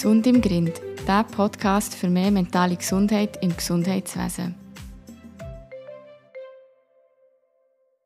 Gesund 0.00 0.26
im 0.26 0.40
Grind, 0.40 0.80
der 1.06 1.24
Podcast 1.24 1.94
für 1.94 2.08
mehr 2.08 2.30
mentale 2.30 2.74
Gesundheit 2.74 3.36
im 3.42 3.54
Gesundheitswesen. 3.54 4.54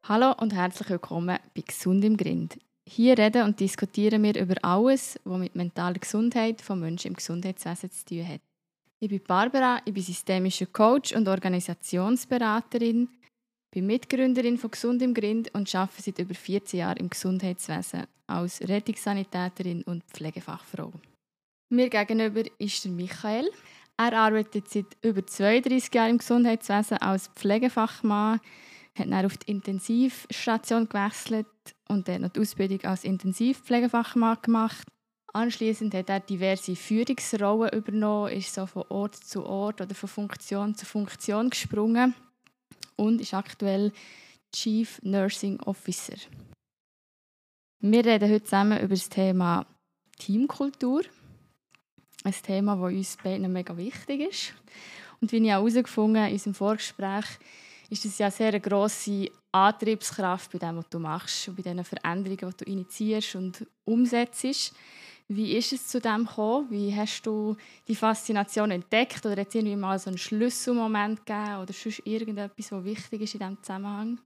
Hallo 0.02 0.32
und 0.40 0.52
herzlich 0.52 0.90
willkommen 0.90 1.38
bei 1.54 1.62
Gesund 1.64 2.04
im 2.04 2.16
Grind. 2.16 2.58
Hier 2.84 3.16
reden 3.16 3.44
und 3.44 3.60
diskutieren 3.60 4.24
wir 4.24 4.34
über 4.34 4.56
alles, 4.62 5.20
was 5.22 5.38
mit 5.38 5.54
mentaler 5.54 6.00
Gesundheit 6.00 6.62
von 6.62 6.80
Menschen 6.80 7.12
im 7.12 7.14
Gesundheitswesen 7.14 7.92
zu 7.92 8.04
tun 8.06 8.26
hat. 8.26 8.40
Ich 8.98 9.08
bin 9.08 9.22
Barbara, 9.22 9.80
ich 9.84 9.94
bin 9.94 10.02
systemischer 10.02 10.66
Coach 10.66 11.12
und 11.12 11.28
Organisationsberaterin, 11.28 13.08
bin 13.70 13.86
Mitgründerin 13.86 14.58
von 14.58 14.72
Gesund 14.72 15.00
im 15.00 15.14
Grind 15.14 15.54
und 15.54 15.72
arbeite 15.72 16.02
seit 16.02 16.18
über 16.18 16.34
14 16.34 16.80
Jahren 16.80 16.96
im 16.96 17.08
Gesundheitswesen 17.08 18.08
als 18.26 18.60
Rettungssanitäterin 18.62 19.84
und 19.84 20.02
Pflegefachfrau. 20.12 20.92
Mir 21.68 21.88
gegenüber 21.88 22.42
ist 22.58 22.84
der 22.84 22.92
Michael. 22.92 23.50
Er 23.96 24.12
arbeitet 24.12 24.68
seit 24.68 24.96
über 25.02 25.24
32 25.24 25.94
Jahren 25.94 26.10
im 26.10 26.18
Gesundheitswesen 26.18 26.98
als 26.98 27.28
Pflegefachmann, 27.28 28.40
hat 28.98 29.10
dann 29.10 29.26
auf 29.26 29.36
die 29.38 29.50
Intensivstation 29.50 30.88
gewechselt 30.88 31.46
und 31.88 32.08
dann 32.08 32.22
noch 32.22 32.30
die 32.30 32.40
Ausbildung 32.40 32.82
als 32.84 33.04
Intensivpflegefachmann 33.04 34.38
gemacht. 34.42 34.86
Anschließend 35.32 35.94
hat 35.94 36.10
er 36.10 36.20
diverse 36.20 36.76
Führungsrollen 36.76 37.72
übernommen, 37.72 38.32
ist 38.32 38.54
so 38.54 38.66
von 38.66 38.84
Ort 38.88 39.16
zu 39.16 39.44
Ort 39.44 39.80
oder 39.80 39.94
von 39.94 40.08
Funktion 40.08 40.74
zu 40.74 40.86
Funktion 40.86 41.50
gesprungen 41.50 42.14
und 42.96 43.20
ist 43.20 43.34
aktuell 43.34 43.92
Chief 44.54 45.00
Nursing 45.02 45.60
Officer. 45.60 46.16
Wir 47.80 48.04
reden 48.04 48.30
heute 48.30 48.44
zusammen 48.44 48.78
über 48.78 48.94
das 48.94 49.08
Thema 49.08 49.66
Teamkultur. 50.18 51.02
Ein 52.26 52.34
Thema, 52.42 52.74
das 52.76 52.96
uns 52.96 53.16
beiden 53.22 53.52
mega 53.52 53.76
wichtig 53.76 54.20
ist. 54.22 54.54
Und 55.20 55.30
wie 55.30 55.36
ich 55.36 55.52
auch 55.52 55.58
herausgefunden 55.58 56.22
habe 56.22 56.30
in 56.30 56.34
unserem 56.34 56.54
Vorgespräch, 56.54 57.26
ist 57.90 58.04
es 58.06 58.16
ja 58.16 58.30
sehr 58.30 58.48
eine 58.48 58.60
grosse 58.60 59.30
Antriebskraft 59.52 60.50
bei 60.52 60.58
dem, 60.58 60.78
was 60.78 60.88
du 60.88 60.98
machst 60.98 61.48
und 61.48 61.56
bei 61.56 61.62
den 61.62 61.84
Veränderungen, 61.84 62.54
die 62.58 62.64
du 62.64 62.70
initiierst 62.70 63.36
und 63.36 63.66
umsetzt. 63.84 64.74
Wie 65.28 65.56
ist 65.56 65.72
es 65.74 65.86
zu 65.86 66.00
dem 66.00 66.24
gekommen? 66.24 66.70
Wie 66.70 66.94
hast 66.94 67.22
du 67.26 67.56
die 67.86 67.94
Faszination 67.94 68.70
entdeckt? 68.70 69.24
Oder 69.26 69.42
hat 69.42 69.48
es 69.48 69.54
irgendwie 69.54 69.76
mal 69.76 69.98
so 69.98 70.08
einen 70.08 70.18
Schlüsselmoment 70.18 71.26
gegeben 71.26 71.58
oder 71.60 71.72
sonst 71.74 72.06
irgendetwas, 72.06 72.72
was 72.72 72.84
wichtig 72.84 73.20
ist 73.20 73.34
in 73.34 73.40
diesem 73.40 73.62
Zusammenhang? 73.62 74.18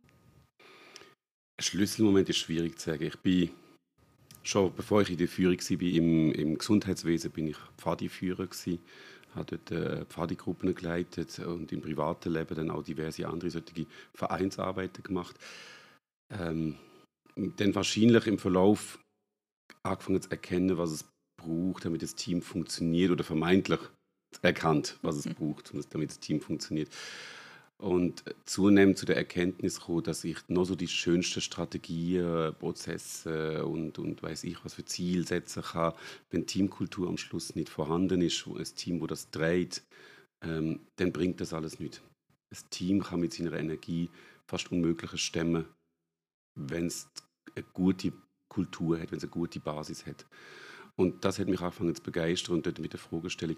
Ein 1.56 1.64
Schlüsselmoment 1.64 2.28
ist 2.28 2.38
schwierig 2.38 2.78
zu 2.78 2.90
sagen. 2.90 3.04
Ich 3.04 3.18
bin 3.18 3.50
schon 4.42 4.72
bevor 4.74 5.02
ich 5.02 5.10
in 5.10 5.16
der 5.16 5.28
Führung 5.28 5.58
war 5.58 5.82
im, 5.82 6.32
im 6.32 6.58
Gesundheitswesen, 6.58 7.30
bin 7.30 7.48
ich 7.48 7.56
Pfadiführer 7.76 8.46
gewesen, 8.46 8.80
habe 9.34 9.58
dort 9.58 9.70
äh, 9.70 10.04
Pfadigruppen 10.06 10.74
geleitet 10.74 11.38
und 11.40 11.72
im 11.72 11.80
privaten 11.80 12.32
Leben 12.32 12.54
dann 12.54 12.70
auch 12.70 12.82
diverse 12.82 13.26
andere 13.28 13.50
solche 13.50 13.86
Vereinsarbeiten 14.14 15.02
gemacht. 15.02 15.36
Ähm, 16.30 16.76
dann 17.36 17.74
wahrscheinlich 17.74 18.26
im 18.26 18.38
Verlauf 18.38 18.98
angefangen 19.82 20.22
zu 20.22 20.30
erkennen, 20.30 20.76
was 20.76 20.90
es 20.90 21.04
braucht, 21.40 21.84
damit 21.84 22.02
das 22.02 22.14
Team 22.14 22.42
funktioniert 22.42 23.10
oder 23.10 23.24
vermeintlich 23.24 23.80
erkannt, 24.42 24.98
was 25.02 25.16
es 25.16 25.26
mhm. 25.26 25.34
braucht, 25.34 25.72
damit 25.94 26.10
das 26.10 26.18
Team 26.18 26.40
funktioniert. 26.40 26.90
Und 27.80 28.24
zunehmend 28.44 28.98
zu 28.98 29.06
der 29.06 29.16
Erkenntnis 29.16 29.78
gekommen, 29.78 30.02
dass 30.02 30.24
ich 30.24 30.36
noch 30.48 30.64
so 30.64 30.74
die 30.74 30.88
schönsten 30.88 31.40
Strategien, 31.40 32.52
Prozesse 32.58 33.64
und, 33.64 34.00
und 34.00 34.20
weiß 34.20 34.42
ich 34.44 34.64
was 34.64 34.74
für 34.74 34.84
Ziele 34.84 35.24
setzen 35.24 35.62
kann, 35.62 35.94
wenn 36.30 36.46
Teamkultur 36.46 37.08
am 37.08 37.16
Schluss 37.18 37.54
nicht 37.54 37.68
vorhanden 37.68 38.20
ist, 38.20 38.46
ein 38.48 38.64
Team, 38.74 39.00
wo 39.00 39.06
das 39.06 39.30
dreht, 39.30 39.84
ähm, 40.42 40.80
dann 40.96 41.12
bringt 41.12 41.40
das 41.40 41.52
alles 41.52 41.78
nicht. 41.78 42.02
Das 42.50 42.68
Team 42.68 43.02
kann 43.02 43.20
mit 43.20 43.32
seiner 43.32 43.52
Energie 43.52 44.10
fast 44.48 44.72
Unmögliches 44.72 45.20
stemmen, 45.20 45.66
wenn 46.56 46.86
es 46.86 47.08
eine 47.54 47.64
gute 47.72 48.12
Kultur 48.48 48.98
hat, 48.98 49.12
wenn 49.12 49.18
es 49.18 49.24
eine 49.24 49.30
gute 49.30 49.60
Basis 49.60 50.04
hat. 50.04 50.26
Und 50.98 51.24
das 51.24 51.38
hat 51.38 51.46
mich 51.46 51.60
angefangen 51.60 51.94
zu 51.94 52.02
begeistern 52.02 52.56
und 52.56 52.66
dort 52.66 52.80
mit 52.80 52.92
der 52.92 52.98
Fragestellung, 52.98 53.56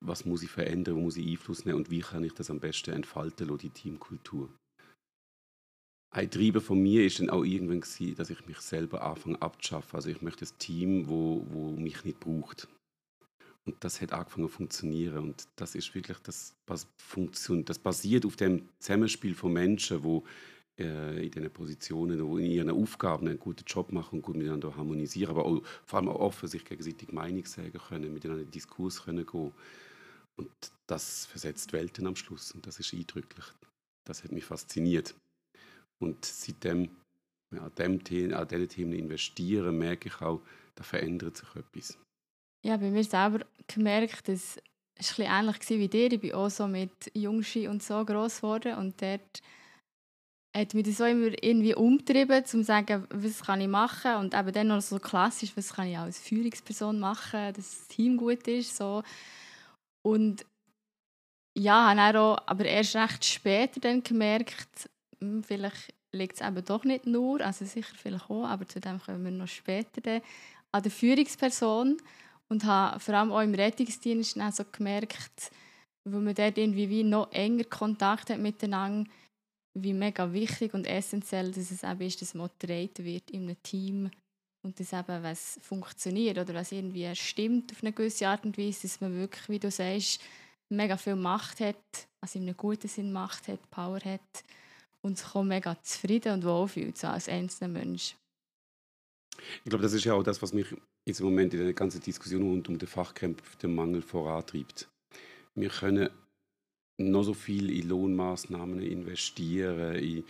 was 0.00 0.24
muss 0.24 0.42
ich 0.42 0.50
verändern, 0.50 0.96
wo 0.96 1.00
muss 1.00 1.16
ich 1.16 1.26
Einfluss 1.26 1.64
nehmen 1.64 1.78
und 1.78 1.90
wie 1.90 2.00
kann 2.00 2.24
ich 2.24 2.32
das 2.32 2.50
am 2.50 2.58
besten 2.58 2.90
entfalten, 2.90 3.56
die 3.58 3.70
Teamkultur. 3.70 4.50
Ein 6.12 6.28
Treiber 6.28 6.60
von 6.60 6.82
mir 6.82 7.06
ist 7.06 7.20
dann 7.20 7.30
auch 7.30 7.44
irgendwann 7.44 7.82
gewesen, 7.82 8.16
dass 8.16 8.30
ich 8.30 8.44
mich 8.46 8.58
selber 8.58 9.02
anfange 9.02 9.40
abzuschaffen. 9.40 9.94
Also 9.94 10.10
ich 10.10 10.20
möchte 10.20 10.44
ein 10.44 10.58
Team, 10.58 11.08
wo, 11.08 11.46
wo 11.48 11.70
mich 11.70 12.02
nicht 12.04 12.18
braucht. 12.18 12.66
Und 13.64 13.76
das 13.84 14.00
hat 14.00 14.12
angefangen 14.12 14.48
zu 14.48 14.56
funktionieren. 14.56 15.18
Und 15.18 15.44
das 15.54 15.76
ist 15.76 15.94
wirklich 15.94 16.18
das, 16.18 16.56
was 16.66 16.88
funktioniert. 17.00 17.68
Das 17.68 17.78
basiert 17.78 18.26
auf 18.26 18.34
dem 18.34 18.68
Zusammenspiel 18.80 19.36
von 19.36 19.52
Menschen, 19.52 20.02
wo 20.02 20.24
in 20.80 21.30
diesen 21.30 21.50
Positionen, 21.50 22.18
in 22.38 22.50
ihren 22.50 22.70
Aufgaben 22.70 23.28
einen 23.28 23.38
guten 23.38 23.64
Job 23.66 23.92
machen 23.92 24.16
und 24.16 24.22
gut 24.22 24.36
miteinander 24.36 24.76
harmonisieren, 24.76 25.30
aber 25.36 25.44
auch, 25.44 25.62
vor 25.84 25.98
allem 25.98 26.08
auch 26.08 26.20
offen 26.20 26.48
sich 26.48 26.64
gegenseitig 26.64 27.12
Meinung 27.12 27.44
sagen 27.44 27.78
können, 27.88 28.12
miteinander 28.12 28.42
in 28.42 28.50
Diskurs 28.50 29.04
können 29.04 29.26
gehen. 29.26 29.52
Und 30.36 30.50
das 30.86 31.26
versetzt 31.26 31.72
Welten 31.72 32.06
am 32.06 32.16
Schluss 32.16 32.52
und 32.52 32.66
das 32.66 32.80
ist 32.80 32.94
eindrücklich. 32.94 33.44
Das 34.06 34.24
hat 34.24 34.32
mich 34.32 34.44
fasziniert. 34.44 35.14
Und 36.02 36.24
seitdem 36.24 36.88
ja, 37.54 37.62
an, 37.62 37.74
dem 37.76 38.02
Themen, 38.02 38.32
an 38.32 38.48
diesen 38.48 38.68
Themen 38.68 38.92
investieren, 38.94 39.76
merke 39.76 40.08
ich 40.08 40.20
auch, 40.20 40.40
da 40.74 40.84
verändert 40.84 41.36
sich 41.36 41.48
etwas. 41.56 41.98
Ja, 42.64 42.76
bei 42.76 42.90
mir 42.90 43.04
selber 43.04 43.44
gemerkt, 43.66 44.28
dass 44.28 44.58
es 44.96 45.18
ein 45.18 45.26
ähnlich 45.26 45.70
war 45.70 45.78
wie 45.78 45.88
dir. 45.88 46.12
Ich 46.12 46.20
bin 46.20 46.32
auch 46.32 46.50
so 46.50 46.66
mit 46.66 47.10
Jungschi 47.14 47.68
und 47.68 47.82
so 47.82 48.04
groß 48.04 48.36
geworden 48.38 48.76
und 48.76 49.00
dort 49.00 49.42
hat 50.56 50.74
mich 50.74 50.84
das 50.84 50.96
so 50.96 51.04
immer 51.04 51.30
irgendwie 51.42 51.74
umgetrieben, 51.74 52.38
um 52.38 52.44
zu 52.44 52.64
sagen, 52.64 53.06
was 53.10 53.42
kann 53.42 53.60
ich 53.60 53.68
machen 53.68 54.16
und 54.16 54.34
eben 54.34 54.52
dann 54.52 54.68
noch 54.68 54.80
so 54.80 54.98
klassisch, 54.98 55.52
was 55.56 55.74
kann 55.74 55.88
ich 55.88 55.96
als 55.96 56.18
Führungsperson 56.18 56.98
machen, 56.98 57.52
dass 57.54 57.78
das 57.78 57.88
Team 57.88 58.16
gut 58.16 58.46
ist, 58.48 58.76
so. 58.76 59.02
Und 60.02 60.44
ja, 61.56 61.94
habe 61.94 62.20
auch, 62.20 62.38
aber 62.46 62.64
erst 62.64 62.96
recht 62.96 63.24
später 63.24 63.80
dann 63.80 64.02
gemerkt, 64.02 64.88
hm, 65.20 65.42
vielleicht 65.44 65.94
liegt 66.12 66.40
es 66.40 66.46
eben 66.46 66.64
doch 66.64 66.84
nicht 66.84 67.06
nur, 67.06 67.40
also 67.40 67.64
sicher 67.64 67.94
vielleicht 67.96 68.28
auch, 68.28 68.44
aber 68.44 68.66
zu 68.66 68.80
dem 68.80 69.00
kommen 69.00 69.24
wir 69.24 69.30
noch 69.30 69.48
später 69.48 70.00
dann, 70.00 70.22
an 70.72 70.82
der 70.82 70.92
Führungsperson 70.92 71.96
und 72.48 72.64
habe 72.64 72.98
vor 72.98 73.14
allem 73.14 73.32
auch 73.32 73.40
im 73.40 73.54
Rettungsdienst 73.54 74.38
so 74.52 74.64
gemerkt, 74.70 75.50
wo 76.04 76.18
man 76.18 76.34
dort 76.34 76.58
irgendwie 76.58 76.88
wie 76.88 77.04
noch 77.04 77.30
enger 77.32 77.64
Kontakt 77.64 78.30
hat 78.30 78.38
miteinander, 78.38 79.08
wie 79.74 79.92
mega 79.92 80.32
wichtig 80.32 80.74
und 80.74 80.86
essentiell 80.86 81.52
dass 81.52 81.70
es 81.70 81.82
eben 81.82 82.00
ist, 82.00 82.20
dass 82.22 82.34
man 82.34 82.50
getragen 82.58 83.04
wird 83.04 83.30
in 83.30 83.44
einem 83.44 83.62
Team 83.62 84.10
und 84.62 84.78
dass 84.78 84.92
eben, 84.92 85.22
was 85.22 85.58
funktioniert 85.62 86.38
oder 86.38 86.54
was 86.54 86.72
irgendwie 86.72 87.14
stimmt 87.14 87.72
auf 87.72 87.82
eine 87.82 87.92
gewisse 87.92 88.28
Art 88.28 88.44
und 88.44 88.58
Weise, 88.58 88.82
dass 88.82 89.00
man 89.00 89.14
wirklich, 89.16 89.48
wie 89.48 89.58
du 89.58 89.70
sagst, 89.70 90.20
mega 90.68 90.96
viel 90.96 91.16
Macht 91.16 91.60
hat, 91.60 92.08
also 92.20 92.38
in 92.38 92.46
einem 92.46 92.56
guten 92.56 92.88
Sinn 92.88 93.12
Macht 93.12 93.48
hat, 93.48 93.70
Power 93.70 94.00
hat 94.00 94.44
und 95.02 95.18
sich 95.18 95.34
auch 95.34 95.42
mega 95.42 95.80
zufrieden 95.82 96.34
und 96.34 96.44
wohlfühlt, 96.44 96.98
so 96.98 97.08
als 97.08 97.28
einzelner 97.28 97.72
Mensch. 97.72 98.16
Ich 99.64 99.70
glaube, 99.70 99.82
das 99.82 99.94
ist 99.94 100.04
ja 100.04 100.14
auch 100.14 100.22
das, 100.22 100.42
was 100.42 100.52
mich 100.52 100.66
jetzt 101.06 101.20
im 101.20 101.26
Moment 101.26 101.54
in 101.54 101.64
der 101.64 101.72
ganzen 101.72 102.00
Diskussion 102.00 102.42
rund 102.42 102.68
um 102.68 102.78
den 102.78 102.88
Fachkräftemangel 102.88 104.02
vorantreibt. 104.02 104.88
Wir 105.54 105.70
können 105.70 106.10
noch 107.00 107.22
so 107.22 107.34
viel 107.34 107.70
in 107.70 107.88
Lohnmaßnahmen 107.88 108.80
investieren, 108.80 109.96
in 109.96 110.24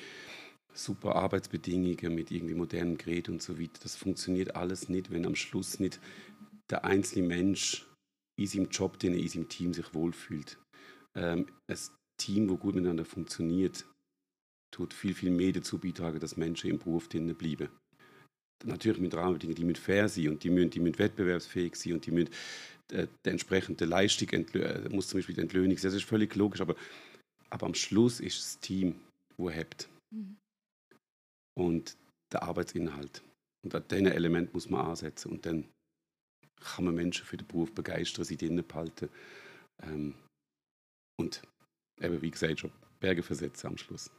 super 0.72 1.17
Arbeitsbedingungen 1.17 2.14
mit 2.14 2.31
irgendwie 2.31 2.55
modernen 2.55 2.96
Geräten 2.96 3.32
und 3.32 3.43
so 3.43 3.58
weiter. 3.58 3.81
Das 3.82 3.96
funktioniert 3.96 4.55
alles 4.56 4.88
nicht, 4.88 5.11
wenn 5.11 5.26
am 5.26 5.34
Schluss 5.34 5.81
nicht 5.81 6.00
der 6.70 6.84
einzelne 6.84 7.26
Mensch 7.26 7.87
in 8.38 8.46
seinem 8.46 8.69
Job, 8.69 8.99
den 8.99 9.14
er 9.14 9.20
in 9.20 9.28
seinem 9.28 9.49
Team 9.49 9.75
sich 9.75 9.93
wohlfühlt. 9.93 10.58
Ähm, 11.17 11.46
ein 11.69 11.78
Team, 12.19 12.49
wo 12.49 12.56
gut 12.56 12.75
miteinander 12.75 13.05
funktioniert, 13.05 13.84
tut 14.73 14.94
viel, 14.94 15.14
viel 15.14 15.31
mehr 15.31 15.52
dazu 15.52 15.78
beitragen, 15.78 16.20
dass 16.20 16.37
Menschen 16.37 16.70
im 16.70 16.78
Beruf 16.78 17.08
drinnen 17.08 17.34
bleiben. 17.34 17.69
Natürlich 18.64 19.00
mit 19.00 19.14
Rahmenbedingungen, 19.14 19.56
die 19.56 19.64
müssen 19.64 19.82
fair 19.82 20.08
sein 20.08 20.28
und 20.28 20.44
die 20.44 20.50
müssen, 20.50 20.70
die 20.70 20.81
müssen 20.81 20.99
wettbewerbsfähig 20.99 21.75
sein 21.75 21.94
und 21.94 22.06
die 22.06 22.11
müssen 22.12 22.31
die 22.90 23.28
entsprechende 23.28 23.84
Leistung 23.84 24.28
äh, 24.28 24.88
muss 24.88 25.08
zum 25.08 25.19
Beispiel 25.19 25.34
die 25.34 25.42
Entlöhnung 25.42 25.76
sein. 25.76 25.90
Das 25.90 25.94
ist 25.94 26.04
völlig 26.04 26.34
logisch, 26.34 26.60
aber, 26.60 26.76
aber 27.50 27.66
am 27.66 27.75
Schluss 27.75 28.20
ist 28.20 28.38
das 28.38 28.58
Team, 28.60 29.00
wo 29.37 29.50
hebt. 29.50 29.88
Mhm. 30.14 30.37
Und 31.58 31.96
der 32.32 32.42
Arbeitsinhalt. 32.42 33.22
Und 33.64 33.75
an 33.75 33.84
diesen 33.90 34.06
Element 34.06 34.54
muss 34.54 34.70
man 34.70 34.87
ansetzen. 34.87 35.31
Und 35.31 35.44
dann 35.46 35.69
kann 36.60 36.84
man 36.84 36.94
Menschen 36.94 37.25
für 37.25 37.37
den 37.37 37.46
Beruf 37.46 37.72
begeistern, 37.72 38.25
sie 38.25 38.37
drinnen 38.37 38.66
behalten. 38.66 39.08
Ähm, 39.82 40.14
und 41.19 41.42
eben, 42.00 42.20
wie 42.22 42.31
gesagt, 42.31 42.60
schon 42.60 42.72
Berge 43.00 43.22
versetzen 43.22 43.69
am 43.69 43.78
Schluss. 43.78 44.10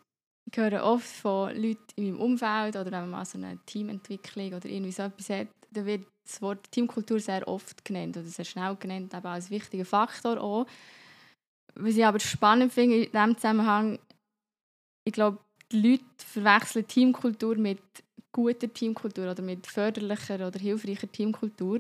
Ich 0.51 0.57
höre 0.57 0.83
oft 0.83 1.07
von 1.07 1.56
Leuten 1.56 1.85
in 1.95 2.06
meinem 2.06 2.19
Umfeld 2.19 2.75
oder 2.75 2.85
wenn 2.85 3.01
man 3.01 3.09
mal 3.12 3.25
so 3.25 3.38
eine 3.38 3.59
Teamentwicklung 3.65 4.53
oder 4.53 4.68
irgendwie 4.68 4.91
so 4.91 5.03
etwas 5.03 5.29
hat, 5.29 5.47
da 5.71 5.85
wird 5.85 6.06
das 6.23 6.41
Wort 6.41 6.71
Teamkultur 6.71 7.19
sehr 7.19 7.47
oft 7.47 7.83
genannt 7.83 8.18
oder 8.18 8.27
sehr 8.27 8.45
schnell 8.45 8.75
genannt, 8.75 9.13
aber 9.15 9.29
als 9.29 9.50
wichtiger 9.50 9.85
Faktor 9.85 10.39
auch. 10.39 10.68
Was 11.75 11.95
ich 11.95 12.06
aber 12.06 12.19
spannend 12.19 12.73
finde 12.73 13.06
in 13.06 13.12
diesem 13.12 13.35
Zusammenhang, 13.35 14.00
ich 15.06 15.13
glaube, 15.13 15.39
die 15.71 15.81
Leute 15.81 16.03
verwechseln 16.18 16.88
Teamkultur 16.88 17.56
mit 17.56 17.81
guter 18.31 18.71
Teamkultur 18.71 19.31
oder 19.31 19.41
mit 19.41 19.65
förderlicher 19.68 20.45
oder 20.47 20.59
hilfreicher 20.59 21.12
Teamkultur. 21.12 21.79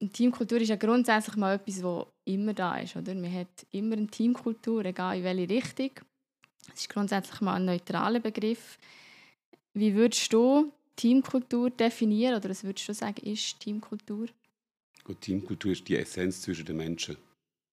Und 0.00 0.12
Teamkultur 0.12 0.60
ist 0.60 0.68
ja 0.68 0.76
grundsätzlich 0.76 1.36
mal 1.36 1.54
etwas, 1.54 1.80
das 1.80 2.06
immer 2.24 2.54
da 2.54 2.78
ist. 2.78 2.94
Oder? 2.94 3.14
Man 3.14 3.34
hat 3.34 3.66
immer 3.72 3.96
eine 3.96 4.06
Teamkultur, 4.06 4.84
egal 4.84 5.18
in 5.18 5.24
welche 5.24 5.48
Richtung. 5.48 5.90
Das 6.68 6.80
ist 6.80 6.90
grundsätzlich 6.90 7.40
mal 7.40 7.54
ein 7.54 7.64
neutraler 7.64 8.20
Begriff. 8.20 8.78
Wie 9.74 9.94
würdest 9.94 10.32
du 10.32 10.72
Teamkultur 10.98 11.70
definieren 11.70 12.34
oder 12.34 12.50
was 12.50 12.64
würdest 12.64 12.88
du 12.88 12.92
sagen, 12.92 13.24
ist 13.24 13.60
Teamkultur? 13.60 14.26
Gut, 15.04 15.20
Teamkultur 15.20 15.70
ist 15.70 15.88
die 15.88 15.96
Essenz 15.96 16.42
zwischen 16.42 16.66
den 16.66 16.76
Menschen. 16.76 17.16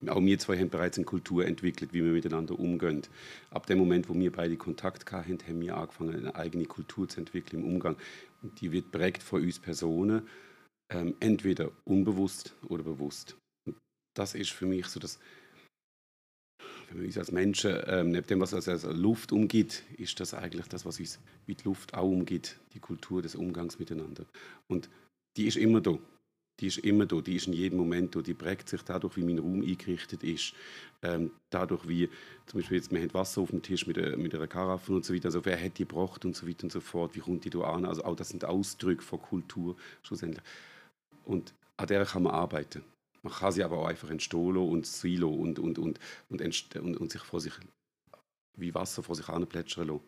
Auch 0.08 0.22
wir 0.22 0.38
zwei 0.38 0.60
haben 0.60 0.70
bereits 0.70 1.00
eine 1.00 1.06
Kultur 1.06 1.44
entwickelt, 1.44 1.92
wie 1.92 2.04
wir 2.04 2.12
miteinander 2.12 2.60
umgehen. 2.60 3.02
Ab 3.50 3.66
dem 3.66 3.80
Moment, 3.80 4.08
wo 4.10 4.14
wir 4.14 4.32
beide 4.32 4.58
Kontakt 4.58 5.12
hatten, 5.12 5.40
haben 5.48 5.60
wir 5.60 5.76
angefangen, 5.76 6.16
eine 6.16 6.36
eigene 6.36 6.66
Kultur 6.66 7.10
zu 7.10 7.20
entwickeln 7.20 7.64
im 7.64 7.68
Umgang. 7.68 7.98
Und 8.44 8.62
die 8.62 8.72
wird 8.72 8.92
prägt 8.92 9.24
von 9.24 9.42
uns 9.42 9.58
Personen, 9.58 10.28
ähm, 10.92 11.16
entweder 11.20 11.72
unbewusst 11.84 12.54
oder 12.68 12.84
bewusst. 12.84 13.38
Und 13.66 13.76
das 14.14 14.36
ist 14.36 14.52
für 14.52 14.68
mich 14.68 14.86
so 14.86 15.00
das, 15.00 15.18
wir 16.98 17.06
uns 17.06 17.18
als 17.18 17.32
Menschen, 17.32 17.78
ähm, 17.88 18.12
neben 18.12 18.28
dem, 18.28 18.40
was 18.40 18.54
uns 18.54 18.68
als 18.68 18.84
Luft 18.84 19.32
umgibt, 19.32 19.84
ist 19.98 20.20
das 20.20 20.34
eigentlich 20.34 20.68
das, 20.68 20.86
was 20.86 21.00
uns 21.00 21.20
die 21.48 21.56
Luft 21.64 21.94
auch 21.94 22.10
umgibt, 22.10 22.58
die 22.74 22.80
Kultur 22.80 23.22
des 23.22 23.36
Umgangs 23.36 23.80
miteinander. 23.80 24.26
Und 24.68 24.90
die 25.38 25.48
ist 25.48 25.58
immer 25.58 25.82
da. 25.82 25.98
Die 26.62 26.68
ist 26.68 26.78
immer 26.78 27.06
da, 27.06 27.20
die 27.20 27.36
ist 27.36 27.48
in 27.48 27.54
jedem 27.54 27.78
Moment 27.78 28.16
da, 28.16 28.22
die 28.22 28.34
prägt 28.34 28.70
sich 28.70 28.82
dadurch, 28.82 29.18
wie 29.18 29.24
mein 29.24 29.40
Raum 29.40 29.62
eingerichtet 29.62 30.24
ist, 30.24 30.54
ähm, 31.02 31.32
dadurch, 31.50 31.86
wie 31.86 32.10
zum 32.46 32.62
Beispiel 32.62 32.78
jetzt, 32.78 32.92
wir 32.92 33.02
haben 33.02 33.14
Wasser 33.14 33.42
auf 33.42 33.50
dem 33.50 33.62
Tisch 33.62 33.86
mit, 33.88 33.98
äh, 33.98 34.16
mit 34.16 34.34
einer 34.34 34.48
Karaffe 34.48 34.94
und 34.94 35.04
so 35.04 35.14
weiter, 35.14 35.26
also 35.26 35.44
wer 35.44 35.62
hat 35.62 35.78
die 35.78 35.86
gebracht 35.86 36.24
und 36.24 36.34
so 36.34 36.48
weiter 36.48 36.64
und 36.64 36.72
so 36.72 36.80
fort, 36.80 37.14
wie 37.14 37.20
kommt 37.20 37.44
die 37.44 37.50
da 37.50 37.60
an, 37.60 37.84
also 37.84 38.06
auch 38.06 38.16
das 38.16 38.30
sind 38.30 38.46
Ausdrücke 38.46 39.04
von 39.04 39.22
Kultur 39.22 39.76
schlussendlich. 40.02 40.44
Und 41.26 41.54
an 41.76 41.88
der 41.88 42.06
kann 42.06 42.24
man 42.24 42.34
arbeiten. 42.34 42.84
Man 43.26 43.34
kann 43.34 43.52
sie 43.52 43.64
aber 43.64 43.80
auch 43.80 43.88
einfach 43.88 44.12
entstehen 44.12 44.56
und 44.56 44.86
silo 44.86 45.34
und, 45.34 45.58
und, 45.58 45.80
und, 45.80 46.00
und, 46.30 46.42
und, 46.42 46.98
und 46.98 47.12
sich 47.12 47.24
vor 47.24 47.42
sich 47.42 47.54
wie 48.56 48.76
Wasser 48.76 49.02
vor 49.02 49.16
sich 49.16 49.28
anplätschern 49.28 49.88
lassen. 49.88 50.04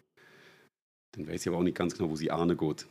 Dann 1.15 1.27
weiß 1.27 1.41
ich 1.41 1.47
aber 1.47 1.57
auch 1.57 1.63
nicht 1.63 1.75
ganz 1.75 1.97
genau, 1.97 2.11
wo 2.11 2.15
sie 2.15 2.29
angeht. 2.29 2.87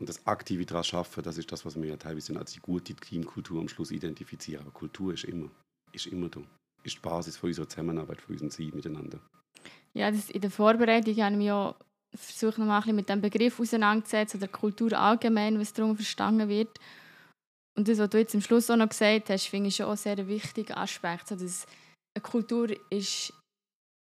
Und 0.00 0.08
das 0.08 0.26
aktive 0.26 0.66
daran 0.66 0.82
schaffen, 0.82 1.22
das 1.22 1.38
ist 1.38 1.52
das, 1.52 1.64
was 1.64 1.80
wir 1.80 1.88
ja 1.88 1.96
teilweise 1.96 2.36
als 2.36 2.52
die 2.54 2.60
gute 2.60 2.92
Teamkultur 2.92 3.60
am 3.60 3.68
Schluss 3.68 3.92
identifizieren. 3.92 4.62
Aber 4.62 4.72
Kultur 4.72 5.14
ist 5.14 5.22
immer, 5.24 5.48
ist 5.92 6.06
immer 6.06 6.28
da. 6.28 6.40
Ist 6.82 6.96
die 6.96 7.00
Basis 7.00 7.36
für 7.36 7.46
unsere 7.46 7.68
Zusammenarbeit, 7.68 8.20
für 8.20 8.32
unseren 8.32 8.50
Sein 8.50 8.72
miteinander. 8.74 9.20
Ja, 9.94 10.10
das 10.10 10.28
in 10.28 10.40
der 10.40 10.50
Vorbereitung 10.50 11.14
habe 11.16 11.36
ich 11.36 11.44
ja 11.44 11.74
versucht, 12.16 12.58
noch 12.58 12.66
mal 12.66 12.78
ein 12.78 12.82
bisschen 12.82 12.96
mit 12.96 13.08
dem 13.08 13.20
Begriff 13.20 13.60
auseinanderzusetzen, 13.60 14.40
oder 14.40 14.48
Kultur 14.48 14.92
allgemein, 14.92 15.58
was 15.60 15.72
darum 15.72 15.94
verstanden 15.94 16.48
wird. 16.48 16.80
Und 17.78 17.86
das, 17.86 17.98
was 17.98 18.10
du 18.10 18.18
jetzt 18.18 18.34
am 18.34 18.40
Schluss 18.40 18.68
auch 18.70 18.76
noch 18.76 18.88
gesagt 18.88 19.30
hast, 19.30 19.46
finde 19.46 19.68
ich 19.68 19.76
schon 19.76 19.86
auch 19.86 19.96
sehr 19.96 20.26
wichtiger 20.26 20.78
Aspekt. 20.78 21.28
So, 21.28 21.36
dass 21.36 21.64
eine 22.16 22.22
Kultur 22.24 22.70
ist 22.90 23.32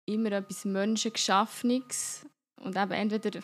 immer 0.06 0.34
etwas 0.34 0.66
Menschengeschaffenes 0.66 2.26
und 2.62 2.76
eben 2.76 2.92
entweder 2.92 3.40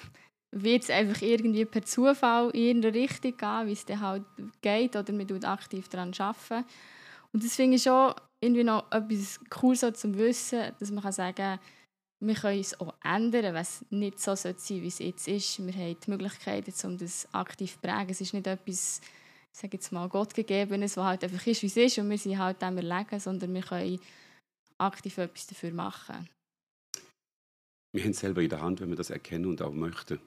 wird 0.54 0.84
es 0.84 0.90
einfach 0.90 1.22
irgendwie 1.22 1.64
per 1.64 1.86
Zufall 1.86 2.50
in 2.50 2.82
irgendeine 2.82 2.96
Richtung 2.96 3.38
gehen, 3.38 3.68
wie 3.68 3.72
es 3.72 3.86
dann 3.86 4.02
halt 4.02 4.26
geht, 4.62 4.98
oder 4.98 5.14
man 5.14 5.26
tut 5.26 5.46
aktiv 5.46 5.88
daran 5.88 6.14
arbeiten. 6.18 6.68
Und 7.32 7.46
das 7.46 7.56
finde 7.56 7.78
ich 7.78 7.84
schon 7.84 8.14
irgendwie 8.44 8.66
noch 8.66 8.92
etwas 8.92 9.40
cool 9.62 9.78
so 9.78 9.90
zum 9.92 10.18
Wissen, 10.18 10.74
dass 10.82 10.92
man 10.92 11.02
kann 11.02 11.14
sagen 11.14 11.36
kann, 11.36 11.60
wir 12.22 12.36
können 12.36 12.60
es 12.60 12.78
auch 12.78 12.94
ändern, 13.06 13.56
es 13.56 13.86
nicht 13.90 14.20
so 14.20 14.36
sein 14.36 14.56
sollte, 14.58 14.84
wie 14.84 14.88
es 14.88 15.00
jetzt 15.00 15.30
ist. 15.30 15.66
Wir 15.66 15.74
haben 15.74 15.98
die 16.06 16.12
Möglichkeit, 16.12 16.66
um 16.84 16.98
das 16.98 17.34
aktiv 17.34 17.76
zu 17.76 17.80
prägen. 17.80 18.10
Es 18.10 18.20
ist 18.20 18.34
nicht 18.34 18.48
etwas 18.48 19.00
ich 19.54 19.60
sage 19.60 19.78
jetzt 19.78 19.92
mal, 19.92 20.08
Gott 20.08 20.34
gegebenes, 20.34 20.98
was 20.98 21.06
halt 21.06 21.24
einfach 21.24 21.46
ist, 21.48 21.62
wie 21.62 21.68
es 21.68 21.78
ist 21.78 21.98
und 21.98 22.10
wir 22.10 22.18
sind 22.18 22.38
halt 22.38 22.62
dem 22.62 22.78
erlegen, 22.78 23.20
sondern 23.20 23.54
wir 23.54 23.62
können 23.62 24.00
aktiv 24.78 25.18
etwas 25.18 25.48
dafür 25.48 25.72
machen. 25.72 26.30
Wir 27.92 28.04
haben 28.04 28.12
es 28.12 28.20
selber 28.20 28.42
in 28.42 28.50
der 28.50 28.62
Hand, 28.62 28.82
wenn 28.82 28.90
wir 28.90 28.96
das 28.96 29.10
erkennen 29.10 29.46
und 29.46 29.62
auch 29.62 29.74
möchten. 29.74 30.20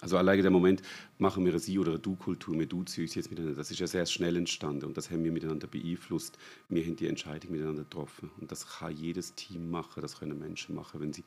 Also 0.00 0.16
alleine 0.16 0.42
der 0.42 0.50
Moment, 0.50 0.82
machen 1.18 1.44
wir 1.44 1.52
eine 1.52 1.58
Sie- 1.58 1.78
oder 1.78 1.92
eine 1.92 1.98
Du-Kultur, 1.98 2.58
wir 2.58 2.66
duzen 2.66 3.02
uns 3.02 3.14
jetzt 3.14 3.30
miteinander, 3.30 3.56
das 3.56 3.70
ist 3.70 3.78
ja 3.78 3.86
sehr 3.86 4.06
schnell 4.06 4.36
entstanden 4.36 4.86
und 4.86 4.96
das 4.96 5.10
haben 5.10 5.22
wir 5.22 5.32
miteinander 5.32 5.66
beeinflusst. 5.66 6.38
Wir 6.68 6.84
haben 6.84 6.96
die 6.96 7.06
Entscheidung 7.06 7.52
miteinander 7.52 7.84
getroffen 7.84 8.30
und 8.40 8.50
das 8.50 8.66
kann 8.66 8.96
jedes 8.96 9.34
Team 9.34 9.70
machen, 9.70 10.00
das 10.00 10.18
können 10.18 10.38
Menschen 10.38 10.74
machen, 10.74 11.00
wenn 11.00 11.12
sie 11.12 11.24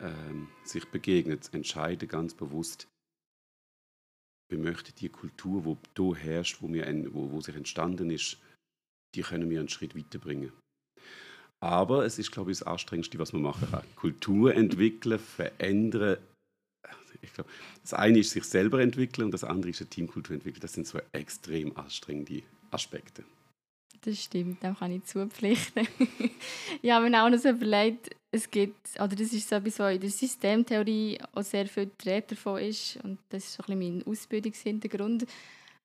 ähm, 0.00 0.48
sich 0.64 0.84
begegnen, 0.86 1.38
entscheiden 1.52 2.08
ganz 2.08 2.34
bewusst, 2.34 2.88
wir 4.48 4.58
möchten 4.58 4.94
die 4.96 5.08
Kultur, 5.08 5.76
die 5.96 6.02
hier 6.02 6.16
herrscht, 6.16 6.58
wo, 6.60 6.72
wir, 6.72 6.86
wo, 7.12 7.30
wo 7.30 7.40
sich 7.40 7.54
entstanden 7.54 8.10
ist, 8.10 8.38
die 9.14 9.22
können 9.22 9.50
wir 9.50 9.60
einen 9.60 9.68
Schritt 9.68 9.96
weiterbringen. 9.96 10.52
Aber 11.60 12.04
es 12.04 12.18
ist, 12.18 12.30
glaube 12.30 12.52
ich, 12.52 12.58
das 12.58 12.66
Anstrengendste, 12.66 13.18
was 13.18 13.32
man 13.32 13.42
machen 13.42 13.68
kann. 13.70 13.82
Kultur 13.96 14.54
entwickeln, 14.54 15.18
verändern. 15.18 16.18
Ich 17.22 17.32
glaube, 17.32 17.50
das 17.80 17.94
eine 17.94 18.18
ist 18.18 18.30
sich 18.30 18.44
selber 18.44 18.80
entwickeln 18.80 19.24
und 19.24 19.30
das 19.32 19.42
andere 19.42 19.70
ist 19.70 19.80
eine 19.80 19.90
Teamkultur 19.90 20.34
entwickeln. 20.34 20.60
Das 20.60 20.74
sind 20.74 20.86
zwei 20.86 21.02
extrem 21.12 21.76
anstrengende 21.76 22.42
Aspekte. 22.70 23.24
Das 24.02 24.22
stimmt, 24.22 24.62
dem 24.62 24.76
kann 24.76 24.92
ich 24.92 25.04
zupflichten. 25.04 25.88
ich 26.82 26.90
habe 26.90 27.08
mir 27.08 27.24
auch 27.24 27.30
noch 27.30 27.38
so 27.38 27.48
überlegt, 27.48 28.14
es 28.36 28.50
gibt, 28.50 28.88
oder 28.96 29.16
das 29.16 29.32
ist 29.32 29.48
so 29.48 29.56
etwas, 29.56 29.78
was 29.78 29.94
in 29.94 30.00
der 30.00 30.10
Systemtheorie 30.10 31.18
auch 31.34 31.42
sehr 31.42 31.66
viel 31.66 31.90
Rede 32.04 32.28
davon 32.28 32.60
ist. 32.60 32.96
Und 33.02 33.18
das 33.28 33.44
ist 33.44 33.52
so 33.54 33.62
ein 33.62 33.78
bisschen 33.78 33.98
mein 33.98 34.06
Ausbildungshintergrund, 34.06 35.26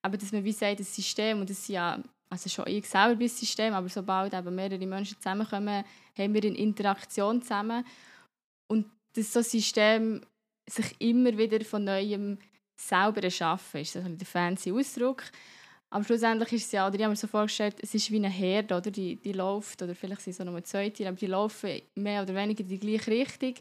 aber 0.02 0.18
dass 0.18 0.32
man 0.32 0.44
wie 0.44 0.52
sagt, 0.52 0.80
das 0.80 0.96
System, 0.96 1.40
und 1.40 1.50
das 1.50 1.60
ist 1.60 1.70
ja, 1.70 2.02
also 2.30 2.50
schon 2.50 2.68
ich 2.68 2.88
selber 2.88 3.16
bin 3.16 3.28
System, 3.28 3.74
aber 3.74 3.90
sobald 3.90 4.34
eben 4.34 4.56
mehrere 4.56 4.86
Menschen 4.86 5.18
zusammenkommen, 5.18 5.84
haben 6.18 6.34
wir 6.34 6.44
eine 6.44 6.58
Interaktion 6.58 7.42
zusammen. 7.42 7.86
Und 8.68 8.90
dass 9.14 9.34
so 9.34 9.40
ein 9.40 9.44
System 9.44 10.22
sich 10.70 10.96
immer 11.00 11.38
wieder 11.38 11.64
von 11.66 11.84
Neuem 11.84 12.38
selber 12.76 13.24
erschaffen 13.24 13.82
ist, 13.82 13.96
das 13.96 14.06
ist 14.06 14.22
der 14.22 14.28
fancy 14.28 14.72
Ausdruck, 14.72 15.24
aber 15.94 16.06
schlussendlich 16.06 16.54
ist 16.54 16.68
es 16.68 16.72
ja, 16.72 16.88
oder 16.88 16.96
ich 16.96 17.02
habe 17.02 17.12
mir 17.12 17.18
so 17.18 17.28
vorgestellt, 17.28 17.76
es 17.82 17.94
ist 17.94 18.10
wie 18.12 18.16
eine 18.16 18.30
Herde, 18.30 18.78
oder? 18.78 18.90
Die, 18.90 19.18
die 19.18 19.34
läuft, 19.34 19.82
oder 19.82 19.94
vielleicht 19.94 20.22
sind 20.22 20.40
es 20.40 20.46
nur 20.46 20.64
zwei 20.64 20.90
Tiere, 20.90 21.10
aber 21.10 21.18
die 21.18 21.28
laufen 21.28 21.82
mehr 21.96 22.24
oder 22.24 22.34
weniger 22.34 22.62
in 22.62 22.70
die 22.70 22.80
gleiche 22.80 23.12
Richtung. 23.12 23.56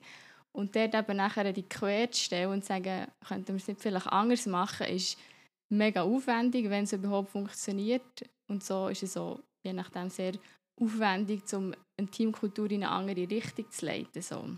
Und 0.53 0.75
dort 0.77 0.95
eben 0.95 1.17
nachher 1.17 1.53
die 1.53 1.69
Quer 1.69 2.11
zu 2.11 2.23
stellen 2.23 2.53
und 2.53 2.63
zu 2.63 2.69
sagen, 2.69 3.09
könnten 3.27 3.49
wir 3.49 3.57
es 3.57 3.67
nicht 3.67 3.81
vielleicht 3.81 4.07
anders 4.07 4.47
machen, 4.47 4.87
ist 4.87 5.19
mega 5.73 6.03
aufwendig, 6.03 6.71
wenn 6.71 6.85
es 6.85 6.93
überhaupt 6.93 7.31
funktioniert. 7.31 8.25
Und 8.49 8.63
so 8.63 8.87
ist 8.87 9.03
es 9.03 9.17
auch, 9.17 9.41
je 9.65 9.73
nachdem, 9.73 10.09
sehr 10.09 10.35
aufwendig, 10.81 11.43
um 11.53 11.75
eine 11.99 12.09
Teamkultur 12.09 12.71
in 12.71 12.85
eine 12.85 12.93
andere 12.93 13.29
Richtung 13.29 13.69
zu 13.71 13.87
leiten. 13.87 14.23
So. 14.23 14.57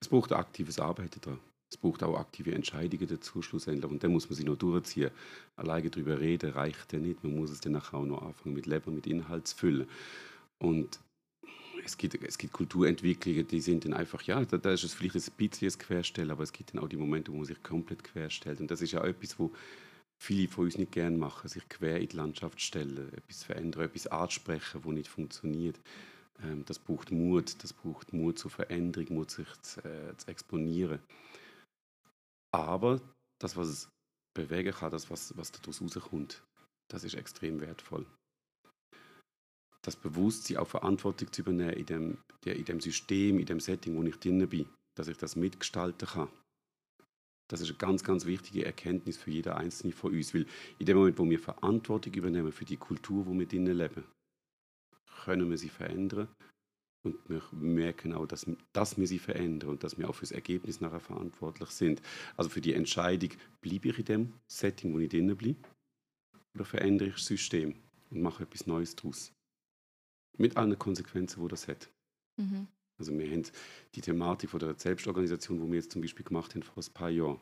Es 0.00 0.08
braucht 0.08 0.32
aktives 0.32 0.78
Arbeiten 0.78 1.20
daran. 1.20 1.40
Es 1.76 1.82
braucht 1.82 2.02
auch 2.02 2.18
aktive 2.18 2.54
Entscheidungen 2.54 3.06
dazu 3.06 3.42
schlussendlich 3.42 3.90
und 3.90 4.02
dann 4.02 4.10
muss 4.10 4.30
man 4.30 4.36
sie 4.36 4.44
noch 4.44 4.56
durchziehen. 4.56 5.10
Alleine 5.56 5.90
darüber 5.90 6.18
reden 6.18 6.52
reicht 6.52 6.90
ja 6.94 6.98
nicht, 6.98 7.22
man 7.22 7.36
muss 7.36 7.50
es 7.50 7.60
dann 7.60 7.72
nachher 7.72 7.98
auch 7.98 8.06
noch 8.06 8.22
anfangen 8.22 8.54
mit 8.54 8.64
Leben, 8.64 8.94
mit 8.94 9.06
Inhalt 9.06 9.46
zu 9.46 9.56
füllen. 9.56 9.86
Und 10.58 10.98
es 11.84 11.98
gibt, 11.98 12.14
es 12.14 12.38
gibt 12.38 12.54
Kulturentwicklungen, 12.54 13.46
die 13.46 13.60
sind 13.60 13.84
dann 13.84 13.92
einfach, 13.92 14.22
ja, 14.22 14.42
da, 14.42 14.56
da 14.56 14.72
ist 14.72 14.84
es 14.84 14.94
vielleicht 14.94 15.16
ein 15.16 15.32
bisschen 15.36 15.68
ein 15.68 15.78
Querstellen, 15.78 16.30
aber 16.30 16.44
es 16.44 16.52
gibt 16.52 16.72
dann 16.72 16.82
auch 16.82 16.88
die 16.88 16.96
Momente, 16.96 17.30
wo 17.30 17.36
man 17.36 17.44
sich 17.44 17.62
komplett 17.62 18.02
querstellt. 18.02 18.60
Und 18.60 18.70
das 18.70 18.80
ist 18.80 18.92
ja 18.92 19.04
etwas, 19.04 19.38
wo 19.38 19.52
viele 20.16 20.48
von 20.48 20.64
uns 20.64 20.78
nicht 20.78 20.92
gerne 20.92 21.18
machen, 21.18 21.46
sich 21.48 21.68
quer 21.68 22.00
in 22.00 22.08
die 22.08 22.16
Landschaft 22.16 22.58
stellen, 22.62 23.12
etwas 23.14 23.44
verändern, 23.44 23.84
etwas 23.84 24.06
ansprechen, 24.06 24.80
wo 24.82 24.92
nicht 24.92 25.08
funktioniert. 25.08 25.78
Ähm, 26.42 26.64
das 26.64 26.78
braucht 26.78 27.10
Mut, 27.10 27.62
das 27.62 27.74
braucht 27.74 28.14
Mut 28.14 28.38
zur 28.38 28.50
Veränderung, 28.50 29.14
Mut 29.14 29.30
sich 29.30 29.48
zu, 29.60 29.80
äh, 29.80 30.16
zu 30.16 30.28
exponieren. 30.28 31.00
Aber 32.56 33.02
das, 33.38 33.54
was 33.54 33.68
es 33.68 33.88
bewegen 34.34 34.72
kann, 34.72 34.90
das, 34.90 35.10
was, 35.10 35.36
was 35.36 35.52
daraus 35.52 35.82
rauskommt, 35.82 36.42
das 36.90 37.04
ist 37.04 37.14
extrem 37.14 37.60
wertvoll. 37.60 38.06
Das 39.84 39.94
Bewusstsein, 39.94 40.56
auch 40.56 40.66
Verantwortung 40.66 41.30
zu 41.30 41.42
übernehmen 41.42 41.74
in 41.74 41.86
dem, 41.86 42.18
in 42.46 42.64
dem 42.64 42.80
System, 42.80 43.38
in 43.38 43.46
dem 43.46 43.60
Setting, 43.60 43.94
wo 43.94 44.02
ich 44.04 44.16
drin 44.16 44.48
bin, 44.48 44.70
dass 44.96 45.08
ich 45.08 45.18
das 45.18 45.36
mitgestalten 45.36 46.08
kann. 46.08 46.30
Das 47.48 47.60
ist 47.60 47.68
eine 47.68 47.78
ganz, 47.78 48.02
ganz 48.02 48.24
wichtige 48.24 48.64
Erkenntnis 48.64 49.18
für 49.18 49.30
jeden 49.30 49.52
Einzelnen 49.52 49.92
von 49.92 50.14
uns, 50.14 50.34
weil 50.34 50.46
in 50.78 50.86
dem 50.86 50.96
Moment, 50.96 51.18
wo 51.18 51.28
wir 51.28 51.38
Verantwortung 51.38 52.14
übernehmen 52.14 52.52
für 52.52 52.64
die 52.64 52.78
Kultur, 52.78 53.26
wo 53.26 53.38
wir 53.38 53.46
drinnen 53.46 53.76
leben, 53.76 54.04
können 55.24 55.50
wir 55.50 55.58
sie 55.58 55.68
verändern 55.68 56.28
Und 57.06 57.16
wir 57.28 57.40
merken 57.52 58.12
auch, 58.12 58.26
dass, 58.26 58.50
dass 58.72 58.98
wir 58.98 59.06
sie 59.06 59.20
verändern 59.20 59.70
und 59.70 59.84
dass 59.84 59.96
wir 59.96 60.10
auch 60.10 60.14
für 60.16 60.24
das 60.24 60.32
Ergebnis 60.32 60.80
nachher 60.80 60.98
verantwortlich 60.98 61.70
sind. 61.70 62.02
Also 62.36 62.50
für 62.50 62.60
die 62.60 62.72
Entscheidung, 62.72 63.30
bleibe 63.60 63.90
ich 63.90 63.98
in 64.00 64.04
dem 64.06 64.32
Setting, 64.48 64.92
wo 64.92 64.98
ich 64.98 65.08
drinnen 65.08 65.36
bleibe, 65.36 65.60
oder 66.56 66.64
verändere 66.64 67.10
ich 67.10 67.14
das 67.14 67.26
System 67.26 67.76
und 68.10 68.22
mache 68.22 68.42
etwas 68.42 68.66
Neues 68.66 68.96
daraus. 68.96 69.32
Mit 70.36 70.56
allen 70.56 70.76
Konsequenzen, 70.76 71.40
die 71.40 71.48
das 71.48 71.68
hat. 71.68 71.88
Mhm. 72.38 72.66
Also 72.98 73.16
wir 73.16 73.30
haben 73.30 73.44
die 73.94 74.00
Thematik 74.00 74.50
von 74.50 74.58
der 74.58 74.74
Selbstorganisation, 74.74 75.60
die 75.60 75.68
wir 75.68 75.76
jetzt 75.76 75.92
zum 75.92 76.02
Beispiel 76.02 76.24
gemacht 76.24 76.56
haben 76.56 76.64
vor 76.64 76.82
ein 76.82 76.92
paar 76.92 77.10
Jahren. 77.10 77.40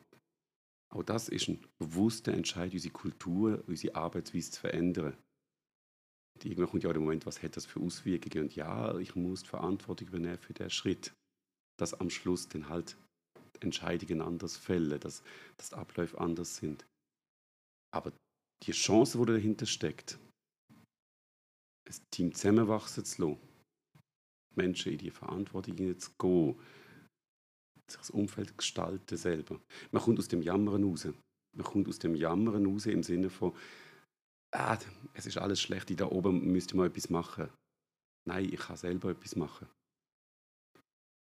Auch 0.91 1.05
das 1.05 1.31
ist 1.31 1.49
ein 1.49 1.59
bewusster 1.79 2.35
Entscheid, 2.35 2.75
unsere 2.75 2.93
Kultur, 2.93 3.65
unsere 3.67 3.97
Arbeitsweise 3.97 4.51
zu 4.51 4.61
verändern. 4.61 5.17
Irgendwann 6.43 6.69
kommt 6.69 6.83
ja 6.83 6.91
auch 6.91 6.95
der 6.95 7.01
Moment, 7.01 7.27
was 7.27 7.43
hat 7.43 7.57
das 7.57 7.65
für 7.65 7.81
Auswirkungen? 7.81 8.45
Und 8.45 8.57
ja, 8.57 8.99
ich 8.99 9.15
muss 9.15 9.43
die 9.43 9.49
Verantwortung 9.49 10.09
übernehmen 10.09 10.39
für 10.39 10.53
den 10.53 10.69
Schritt, 10.69 11.15
dass 11.79 11.95
am 11.95 12.11
Schluss 12.11 12.49
dann 12.49 12.69
halt 12.69 12.97
Entscheidungen 13.61 14.21
anders 14.21 14.57
fällen, 14.57 15.01
dass, 15.01 15.23
dass 15.57 15.71
die 15.71 15.77
Abläufe 15.77 16.21
anders 16.21 16.57
sind. 16.57 16.85
Aber 17.95 18.13
die 18.65 18.73
Chance, 18.73 19.19
die 19.19 19.27
dahinter 19.27 19.67
steckt, 19.67 20.19
ein 21.89 21.97
Team 22.11 22.35
zusammenwachsen 22.35 23.05
zu 23.05 23.23
lassen, 23.23 23.41
Menschen 24.57 24.93
in 24.93 24.99
die 24.99 25.11
Verantwortung 25.11 25.77
zu 25.99 26.11
gehen, 26.19 26.57
sich 27.89 27.99
das 27.99 28.11
Umfeld 28.11 28.57
gestalten 28.57 29.17
selber. 29.17 29.61
Man 29.91 30.03
kommt 30.03 30.19
aus 30.19 30.29
dem 30.29 30.43
Jammern 30.43 30.85
raus. 30.85 31.07
Man 31.57 31.65
kommt 31.65 31.89
aus 31.89 31.99
dem 31.99 32.15
Jammern 32.15 32.67
raus 32.67 32.87
im 32.87 33.03
Sinne 33.03 33.31
von, 33.31 33.55
ah, 34.55 34.79
es 35.15 35.27
ist 35.27 35.39
alles 35.39 35.61
schlecht, 35.61 35.99
da 36.01 36.07
oben 36.07 36.53
müsste 36.53 36.77
mal 36.77 36.87
etwas 36.87 37.11
machen. 37.11 37.49
Nein, 38.27 38.49
ich 38.51 38.61
kann 38.61 38.77
selber 38.77 39.11
etwas 39.11 39.37
machen. 39.37 39.69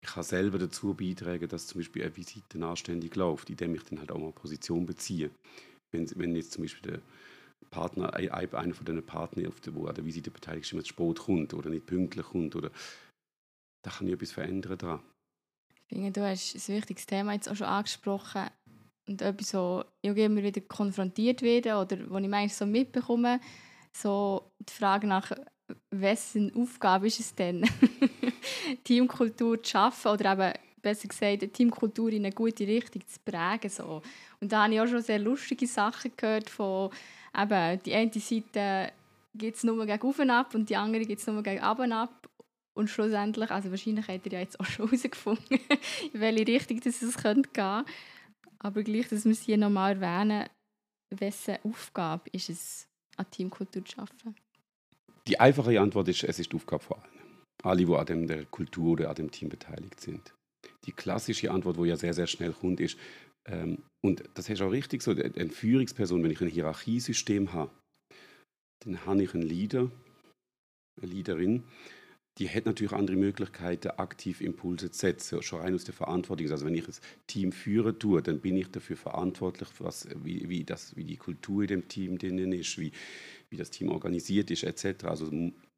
Ich 0.04 0.10
kann 0.10 0.24
selber 0.24 0.58
dazu 0.58 0.94
beitragen, 0.94 1.48
dass 1.50 1.68
zum 1.68 1.80
Beispiel 1.80 2.04
eine 2.04 2.16
Visite 2.16 2.66
anständig 2.66 3.16
läuft, 3.16 3.50
indem 3.50 3.76
ich 3.76 3.84
dann 3.84 4.00
halt 4.00 4.12
auch 4.12 4.20
mal 4.20 4.32
Position 4.32 4.86
beziehe. 4.86 5.32
Wenn, 5.92 6.10
wenn 6.18 6.36
jetzt 6.36 6.54
zum 6.54 6.64
Beispiel 6.64 6.92
der 6.92 7.02
Partner, 7.70 8.14
einer 8.14 8.74
von 8.74 8.86
den 8.86 9.06
Partnern, 9.06 9.52
wo 9.72 9.88
an 9.88 9.96
der 9.96 10.06
Visite 10.06 10.32
beteiligt 10.32 10.66
ist, 10.66 10.74
immer 10.74 10.84
zu 10.84 10.90
spät 10.90 11.20
kommt 11.20 11.54
oder 11.54 11.70
nicht 11.70 11.86
pünktlich 11.86 12.26
kommt, 12.26 12.56
oder, 12.56 12.72
da 13.84 13.92
kann 13.92 14.08
ich 14.08 14.14
etwas 14.14 14.32
verändern 14.32 14.78
daran. 14.78 15.04
Ich 15.90 15.98
finde, 15.98 16.12
du 16.12 16.26
hast 16.26 16.56
ein 16.56 16.76
wichtiges 16.76 17.06
Thema 17.06 17.34
jetzt 17.34 17.50
auch 17.50 17.56
schon 17.56 17.68
angesprochen 17.68 18.50
und 19.08 19.22
etwas, 19.22 19.54
wo 19.54 19.84
ich 20.02 20.16
immer 20.16 20.44
wieder 20.44 20.62
konfrontiert 20.62 21.42
werde 21.42 21.76
oder 21.76 21.98
wo 22.10 22.18
ich 22.18 22.28
manchmal 22.28 22.50
so 22.50 22.66
mitbekomme, 22.66 23.40
so 23.92 24.52
die 24.60 24.74
Frage 24.74 25.08
nach, 25.08 25.32
wessen 25.90 26.54
Aufgabe 26.56 27.08
ist 27.08 27.20
es 27.20 27.36
denn, 27.36 27.68
Teamkultur 28.84 29.62
zu 29.62 29.70
schaffen 29.70 30.12
oder 30.12 30.34
eben 30.34 30.54
besser 30.82 31.08
gesagt, 31.08 31.54
Teamkultur 31.54 32.10
in 32.10 32.26
eine 32.26 32.34
gute 32.34 32.66
Richtung 32.68 33.06
zu 33.06 33.20
prägen. 33.26 33.70
So. 33.70 34.02
Und 34.40 34.52
da 34.52 34.64
habe 34.64 34.74
ich 34.74 34.82
auch 34.82 34.88
schon 34.88 35.02
sehr 35.02 35.20
lustige 35.20 35.68
Sachen 35.68 36.12
gehört 36.16 36.50
von 36.50 36.92
eben, 37.38 37.84
die 37.84 37.94
eine 37.94 38.12
Seite 38.14 38.94
geht 39.34 39.56
es 39.56 39.64
nur 39.64 39.86
gegen 39.86 40.02
und 40.02 40.30
ab 40.30 40.56
und 40.56 40.70
die 40.70 40.76
andere 40.76 41.06
geht 41.06 41.20
es 41.20 41.28
nur 41.28 41.44
gegen 41.44 41.64
und 41.64 41.92
ab. 41.92 42.30
Und 42.74 42.90
schlussendlich, 42.90 43.50
also 43.50 43.72
wahrscheinlich 43.72 44.08
habt 44.08 44.26
ihr 44.28 44.34
ja 44.34 44.40
jetzt 44.40 44.60
auch 44.60 44.66
schon 44.66 44.86
herausgefunden, 44.90 45.60
in 46.14 46.22
welche 46.22 46.48
Richtung 46.48 46.80
das 46.80 47.02
es 47.02 47.18
könnte 47.18 47.50
gehen 47.52 47.84
Aber 48.60 48.84
gleich, 48.84 49.08
dass 49.10 49.26
wir 49.26 49.32
es 49.32 49.42
hier 49.42 49.58
nochmal 49.58 50.02
erwähnen, 50.02 50.50
wessen 51.14 51.58
Aufgabe 51.64 52.30
ist 52.32 52.50
es, 52.50 52.88
an 53.18 53.30
Teamkultur 53.32 53.84
zu 53.86 53.94
schaffen? 53.94 54.36
Die 55.28 55.40
einfache 55.40 55.80
Antwort 55.80 56.08
ist, 56.08 56.24
es 56.24 56.40
ist 56.40 56.52
die 56.52 56.56
Aufgabe 56.56 56.84
von 56.84 56.98
allen. 56.98 57.18
Alle, 57.64 57.86
die 57.86 57.94
an 57.94 58.06
dem, 58.06 58.28
der 58.28 58.46
Kultur 58.46 58.92
oder 58.94 59.10
an 59.10 59.16
dem 59.16 59.32
Team 59.32 59.50
beteiligt 59.50 60.00
sind. 60.00 60.34
Die 60.86 60.92
klassische 60.92 61.52
Antwort, 61.52 61.78
wo 61.78 61.86
ja 61.86 61.98
sehr, 61.98 62.14
sehr 62.14 62.28
schnell 62.28 62.54
kommt, 62.54 62.80
ist, 62.80 62.98
ähm, 63.50 63.84
und 64.06 64.24
das 64.36 64.50
ist 64.50 64.62
auch 64.62 64.72
richtig 64.72 65.02
so, 65.02 65.12
eine 65.12 65.50
Führungsperson, 65.50 66.24
wenn 66.24 66.32
ich 66.32 66.42
ein 66.42 66.50
Hierarchiesystem 66.50 67.54
habe, 67.54 67.72
dann 68.86 69.06
habe 69.06 69.24
ich 69.24 69.34
einen 69.34 69.44
Leader, 69.44 69.90
eine 71.02 71.12
Leaderin, 71.12 71.64
die 72.38 72.50
hat 72.50 72.66
natürlich 72.66 72.94
andere 72.94 73.18
Möglichkeiten, 73.18 73.90
aktiv 73.98 74.42
Impulse 74.42 74.92
zu 74.92 75.00
setzen, 75.00 75.42
schon 75.42 75.62
rein 75.62 75.74
aus 75.74 75.86
der 75.86 75.94
Verantwortung. 75.94 76.50
Also 76.52 76.66
wenn 76.66 76.76
ich 76.76 76.88
ein 76.88 76.94
Team 77.26 77.52
führen 77.52 77.98
tue, 77.98 78.22
dann 78.22 78.40
bin 78.40 78.56
ich 78.56 78.70
dafür 78.70 78.96
verantwortlich, 78.96 79.70
was, 79.80 80.08
wie, 80.24 80.48
wie, 80.48 80.64
das, 80.64 80.96
wie 80.96 81.04
die 81.04 81.18
Kultur 81.18 81.64
in 81.64 81.68
dem 81.68 81.88
Team 81.88 82.18
drinnen 82.18 82.52
ist, 82.52 82.78
wie, 82.78 82.92
wie 83.50 83.58
das 83.58 83.72
Team 83.72 83.90
organisiert 83.90 84.52
ist, 84.52 84.64
etc. 84.64 85.06
Also 85.06 85.32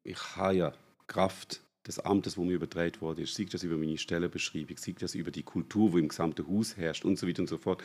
ich 0.04 0.36
habe 0.36 0.54
ja 0.54 0.72
Kraft 1.06 1.62
des 1.86 1.98
Amtes, 1.98 2.36
wo 2.36 2.44
mir 2.44 2.54
übertragen 2.54 3.00
worden 3.00 3.24
ist, 3.24 3.34
sei 3.34 3.44
das 3.44 3.62
über 3.62 3.78
meine 3.78 3.96
Stellenbeschreibung, 3.96 4.76
sei 4.76 4.94
das 4.98 5.14
über 5.14 5.30
die 5.30 5.42
Kultur, 5.42 5.92
wo 5.92 5.98
im 5.98 6.08
gesamten 6.08 6.46
Haus 6.46 6.76
herrscht 6.76 7.06
und 7.06 7.18
so 7.18 7.26
weiter 7.26 7.40
und 7.40 7.48
so 7.48 7.56
fort. 7.56 7.82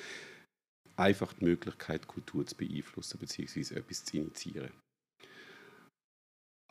Einfach 0.97 1.33
die 1.33 1.45
Möglichkeit, 1.45 2.07
Kultur 2.07 2.45
zu 2.45 2.55
beeinflussen 2.55 3.19
bzw. 3.19 3.75
etwas 3.75 4.03
zu 4.03 4.17
initiieren. 4.17 4.71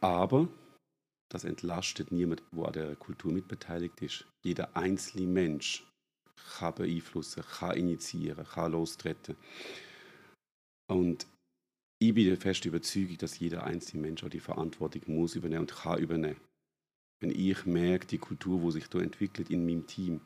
Aber 0.00 0.48
das 1.30 1.44
entlastet 1.44 2.12
niemand, 2.12 2.42
der 2.52 2.64
an 2.64 2.72
der 2.72 2.96
Kultur 2.96 3.32
mitbeteiligt 3.32 4.00
ist. 4.02 4.26
Jeder 4.44 4.76
einzelne 4.76 5.26
Mensch 5.26 5.86
kann 6.58 6.74
beeinflussen, 6.74 7.42
kann 7.42 7.76
initiieren, 7.76 8.44
kann 8.44 8.72
lostreten. 8.72 9.36
Und 10.90 11.26
ich 12.00 12.14
bin 12.14 12.26
der 12.26 12.36
festen 12.36 12.68
Überzeugung, 12.68 13.16
dass 13.18 13.38
jeder 13.38 13.64
einzelne 13.64 14.02
Mensch 14.02 14.22
auch 14.22 14.28
die 14.28 14.40
Verantwortung 14.40 15.02
muss 15.06 15.36
übernehmen 15.36 15.62
und 15.62 15.74
kann 15.74 15.98
übernehmen. 15.98 16.40
Wenn 17.20 17.30
ich 17.30 17.64
merke, 17.64 18.06
die 18.06 18.18
Kultur, 18.18 18.60
die 18.60 18.72
sich 18.72 18.88
da 18.88 19.00
entwickelt 19.00 19.48
in 19.48 19.64
meinem 19.64 19.86
Team, 19.86 20.20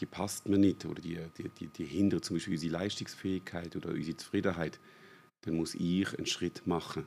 die 0.00 0.06
passt 0.06 0.48
mir 0.48 0.58
nicht 0.58 0.84
oder 0.84 1.00
die, 1.00 1.20
die, 1.38 1.48
die, 1.48 1.68
die 1.68 1.84
hindert 1.84 2.24
zum 2.24 2.36
Beispiel 2.36 2.54
unsere 2.54 2.72
Leistungsfähigkeit 2.72 3.76
oder 3.76 3.90
unsere 3.90 4.16
Zufriedenheit, 4.16 4.80
dann 5.44 5.56
muss 5.56 5.74
ich 5.74 6.12
einen 6.18 6.26
Schritt 6.26 6.66
machen 6.66 7.06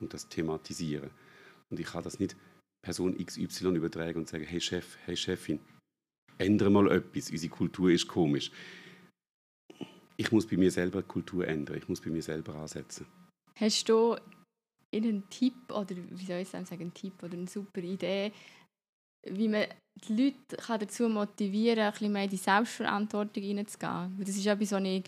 und 0.00 0.12
das 0.12 0.28
thematisieren. 0.28 1.10
Und 1.70 1.80
ich 1.80 1.86
kann 1.86 2.02
das 2.02 2.18
nicht 2.18 2.36
Person 2.82 3.16
XY 3.16 3.76
übertragen 3.76 4.20
und 4.20 4.28
sagen, 4.28 4.44
hey 4.44 4.60
Chef, 4.60 4.96
hey 5.04 5.16
Chefin, 5.16 5.60
ändere 6.38 6.70
mal 6.70 6.90
etwas, 6.90 7.30
unsere 7.30 7.52
Kultur 7.52 7.90
ist 7.90 8.06
komisch. 8.06 8.50
Ich 10.16 10.32
muss 10.32 10.46
bei 10.46 10.56
mir 10.56 10.70
selber 10.70 11.02
die 11.02 11.08
Kultur 11.08 11.46
ändern, 11.46 11.78
ich 11.78 11.88
muss 11.88 12.00
bei 12.00 12.10
mir 12.10 12.22
selber 12.22 12.54
ansetzen. 12.54 13.06
Hast 13.56 13.88
du 13.88 14.16
einen 14.94 15.28
Tipp 15.28 15.70
oder 15.70 15.94
wie 15.96 16.24
soll 16.24 16.38
ich 16.38 16.48
sagen, 16.48 16.66
einen 16.70 16.94
Tipp 16.94 17.22
oder 17.22 17.34
eine 17.34 17.46
super 17.46 17.80
Idee, 17.80 18.32
wie 19.26 19.48
man 19.48 19.66
die 20.08 20.34
Leute 20.48 20.78
dazu 20.78 21.08
motivieren 21.08 21.76
kann, 21.76 21.86
ein 21.86 21.92
bisschen 21.92 22.12
mehr 22.12 22.24
in 22.24 22.30
die 22.30 22.36
Selbstverantwortung 22.36 23.42
hineinzugehen? 23.42 24.16
Das 24.18 24.36
ist 24.36 24.46
etwas, 24.46 24.72
was 24.72 24.82
ich 24.82 25.04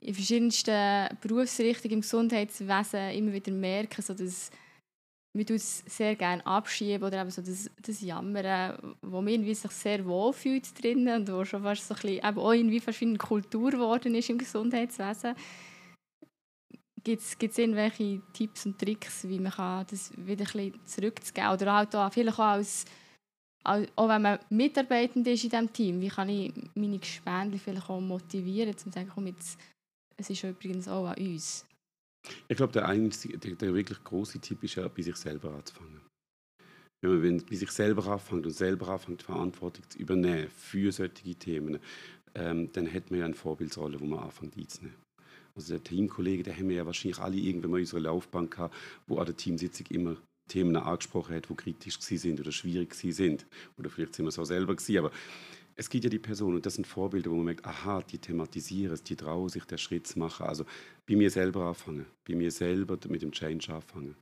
in 0.00 0.14
verschiedensten 0.14 1.16
Berufsrichtungen 1.20 1.94
im 1.94 2.00
Gesundheitswesen 2.00 3.10
immer 3.10 3.32
wieder 3.32 3.52
merke, 3.52 4.02
so 4.02 4.14
dass 4.14 4.50
wir 5.34 5.50
es 5.50 5.78
sehr 5.86 6.14
gerne 6.14 6.46
abschieben 6.46 7.02
oder 7.02 7.20
eben 7.20 7.30
so 7.30 7.42
das, 7.42 7.68
das 7.82 8.00
Jammern, 8.00 8.78
wo 9.02 9.20
man 9.20 9.28
irgendwie 9.28 9.54
sich 9.54 9.70
sehr 9.72 10.06
wohl 10.06 10.32
fühlt 10.32 10.82
drinnen 10.82 11.22
und 11.22 11.32
wo 11.32 11.44
schon 11.44 11.62
fast 11.62 11.86
so 11.86 11.94
ein 11.94 12.00
bisschen, 12.00 12.28
eben 12.28 12.38
auch 12.38 12.52
irgendwie 12.52 12.80
fast 12.80 13.00
wie 13.00 13.06
eine 13.06 13.18
Kultur 13.18 13.72
geworden 13.72 14.14
ist 14.14 14.30
im 14.30 14.38
Gesundheitswesen. 14.38 15.34
Gibt 17.02 17.20
es 17.20 17.58
irgendwelche 17.58 18.22
Tipps 18.32 18.64
und 18.64 18.78
Tricks, 18.78 19.28
wie 19.28 19.38
man 19.38 19.52
kann 19.52 19.86
das 19.90 20.12
wieder 20.16 20.44
ein 20.44 20.70
bisschen 20.72 20.86
zurückzugeben 20.86 21.50
oder 21.50 21.74
halt 21.74 21.94
auch, 21.94 22.12
vielleicht 22.12 22.38
auch 22.38 22.44
als 22.44 22.84
auch 23.64 24.08
wenn 24.08 24.22
man 24.22 24.38
Mitarbeitend 24.50 25.26
ist 25.26 25.44
in 25.44 25.50
diesem 25.50 25.72
Team, 25.72 26.00
wie 26.00 26.08
kann 26.08 26.28
ich 26.28 26.52
meine 26.74 26.98
Gespendli 26.98 27.58
vielleicht 27.58 27.88
auch 27.88 28.00
motivieren, 28.00 28.72
um 28.72 28.78
zu 28.78 28.90
sagen, 28.90 29.10
komm 29.12 29.26
jetzt, 29.26 29.58
es 30.16 30.30
ist 30.30 30.44
übrigens 30.44 30.86
auch 30.86 31.06
an 31.06 31.16
uns. 31.16 31.66
Ich 32.48 32.56
glaube, 32.56 32.72
der, 32.72 32.88
einzige, 32.88 33.38
der, 33.38 33.54
der 33.54 33.74
wirklich 33.74 34.02
große 34.02 34.40
Tipp 34.40 34.62
ist 34.62 34.76
ja, 34.76 34.88
bei 34.88 35.02
sich 35.02 35.16
selber 35.16 35.52
anzufangen. 35.52 36.00
Wenn 37.02 37.20
man 37.20 37.44
bei 37.44 37.56
sich 37.56 37.70
selber 37.70 38.06
anfängt 38.06 38.46
und 38.46 38.52
selber 38.52 38.88
anfängt, 38.88 39.22
Verantwortung 39.22 39.84
zu 39.90 39.98
übernehmen 39.98 40.48
für 40.48 40.90
solche 40.90 41.34
Themen, 41.34 41.78
ähm, 42.34 42.72
dann 42.72 42.92
hat 42.92 43.10
man 43.10 43.20
ja 43.20 43.26
eine 43.26 43.34
Vorbildsrolle, 43.34 44.00
wo 44.00 44.06
man 44.06 44.20
anfängt 44.20 44.56
einzunehmen. 44.56 44.96
Also 45.54 45.74
der 45.74 45.84
Teamkollege, 45.84 46.42
der 46.42 46.56
haben 46.56 46.68
wir 46.68 46.76
ja 46.76 46.86
wahrscheinlich 46.86 47.18
alle 47.18 47.36
irgendwann 47.36 47.70
mal 47.72 47.76
in 47.76 47.82
unserer 47.82 48.00
Laufbahn 48.00 48.50
gehabt, 48.50 48.74
wo 49.06 49.18
an 49.18 49.26
der 49.26 49.36
Teamsitzung 49.36 49.86
immer 49.88 50.16
Themen 50.48 50.76
angesprochen 50.76 51.36
hat, 51.36 51.48
die 51.48 51.54
kritisch 51.54 51.98
sind 52.00 52.40
oder 52.40 52.52
schwierig 52.52 52.94
sind. 52.94 53.46
Oder 53.78 53.88
vielleicht 53.88 54.14
sind 54.14 54.24
wir 54.24 54.30
es 54.30 54.38
auch 54.38 54.44
selber 54.44 54.74
gewesen, 54.74 54.98
aber 54.98 55.10
es 55.76 55.90
gibt 55.90 56.04
ja 56.04 56.10
die 56.10 56.18
Personen, 56.18 56.56
und 56.56 56.66
das 56.66 56.74
sind 56.74 56.86
Vorbilder, 56.86 57.30
wo 57.30 57.36
man 57.36 57.46
merkt, 57.46 57.64
aha, 57.64 58.02
die 58.02 58.18
thematisieren 58.18 58.94
es, 58.94 59.02
die 59.02 59.16
trauen 59.16 59.48
sich, 59.48 59.64
den 59.64 59.78
Schritt 59.78 60.06
zu 60.06 60.18
machen. 60.18 60.46
Also 60.46 60.64
bei 61.08 61.16
mir 61.16 61.30
selber 61.30 61.64
anfangen, 61.64 62.06
bei 62.26 62.34
mir 62.34 62.50
selber 62.50 62.96
mit 63.08 63.22
dem 63.22 63.32
Change 63.32 63.74
anfangen. 63.74 64.14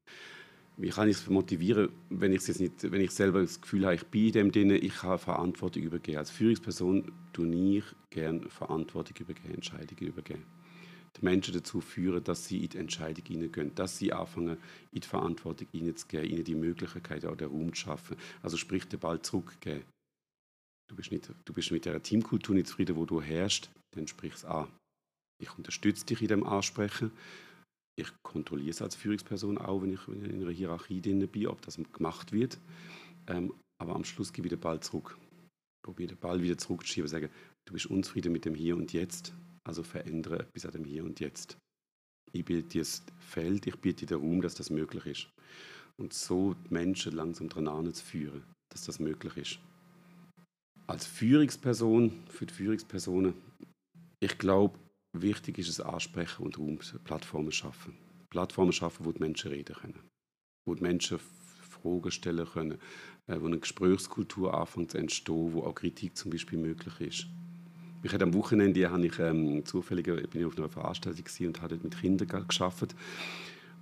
Wie 0.79 0.89
kann 0.89 1.09
ich 1.09 1.19
es 1.19 1.29
motivieren, 1.29 1.91
wenn 2.09 2.33
ich, 2.33 2.47
jetzt 2.47 2.59
nicht, 2.59 2.91
wenn 2.91 3.03
ich 3.03 3.11
selber 3.11 3.43
das 3.43 3.61
Gefühl 3.61 3.85
habe, 3.85 3.97
ich 3.97 4.07
bin 4.07 4.27
in 4.27 4.33
dem 4.33 4.53
drin, 4.53 4.71
ich 4.71 4.95
kann 4.95 5.19
Verantwortung 5.19 5.83
übergeben. 5.83 6.19
Als 6.19 6.31
Führungsperson 6.31 7.13
tue 7.35 7.77
ich 7.77 7.85
gerne 8.09 8.49
Verantwortung 8.49 9.15
übergeben, 9.21 9.55
Entscheidungen 9.55 10.09
übergeben. 10.09 10.45
die 11.17 11.25
Menschen 11.25 11.55
dazu 11.55 11.81
führen, 11.81 12.25
dass 12.25 12.47
sie 12.47 12.65
in 12.65 12.71
die 12.71 12.79
Entscheidung 12.79 13.25
hineingehen, 13.27 13.75
dass 13.75 13.99
sie 13.99 14.13
anfangen, 14.13 14.57
in 14.93 15.01
die 15.01 15.07
Verantwortung 15.07 15.69
hineinzugehen, 15.71 16.25
ihnen 16.25 16.45
die 16.45 16.55
Möglichkeit, 16.55 17.23
den 17.23 17.31
Raum 17.31 17.75
zu 17.75 17.81
schaffen. 17.81 18.17
Also 18.43 18.57
sprich, 18.57 18.89
den 18.89 19.01
Ball 19.01 19.21
zurückgeben. 19.21 19.85
Du 20.93 20.97
bist, 20.97 21.11
nicht, 21.11 21.31
du 21.47 21.53
bist 21.55 21.71
mit 21.71 21.87
der 21.87 22.03
Teamkultur 22.03 22.55
nicht 22.55 22.67
zufrieden, 22.67 22.97
wo 22.97 23.07
du 23.07 23.23
herrschst, 23.23 23.71
dann 23.97 24.07
sprich 24.07 24.35
es 24.35 24.45
an. 24.45 24.69
Ich 25.43 25.57
unterstütze 25.57 26.05
dich 26.05 26.21
in 26.21 26.29
dem 26.29 26.45
Ansprechen. 26.45 27.13
Ich 27.99 28.09
kontrolliere 28.23 28.73
es 28.73 28.83
als 28.83 28.95
Führungsperson 28.95 29.57
auch, 29.57 29.81
wenn 29.81 29.95
ich 29.95 30.07
in 30.07 30.43
einer 30.43 30.51
Hierarchie 30.51 31.01
drin 31.01 31.27
bin, 31.27 31.47
ob 31.47 31.63
das 31.63 31.81
gemacht 31.95 32.33
wird. 32.33 32.59
Ähm, 33.27 33.55
aber 33.81 33.97
am 33.97 34.05
Schluss 34.05 34.35
gebe 34.35 34.49
ich 34.49 34.53
den 34.53 34.61
Ball 34.61 34.81
zurück. 34.81 35.17
Probiere 35.83 36.09
den 36.09 36.19
Ball 36.19 36.43
wieder 36.43 36.59
zurückzuschieben 36.59 37.07
und 37.07 37.11
sage, 37.11 37.31
du 37.67 37.73
bist 37.73 37.87
unzufrieden 37.87 38.31
mit 38.31 38.45
dem 38.45 38.55
Hier 38.55 38.77
und 38.77 38.93
Jetzt, 38.93 39.33
also 39.67 39.83
verändere 39.83 40.41
etwas 40.41 40.67
an 40.67 40.73
dem 40.73 40.85
Hier 40.85 41.05
und 41.05 41.21
Jetzt. 41.21 41.57
Ich 42.33 42.45
biete 42.45 42.69
dir 42.69 42.83
das 42.83 43.03
Feld, 43.19 43.67
ich 43.67 43.77
biete 43.77 44.05
dir 44.05 44.19
den 44.19 44.29
Raum, 44.29 44.43
dass 44.43 44.57
das 44.57 44.69
möglich 44.69 45.07
ist. 45.07 45.29
Und 45.99 46.13
so 46.13 46.53
die 46.53 46.75
Menschen 46.75 47.15
langsam 47.15 47.49
dran 47.49 47.95
zu 47.95 48.05
führen, 48.05 48.43
dass 48.71 48.85
das 48.85 48.99
möglich 48.99 49.39
ist. 49.39 49.59
Als 50.93 51.07
Führungsperson, 51.07 52.13
für 52.29 52.45
die 52.45 52.53
Führungspersonen, 52.53 53.33
ich 54.21 54.37
glaube, 54.37 54.79
wichtig 55.15 55.57
ist 55.57 55.71
es 55.71 55.81
Ansprechen 55.81 56.43
und 56.45 56.59
Raum, 56.59 56.81
Plattformen 57.05 57.51
schaffen. 57.51 57.97
Plattformen 58.29 58.75
schaffen, 58.75 59.07
wo 59.07 59.13
die 59.13 59.21
Menschen 59.21 59.53
reden 59.53 59.75
können. 59.75 59.99
Wo 60.67 60.75
die 60.75 60.83
Menschen 60.83 61.19
Fragen 61.19 62.11
stellen 62.11 62.47
können, 62.47 62.79
äh, 63.27 63.41
wo 63.41 63.47
eine 63.47 63.59
Gesprächskultur 63.59 64.53
anfängt 64.53 64.91
zu 64.91 64.99
entstehen, 64.99 65.55
wo 65.55 65.63
auch 65.63 65.75
Kritik 65.75 66.15
zum 66.15 66.31
Beispiel 66.31 66.59
möglich 66.59 67.01
ist. 67.01 67.27
Ich 68.03 68.13
am 68.21 68.35
Wochenende 68.35 68.91
habe 68.91 69.07
ich 69.07 69.19
ähm, 69.19 69.65
zufällig 69.65 70.05
bin 70.05 70.43
ich 70.43 70.45
auf 70.45 70.59
einer 70.59 70.69
Veranstaltung 70.69 71.25
und 71.47 71.63
habe 71.63 71.81
mit 71.83 71.99
Kindern 71.99 72.47
geschafft 72.47 72.95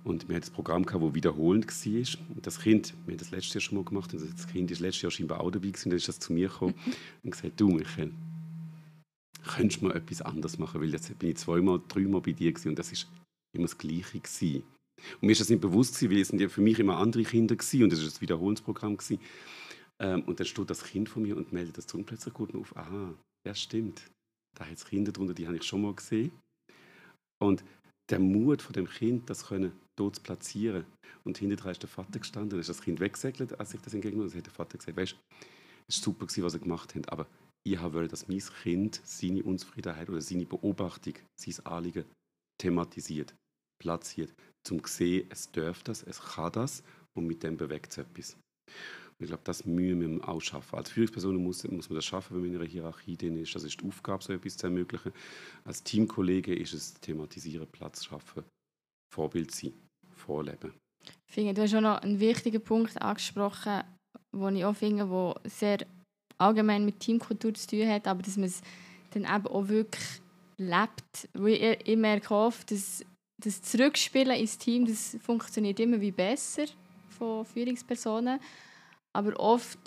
und 0.03 0.27
wir 0.27 0.35
hatten 0.35 0.49
ein 0.49 0.53
Programm 0.53 0.85
gehabt, 0.85 1.03
das 1.03 1.13
wiederholend 1.13 1.67
war. 1.67 2.35
Und 2.35 2.47
das 2.47 2.59
Kind, 2.59 2.93
wir 3.05 3.13
haben 3.13 3.19
das 3.19 3.31
letztes 3.31 3.53
Jahr 3.53 3.61
schon 3.61 3.77
mal 3.77 3.83
gemacht, 3.83 4.13
und 4.13 4.21
das 4.21 4.47
Kind 4.47 4.71
ist 4.71 4.79
letztes 4.79 5.03
Jahr 5.03 5.11
scheinbar 5.11 5.41
auch 5.41 5.51
dabei 5.51 5.67
gewesen, 5.67 5.85
und 5.85 5.91
dann 5.91 5.97
ist 5.97 6.07
das 6.07 6.19
zu 6.19 6.33
mir 6.33 6.47
gekommen 6.47 6.75
und 7.23 7.31
gesagt, 7.31 7.59
du 7.59 7.69
Michael, 7.69 8.11
könntest 9.45 9.81
du 9.81 9.87
mal 9.87 9.95
etwas 9.95 10.21
anderes 10.21 10.57
machen, 10.57 10.81
weil 10.81 10.91
jetzt 10.91 11.17
bin 11.19 11.29
ich 11.29 11.37
zweimal, 11.37 11.81
dreimal 11.87 12.21
bei 12.21 12.31
dir 12.31 12.51
gewesen, 12.51 12.69
und 12.69 12.79
das 12.79 12.91
ist 12.91 13.07
immer 13.53 13.65
das 13.65 13.77
Gleiche 13.77 14.19
gewesen. 14.19 14.63
Und 15.15 15.23
mir 15.23 15.31
ist 15.31 15.41
das 15.41 15.49
nicht 15.49 15.61
bewusst 15.61 15.95
gewesen, 15.95 16.11
weil 16.11 16.21
es 16.21 16.27
sind 16.27 16.41
ja 16.41 16.49
für 16.49 16.61
mich 16.61 16.79
immer 16.79 16.97
andere 16.97 17.23
Kinder 17.23 17.55
gewesen, 17.55 17.83
und 17.83 17.91
das 17.91 17.99
ist 17.99 18.17
ein 18.17 18.21
Wiederholungsprogramm 18.21 18.97
gewesen. 18.97 19.19
Ähm, 19.99 20.23
und 20.23 20.39
dann 20.39 20.47
steht 20.47 20.69
das 20.69 20.83
Kind 20.83 21.09
von 21.09 21.23
mir 21.23 21.37
und 21.37 21.53
meldet 21.53 21.77
das 21.77 21.87
zu 21.87 21.97
und 21.97 22.05
plötzlich 22.05 22.33
gut 22.33 22.55
auf, 22.55 22.75
aha, 22.75 23.13
ja 23.47 23.55
stimmt, 23.55 24.09
da 24.57 24.65
hat 24.65 24.77
es 24.77 24.85
Kinder 24.85 25.11
drunter, 25.11 25.33
die 25.33 25.47
habe 25.47 25.57
ich 25.57 25.63
schon 25.63 25.81
mal 25.81 25.93
gesehen. 25.93 26.31
Und 27.39 27.63
der 28.09 28.19
Mut 28.19 28.61
von 28.61 28.73
dem 28.73 28.87
Kind, 28.87 29.29
das 29.29 29.47
können 29.47 29.71
dort 30.01 30.15
zu 30.15 30.21
platzieren. 30.23 30.85
Und 31.23 31.37
hinterher 31.37 31.71
ist 31.71 31.81
der 31.81 31.89
Vater 31.89 32.19
gestanden, 32.19 32.51
dann 32.51 32.59
ist 32.59 32.69
das 32.69 32.81
Kind 32.81 32.99
weggesegelt, 32.99 33.59
als 33.59 33.73
ich 33.73 33.81
das 33.81 33.93
habe. 33.93 34.11
Dann 34.11 34.33
hat 34.33 34.45
der 34.45 34.53
Vater 34.53 34.77
gesagt, 34.77 34.97
weißt, 34.97 35.15
es 35.87 35.97
war 35.97 36.03
super, 36.03 36.25
was 36.25 36.53
er 36.53 36.59
gemacht 36.59 36.95
hat, 36.95 37.11
aber 37.11 37.27
ich 37.63 37.79
wollte, 37.81 38.07
dass 38.07 38.27
mein 38.27 38.39
Kind 38.39 39.01
seine 39.03 39.43
Unzufriedenheit 39.43 40.09
oder 40.09 40.21
seine 40.21 40.45
Beobachtung, 40.45 41.13
sein 41.39 41.65
Anliegen 41.65 42.05
thematisiert, 42.59 43.35
platziert, 43.79 44.33
zum 44.65 44.83
zu 44.83 44.91
sehen, 44.91 45.27
es 45.29 45.51
darf 45.51 45.83
das, 45.83 46.03
es 46.03 46.19
kann 46.19 46.51
das 46.51 46.83
und 47.15 47.27
mit 47.27 47.43
dem 47.43 47.57
bewegt 47.57 47.91
es 47.91 47.97
etwas. 47.99 48.33
Und 48.33 49.25
ich 49.25 49.27
glaube, 49.27 49.43
das 49.43 49.65
müssen 49.65 49.99
wir 49.99 50.27
auch 50.27 50.39
schaffen. 50.39 50.75
Als 50.75 50.89
Führungsperson 50.89 51.35
muss, 51.35 51.63
muss 51.65 51.89
man 51.89 51.95
das 51.95 52.05
schaffen, 52.05 52.35
wenn 52.35 52.41
man 52.41 52.51
in 52.51 52.55
einer 52.57 52.69
Hierarchie 52.69 53.17
drin 53.17 53.37
ist. 53.37 53.53
Das 53.53 53.63
ist 53.63 53.79
die 53.79 53.87
Aufgabe, 53.87 54.23
so 54.23 54.33
etwas 54.33 54.57
zu 54.57 54.65
ermöglichen. 54.65 55.11
Als 55.63 55.83
Teamkollege 55.83 56.55
ist 56.55 56.73
es 56.73 56.95
thematisieren, 56.95 57.67
Platz 57.71 58.05
schaffen, 58.05 58.43
Vorbild 59.13 59.51
sein, 59.51 59.73
vorleben. 60.21 60.73
Ich 61.27 61.35
du 61.53 61.61
hast 61.61 61.71
schon 61.71 61.83
noch 61.83 62.01
einen 62.01 62.19
wichtigen 62.19 62.61
Punkt 62.61 63.01
angesprochen, 63.01 63.83
den 64.33 64.55
ich 64.55 64.65
auch 64.65 64.75
finde, 64.75 65.05
der 65.05 65.49
sehr 65.49 65.79
allgemein 66.37 66.85
mit 66.85 66.99
Teamkultur 66.99 67.53
zu 67.53 67.67
tun 67.67 67.87
hat, 67.87 68.07
aber 68.07 68.21
dass 68.21 68.37
man 68.37 68.47
es 68.47 68.61
dann 69.11 69.23
eben 69.23 69.47
auch 69.47 69.67
wirklich 69.67 70.21
lebt. 70.57 71.29
Ich, 71.85 71.97
merke 71.97 72.33
oft, 72.33 72.71
dass 72.71 73.03
das 73.37 73.61
Zurückspielen 73.61 74.37
ins 74.37 74.57
Team, 74.57 74.85
das 74.85 75.17
funktioniert 75.21 75.79
immer 75.79 75.99
wie 75.99 76.11
besser 76.11 76.65
von 77.09 77.45
Führungspersonen. 77.45 78.39
Aber 79.13 79.39
oft 79.39 79.79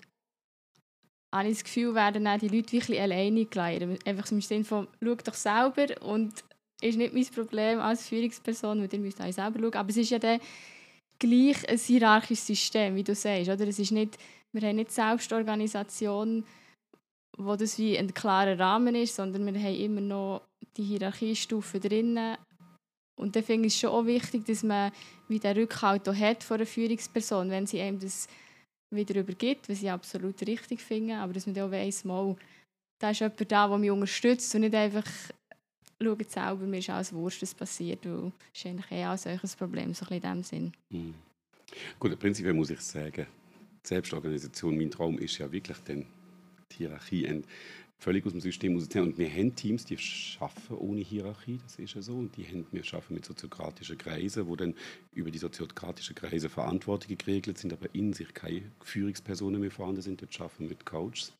habe 1.35 1.49
ich 1.49 1.57
das 1.57 1.65
Gefühl, 1.65 1.95
werden 1.95 2.25
dann 2.25 2.39
die 2.39 2.49
Leute 2.49 2.73
wirklich 2.73 3.01
alleine 3.01 3.47
gelassen. 3.47 3.99
Einfach 4.05 4.31
im 4.31 4.41
Sinne 4.41 4.65
von, 4.65 4.89
schau 5.03 5.15
doch 5.15 5.35
selber 5.35 6.03
und 6.03 6.45
ist 6.85 6.97
nicht 6.97 7.15
mein 7.15 7.27
Problem 7.27 7.81
als 7.81 8.09
Führungsperson, 8.09 8.81
weil 8.81 8.93
ihr 8.93 8.99
müsst 8.99 9.21
auch 9.21 9.33
selber 9.33 9.59
schauen. 9.59 9.75
Aber 9.75 9.91
es 9.91 9.97
ist 9.97 10.11
ja 10.11 10.19
dann 10.19 10.41
gleich 11.19 11.69
ein 11.69 11.79
hierarchisches 11.79 12.47
System, 12.47 12.95
wie 12.97 13.05
du 13.05 13.15
sagst. 13.15 13.49
Oder? 13.49 13.67
Es 13.69 13.79
ist 13.79 13.93
nicht, 13.93 14.19
wir 14.53 14.69
haben 14.69 14.77
nicht 14.77 14.93
Selbstorganisation, 14.93 16.45
wo 17.37 17.57
das 17.57 17.79
wie 17.79 17.99
ein 17.99 18.13
klarer 18.13 18.59
Rahmen 18.59 18.95
ist, 18.95 19.17
sondern 19.17 19.47
wir 19.47 19.61
haben 19.61 19.75
immer 19.75 20.01
noch 20.01 20.43
die 20.77 20.85
Hierarchiestufen 20.85 21.81
drinnen. 21.81 22.37
Und 23.17 23.37
dann 23.37 23.45
finde 23.45 23.69
ich 23.69 23.75
es 23.75 23.81
schon 23.81 23.91
auch 23.91 24.07
wichtig, 24.07 24.45
dass 24.47 24.63
man 24.63 24.93
wie 25.29 25.39
den 25.39 25.57
Rückhalt 25.57 26.07
hat 26.07 26.43
von 26.43 26.57
einer 26.57 26.67
Führungsperson, 26.67 27.51
wenn 27.51 27.67
sie 27.67 27.81
einem 27.81 28.01
das 28.01 28.29
wieder 28.91 29.19
übergibt, 29.21 29.69
was 29.69 29.83
ich 29.83 29.91
absolut 29.91 30.41
richtig 30.47 30.81
finde, 30.81 31.17
aber 31.17 31.33
dass 31.33 31.47
man 31.47 31.55
dann 31.55 31.69
auch 31.69 31.73
weiss, 31.73 32.05
mal, 32.05 32.37
da 33.01 33.11
ist 33.11 33.21
jemand 33.21 33.53
da, 33.53 33.69
der 33.69 33.79
mich 33.79 33.91
unterstützt 33.91 34.55
und 34.55 34.63
nicht 34.63 34.75
einfach 34.75 35.05
schaut 36.03 36.31
selber, 36.31 36.67
mir 36.67 36.79
ist 36.79 36.91
alles 36.91 37.13
Wurscht, 37.13 37.43
was 37.43 37.55
passiert, 37.55 38.05
weil 38.05 38.33
es 38.53 38.61
ist 38.61 38.67
eigentlich 38.67 38.91
eh 38.91 39.07
auch 39.07 39.19
solches 39.19 39.57
Problem, 39.57 39.95
so 39.95 40.07
ein 40.07 40.17
in 40.17 40.21
dem 40.21 40.43
Sinn. 40.43 40.73
Mhm. 40.91 41.15
Gut, 41.99 42.19
prinzipiell 42.19 42.55
muss 42.55 42.71
ich 42.71 42.81
sagen, 42.81 43.27
die 43.85 43.89
Selbstorganisation, 43.89 44.77
mein 44.77 44.91
Traum 44.91 45.19
ist 45.19 45.39
ja 45.39 45.51
wirklich 45.51 45.79
dann 45.87 46.07
die 46.73 46.77
Hierarchie 46.77 47.43
völlig 47.99 48.27
aus 48.27 48.33
dem 48.33 48.41
System 48.41 48.75
rauszunehmen. 48.75 49.13
Und 49.13 49.19
wir 49.19 49.31
haben 49.31 49.55
Teams, 49.55 49.85
die 49.85 49.97
schaffen 49.97 50.77
ohne 50.77 51.01
Hierarchie, 51.01 51.59
das 51.65 51.79
ist 51.79 51.95
ja 51.95 52.03
so. 52.03 52.15
Und 52.15 52.37
die 52.37 52.45
haben, 52.45 52.67
wir 52.71 52.85
schaffen 52.85 53.15
mit 53.15 53.25
soziokratischen 53.25 53.97
Kreisen, 53.97 54.47
wo 54.47 54.57
dann 54.57 54.75
über 55.15 55.31
die 55.31 55.39
soziokratischen 55.39 56.15
Kreise 56.15 56.49
Verantwortungen 56.49 57.17
geregelt 57.17 57.59
sind, 57.59 57.73
aber 57.73 57.95
in 57.95 58.13
sich 58.13 58.35
keine 58.35 58.63
Führungspersonen 58.83 59.61
mehr 59.61 59.71
vorhanden 59.71 60.03
sind. 60.03 60.21
Dort 60.21 60.35
schaffen 60.35 60.65
wir 60.65 60.69
mit 60.69 60.85
Coaches. 60.85 61.33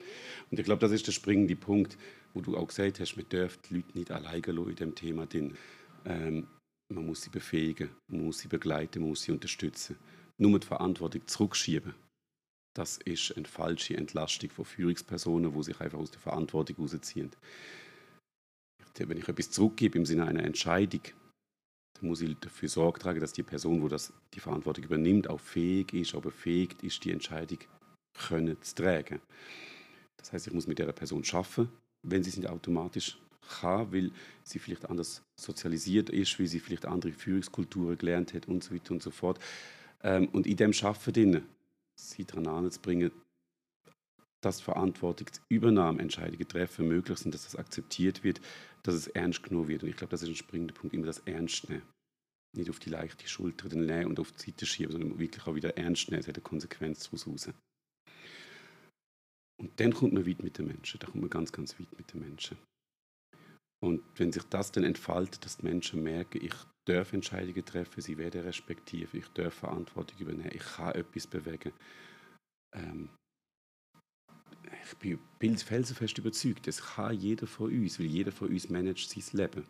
Und 0.51 0.59
ich 0.59 0.65
glaube, 0.65 0.81
das 0.81 0.93
ist 0.93 1.07
der 1.07 1.13
springende 1.13 1.57
Punkt, 1.57 1.99
wo 2.35 2.41
du 2.41 2.57
auch 2.57 2.67
gesagt 2.67 3.01
hast, 3.01 3.17
man 3.17 3.27
darf 3.29 3.57
die 3.59 3.77
Leute 3.77 3.99
nicht 3.99 4.11
alleine 4.11 4.47
in 4.47 4.77
dem 4.77 4.95
Thema 4.95 5.27
drin. 5.27 5.57
Ähm, 6.05 6.47
man 6.93 7.07
muss 7.07 7.23
sie 7.23 7.31
befähigen, 7.31 7.91
man 8.09 8.27
muss 8.27 8.41
sie 8.41 8.49
begleiten, 8.49 9.01
man 9.01 9.11
muss 9.11 9.23
sie 9.23 9.33
unterstützen. 9.33 9.97
Nur 10.39 10.59
die 10.59 10.67
Verantwortung 10.67 11.27
zurückschieben 11.27 11.95
das 12.75 12.99
ist 12.99 13.37
eine 13.37 13.47
falsche 13.47 13.97
Entlastung 13.97 14.51
von 14.51 14.65
Führungspersonen, 14.65 15.55
die 15.55 15.63
sich 15.63 15.81
einfach 15.81 15.99
aus 15.99 16.11
der 16.11 16.21
Verantwortung 16.21 16.77
rausziehen. 16.79 17.31
Wenn 18.99 19.17
ich 19.17 19.29
etwas 19.29 19.51
zurückgebe 19.51 19.99
im 19.99 20.07
Sinne 20.07 20.27
einer 20.27 20.45
Entscheidung, 20.45 21.03
dann 21.95 22.09
muss 22.09 22.21
ich 22.21 22.37
dafür 22.39 22.69
Sorge 22.69 22.99
tragen, 22.99 23.21
dass 23.21 23.33
die 23.33 23.43
Person, 23.43 23.81
die 23.81 23.89
das, 23.89 24.13
die 24.35 24.41
Verantwortung 24.41 24.85
übernimmt, 24.85 25.29
auch 25.29 25.41
fähig 25.41 25.93
ist, 25.95 26.15
auch 26.15 26.23
befähigt 26.23 26.83
ist, 26.83 27.05
die 27.05 27.13
Entscheidung 27.13 27.59
können 28.13 28.61
zu 28.61 28.75
tragen. 28.75 29.21
Das 30.17 30.33
heißt, 30.33 30.49
ich 30.49 30.53
muss 30.53 30.67
mit 30.67 30.79
der 30.79 30.93
Person 30.93 31.25
schaffen, 31.25 31.69
wenn 32.05 32.23
sie 32.23 32.31
es 32.31 32.37
nicht 32.37 32.49
automatisch 32.49 33.19
kann, 33.61 33.93
weil 33.93 34.11
sie 34.43 34.59
vielleicht 34.59 34.89
anders 34.89 35.23
sozialisiert 35.39 36.11
ist, 36.11 36.39
weil 36.39 36.47
sie 36.47 36.61
vielleicht 36.61 36.87
andere 36.87 37.13
Führungskulturen 37.13 37.99
gelernt 37.99 38.35
hat 38.35 38.49
und 38.49 38.63
so 38.63 38.75
weiter 38.75 38.93
und 38.93 39.03
so 39.03 39.11
fort. 39.11 39.39
Ähm, 40.03 40.29
und 40.29 40.47
in 40.47 40.57
dem 40.57 40.73
Schaffen 40.73 41.43
sie 41.97 42.25
daran 42.25 42.47
anzubringen, 42.47 43.11
dass 44.45 44.61
Verantwortungsübernahme, 44.61 46.03
Entscheidungen 46.03 46.47
treffen 46.47 46.87
möglich 46.89 47.19
sind, 47.19 47.35
dass 47.35 47.45
das 47.45 47.57
akzeptiert 47.57 48.25
wird, 48.25 48.41
dass 48.83 48.95
es 48.95 49.07
ernst 49.09 49.43
genommen 49.43 49.69
wird. 49.69 49.83
Und 49.83 49.89
ich 49.89 49.97
glaube, 49.97 50.11
das 50.11 50.23
ist 50.23 50.29
ein 50.29 50.37
springender 50.37 50.75
Punkt, 50.75 50.95
immer 50.95 51.07
das 51.07 51.21
Ernst 51.21 51.69
nehmen. 51.71 51.83
Nicht 52.55 52.71
auf 52.71 52.79
die 52.79 52.91
leichte 52.91 53.27
Schulter 53.27 53.69
nehmen 53.75 54.07
und 54.07 54.21
auf 54.21 54.33
die 54.33 54.51
Seite 54.51 54.67
schieben, 54.67 54.93
sondern 54.93 55.19
wirklich 55.19 55.47
auch 55.47 55.55
wieder 55.55 55.77
ernst 55.77 56.11
nehmen. 56.11 56.21
Es 56.21 56.29
hat 56.29 56.37
eine 56.37 56.43
Konsequenz 56.43 57.05
daraus 57.05 57.27
raus. 57.27 57.49
Und 59.61 59.79
dann 59.81 59.95
kommt 59.95 60.13
man 60.13 60.27
weit 60.27 60.43
mit 60.43 60.59
den 60.59 60.67
Menschen. 60.67 60.99
Da 61.01 61.07
kommt 61.07 61.23
man 61.23 61.31
ganz, 61.31 61.53
ganz 61.53 61.79
weit 61.79 61.97
mit 61.97 62.13
den 62.13 62.21
Menschen. 62.21 62.57
Und 63.83 64.03
wenn 64.17 64.33
sich 64.33 64.45
das 64.45 64.73
dann 64.73 64.85
entfaltet, 64.85 65.45
dass 65.45 65.59
die 65.59 65.67
Menschen 65.67 66.03
merken, 66.03 66.43
ich 66.43 66.55
darf 66.87 67.13
Entscheidungen 67.13 67.65
treffen, 67.65 68.01
sie 68.01 68.17
werden 68.17 68.43
respektiert, 68.43 69.13
ich 69.13 69.29
darf 69.29 69.55
Verantwortung 69.55 70.19
übernehmen, 70.19 70.51
ich 70.55 70.63
kann 70.63 70.95
etwas 70.95 71.27
bewegen. 71.27 71.73
Ähm, 72.75 73.11
ich 74.83 74.97
bin, 74.97 75.19
bin 75.39 75.57
felsenfest 75.57 76.17
überzeugt, 76.19 76.67
das 76.67 76.81
kann 76.81 77.19
jeder 77.19 77.47
von 77.47 77.71
uns, 77.71 77.99
weil 77.99 78.07
jeder 78.07 78.33
von 78.33 78.49
uns 78.49 78.71
managt 78.71 79.11
sein 79.11 79.39
Leben. 79.39 79.67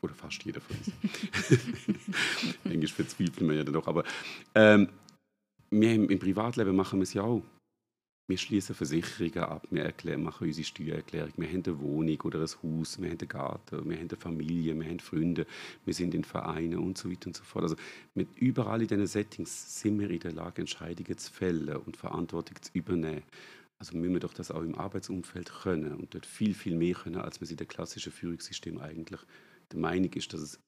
Oder 0.00 0.14
fast 0.14 0.44
jeder 0.44 0.60
von 0.60 0.76
uns. 0.76 0.92
Englisch 2.64 2.94
verzweifeln 2.94 3.48
wir 3.48 3.56
ja 3.56 3.64
dann 3.64 3.74
doch. 3.74 3.86
Aber 3.86 4.04
ähm, 4.54 4.88
wir 5.70 5.94
im, 5.94 6.08
im 6.08 6.18
Privatleben 6.18 6.74
machen 6.74 7.00
wir 7.00 7.04
es 7.04 7.14
ja 7.14 7.22
auch. 7.22 7.42
Wir 8.30 8.38
schließen 8.38 8.74
Versicherungen 8.74 9.38
ab, 9.40 9.66
wir 9.70 9.82
erklären, 9.82 10.22
machen 10.22 10.46
unsere 10.46 10.64
Steuererklärung, 10.64 11.32
wir 11.36 11.48
haben 11.48 11.62
eine 11.66 11.80
Wohnung 11.80 12.20
oder 12.22 12.40
ein 12.40 12.48
Haus, 12.62 13.00
wir 13.00 13.10
haben 13.10 13.18
einen 13.18 13.28
Garten, 13.28 13.90
wir 13.90 13.96
haben 13.96 14.08
eine 14.08 14.16
Familie, 14.16 14.78
wir 14.78 14.88
haben 14.88 15.00
Freunde, 15.00 15.46
wir 15.84 15.94
sind 15.94 16.14
in 16.14 16.24
Vereinen 16.24 16.78
und 16.78 16.96
so 16.96 17.10
weiter 17.10 17.26
und 17.26 17.36
so 17.36 17.44
fort. 17.44 17.64
Also 17.64 17.76
mit 18.14 18.28
überall 18.36 18.80
in 18.82 18.88
diesen 18.88 19.06
Settings 19.06 19.80
sind 19.80 19.98
wir 19.98 20.10
in 20.10 20.20
der 20.20 20.32
Lage, 20.32 20.62
Entscheidungen 20.62 21.18
zu 21.18 21.32
fällen 21.32 21.76
und 21.76 21.96
Verantwortung 21.96 22.56
zu 22.62 22.70
übernehmen. 22.72 23.22
Also 23.78 23.96
müssen 23.96 24.12
wir 24.12 24.20
doch 24.20 24.34
das 24.34 24.50
auch 24.50 24.62
im 24.62 24.76
Arbeitsumfeld 24.76 25.52
können 25.52 25.94
und 25.94 26.14
dort 26.14 26.26
viel, 26.26 26.54
viel 26.54 26.76
mehr 26.76 26.94
können, 26.94 27.16
als 27.16 27.40
man 27.40 27.50
in 27.50 27.56
der 27.56 27.66
klassischen 27.66 28.12
Führungssystem 28.12 28.78
eigentlich 28.78 29.20
der 29.72 29.80
Meinung 29.80 30.12
ist, 30.12 30.32
dass 30.32 30.40
es 30.40 30.60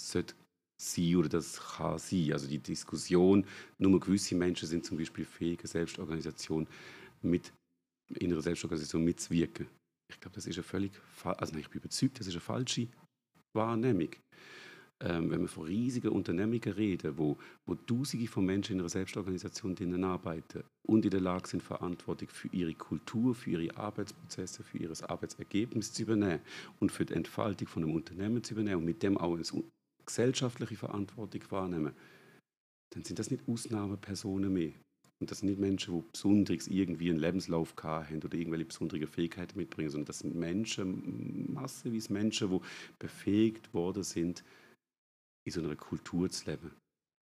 sollte 0.00 0.34
sein 0.82 1.16
oder 1.16 1.28
das 1.28 1.60
kann 1.60 1.98
sein. 1.98 2.32
Also 2.32 2.48
die 2.48 2.58
Diskussion, 2.58 3.46
nur 3.78 4.00
gewisse 4.00 4.34
Menschen 4.34 4.68
sind 4.68 4.84
zum 4.84 4.98
Beispiel 4.98 5.24
fähig, 5.24 5.60
eine 5.60 5.68
Selbstorganisation 5.68 6.66
mit 7.22 7.52
in 8.14 8.32
einer 8.32 8.42
Selbstorganisation 8.42 9.04
mitzuwirken. 9.04 9.66
Ich 10.10 10.20
glaube, 10.20 10.34
das 10.34 10.46
ist 10.46 10.56
eine 10.56 10.62
völlig, 10.62 10.92
also 11.24 11.56
ich 11.56 11.70
bin 11.70 11.80
überzeugt, 11.80 12.20
das 12.20 12.26
ist 12.26 12.34
eine 12.34 12.40
falsche 12.40 12.88
Wahrnehmung. 13.54 14.10
Ähm, 15.04 15.30
wenn 15.30 15.40
wir 15.40 15.48
von 15.48 15.66
riesigen 15.66 16.10
Unternehmungen 16.10 16.72
reden, 16.74 17.18
wo, 17.18 17.36
wo 17.66 17.74
Tausende 17.74 18.28
von 18.28 18.44
Menschen 18.44 18.74
in 18.74 18.80
einer 18.80 18.88
Selbstorganisation 18.88 19.74
drinnen 19.74 20.04
arbeiten 20.04 20.62
und 20.86 21.04
in 21.04 21.10
der 21.10 21.20
Lage 21.20 21.48
sind, 21.48 21.62
Verantwortung 21.62 22.28
für 22.28 22.48
ihre 22.48 22.74
Kultur, 22.74 23.34
für 23.34 23.50
ihre 23.50 23.76
Arbeitsprozesse, 23.76 24.62
für 24.62 24.78
ihr 24.78 24.92
Arbeitsergebnis 25.10 25.92
zu 25.92 26.02
übernehmen 26.02 26.40
und 26.78 26.92
für 26.92 27.04
die 27.04 27.14
Entfaltung 27.14 27.66
von 27.66 27.82
einem 27.82 27.94
Unternehmen 27.94 28.44
zu 28.44 28.54
übernehmen 28.54 28.78
und 28.78 28.84
mit 28.84 29.02
dem 29.02 29.18
auch 29.18 29.34
eine 29.34 29.44
gesellschaftliche 30.06 30.76
Verantwortung 30.76 31.42
wahrnehmen, 31.50 31.94
dann 32.90 33.04
sind 33.04 33.18
das 33.18 33.30
nicht 33.30 33.48
Ausnahmepersonen 33.48 34.52
mehr. 34.52 34.72
Und 35.22 35.30
das 35.30 35.38
sind 35.38 35.50
nicht 35.50 35.60
Menschen, 35.60 35.94
die 35.94 36.04
besonders 36.10 36.66
irgendwie 36.66 37.08
einen 37.08 37.20
Lebenslauf 37.20 37.76
haben 37.80 38.16
oder 38.16 38.34
irgendwelche 38.36 38.64
besonderen 38.64 39.06
Fähigkeiten 39.06 39.56
mitbringen, 39.56 39.88
sondern 39.88 40.06
das 40.06 40.18
sind 40.18 40.34
Menschen, 40.34 41.54
massenweise 41.54 42.12
Menschen, 42.12 42.50
die 42.50 42.60
befähigt 42.98 43.72
worden 43.72 44.02
sind, 44.02 44.42
in 45.46 45.52
so 45.52 45.60
einer 45.60 45.76
Kultur 45.76 46.28
zu 46.28 46.50
leben. 46.50 46.72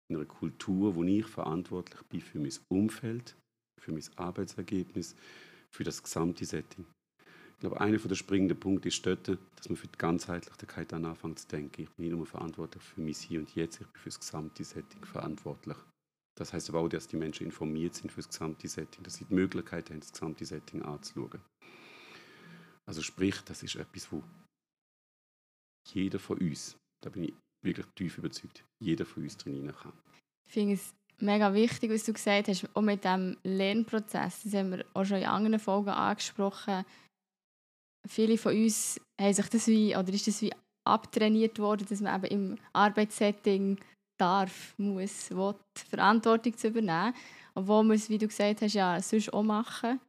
In 0.09 0.15
einer 0.15 0.25
Kultur, 0.25 0.95
wo 0.95 1.03
ich 1.03 1.25
verantwortlich 1.25 2.01
bin 2.03 2.21
für 2.21 2.39
mein 2.39 2.53
Umfeld, 2.69 3.35
für 3.81 3.91
mein 3.91 4.05
Arbeitsergebnis, 4.15 5.13
für 5.69 5.83
das 5.83 6.01
gesamte 6.01 6.45
Setting. 6.45 6.85
Ich 7.55 7.59
glaube, 7.59 7.81
einer 7.81 7.97
der 7.97 8.15
springenden 8.15 8.57
Punkte 8.57 8.87
ist 8.87 9.05
dort, 9.05 9.27
dass 9.27 9.67
man 9.67 9.75
für 9.75 9.87
die 9.87 9.97
Ganzheitlichkeit 9.97 10.93
dann 10.93 11.03
anfängt 11.03 11.39
zu 11.39 11.49
denken. 11.49 11.81
Ich 11.81 11.89
bin 11.89 12.05
nicht 12.05 12.15
nur 12.15 12.25
verantwortlich 12.25 12.81
für 12.81 13.01
mein 13.01 13.13
Hier 13.13 13.41
und 13.41 13.53
Jetzt, 13.55 13.81
ich 13.81 13.87
bin 13.87 14.01
für 14.01 14.09
das 14.09 14.21
gesamte 14.21 14.63
Setting 14.63 15.03
verantwortlich. 15.03 15.75
Das 16.39 16.53
heißt 16.53 16.69
aber 16.69 16.79
auch, 16.79 16.87
dass 16.87 17.05
die 17.05 17.17
Menschen 17.17 17.45
informiert 17.45 17.95
sind 17.95 18.11
für 18.11 18.21
das 18.21 18.29
gesamte 18.29 18.67
Setting, 18.69 19.03
dass 19.03 19.15
sie 19.15 19.25
die 19.25 19.33
Möglichkeit 19.33 19.89
haben, 19.89 19.99
das 19.99 20.13
gesamte 20.13 20.45
Setting 20.45 20.81
anzuschauen. 20.81 21.41
Also 22.87 23.01
sprich, 23.01 23.35
das 23.41 23.61
ist 23.61 23.75
etwas, 23.75 24.09
wo 24.09 24.23
jeder 25.93 26.17
von 26.17 26.37
uns, 26.37 26.77
da 27.03 27.09
bin 27.09 27.25
ich 27.25 27.33
wirklich 27.61 27.85
tief 27.93 28.17
überzeugt, 28.17 28.63
jeder 28.81 29.05
von 29.05 29.23
uns 29.23 29.35
drin 29.35 29.69
kann. 29.75 29.91
Ich 30.47 30.53
finde 30.53 30.75
es 30.75 30.93
mega 31.19 31.53
wichtig, 31.53 31.91
was 31.91 32.05
du 32.05 32.13
gesagt 32.13 32.47
hast, 32.47 32.69
auch 32.73 32.81
mit 32.81 33.03
dem 33.03 33.37
Lernprozess. 33.43 34.43
Das 34.43 34.53
haben 34.53 34.71
wir 34.71 34.85
auch 34.93 35.03
schon 35.03 35.17
in 35.17 35.25
anderen 35.25 35.59
Folgen 35.59 35.89
angesprochen. 35.89 36.85
Viele 38.07 38.37
von 38.37 38.55
uns 38.55 38.99
haben 39.19 39.33
sich 39.33 39.47
das 39.49 39.67
wie, 39.67 39.93
oder 39.93 40.13
ist 40.13 40.27
das 40.27 40.41
wie 40.41 40.53
abtrainiert 40.87 41.59
worden, 41.59 41.85
dass 41.89 41.99
man 41.99 42.23
eben 42.23 42.53
im 42.53 42.57
Arbeitssetting 42.71 43.77
darf, 44.19 44.73
muss, 44.77 45.31
will, 45.31 45.55
Verantwortung 45.89 46.57
zu 46.57 46.67
übernehmen. 46.67 47.13
Obwohl 47.55 47.83
wir 47.85 47.95
es, 47.95 48.09
wie 48.09 48.17
du 48.17 48.27
gesagt 48.27 48.61
hast, 48.61 48.73
ja 48.73 49.01
sonst 49.01 49.33
auch 49.33 49.43
machen. 49.43 49.99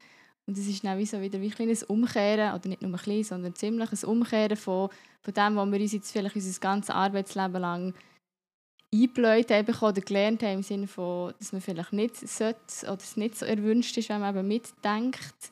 Und 0.47 0.59
es 0.59 0.67
ist 0.67 0.85
dann 0.85 0.99
wie 0.99 1.07
so 1.07 1.21
wieder 1.21 1.41
wie 1.41 1.47
ein 1.47 1.55
kleines 1.55 1.85
Umkehren, 1.85 2.55
oder 2.55 2.69
nicht 2.69 2.83
nur 2.83 2.93
ein 2.93 2.97
kleines, 2.97 3.29
sondern 3.29 3.55
ziemlich 3.55 3.91
ein 3.93 4.09
Umkehren 4.09 4.57
von, 4.57 4.91
von 5.23 5.35
dem, 5.35 5.57
was 5.57 5.71
wir 5.71 5.81
uns 5.81 5.93
jetzt 5.93 6.13
vielleicht 6.13 6.35
unser 6.35 6.61
ganzes 6.61 6.95
Arbeitsleben 6.95 7.61
lang 7.61 7.95
eingebläut 8.93 9.51
haben 9.51 9.75
oder 9.75 10.01
gelernt 10.01 10.43
haben, 10.43 10.55
im 10.55 10.63
Sinne 10.63 10.89
von, 10.89 11.33
dass 11.39 11.53
man 11.53 11.61
vielleicht 11.61 11.93
nicht 11.93 12.17
sollte 12.17 12.87
oder 12.87 12.97
es 12.97 13.17
nicht 13.17 13.37
so 13.37 13.47
erwünscht 13.47 13.97
ist, 13.97 14.09
wenn 14.09 14.21
man 14.21 14.37
eben 14.37 14.49
mitdenkt. 14.49 15.51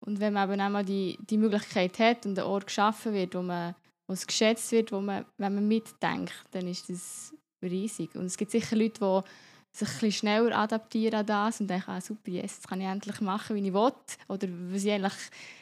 Und 0.00 0.20
wenn 0.20 0.32
man 0.32 0.50
eben 0.50 0.60
einmal 0.60 0.84
die, 0.84 1.18
die 1.28 1.38
Möglichkeit 1.38 1.98
hat 1.98 2.26
und 2.26 2.38
ein 2.38 2.44
Ort 2.44 2.66
geschaffen 2.66 3.14
wird, 3.14 3.34
wo, 3.34 3.42
man, 3.42 3.74
wo 4.06 4.12
es 4.12 4.26
geschätzt 4.26 4.70
wird, 4.72 4.92
wo 4.92 5.00
man, 5.00 5.24
wenn 5.38 5.54
man 5.54 5.66
mitdenkt, 5.66 6.44
dann 6.52 6.68
ist 6.68 6.88
das 6.88 7.34
riesig. 7.62 8.14
Und 8.14 8.26
es 8.26 8.36
gibt 8.36 8.50
sicher 8.50 8.76
Leute, 8.76 9.00
die 9.00 9.28
sich 9.72 10.02
ein 10.02 10.12
schneller 10.12 10.56
adaptieren 10.56 11.20
an 11.20 11.26
das 11.26 11.60
und 11.60 11.68
denken, 11.68 11.90
ah, 11.90 12.00
super, 12.00 12.30
yes, 12.30 12.56
jetzt 12.56 12.68
kann 12.68 12.80
ich 12.80 12.86
endlich 12.86 13.20
machen, 13.20 13.56
wie 13.56 13.66
ich 13.66 13.72
will. 13.72 13.92
Oder 14.28 14.48
was 14.70 14.84
ich 14.84 14.92
eigentlich 14.92 15.14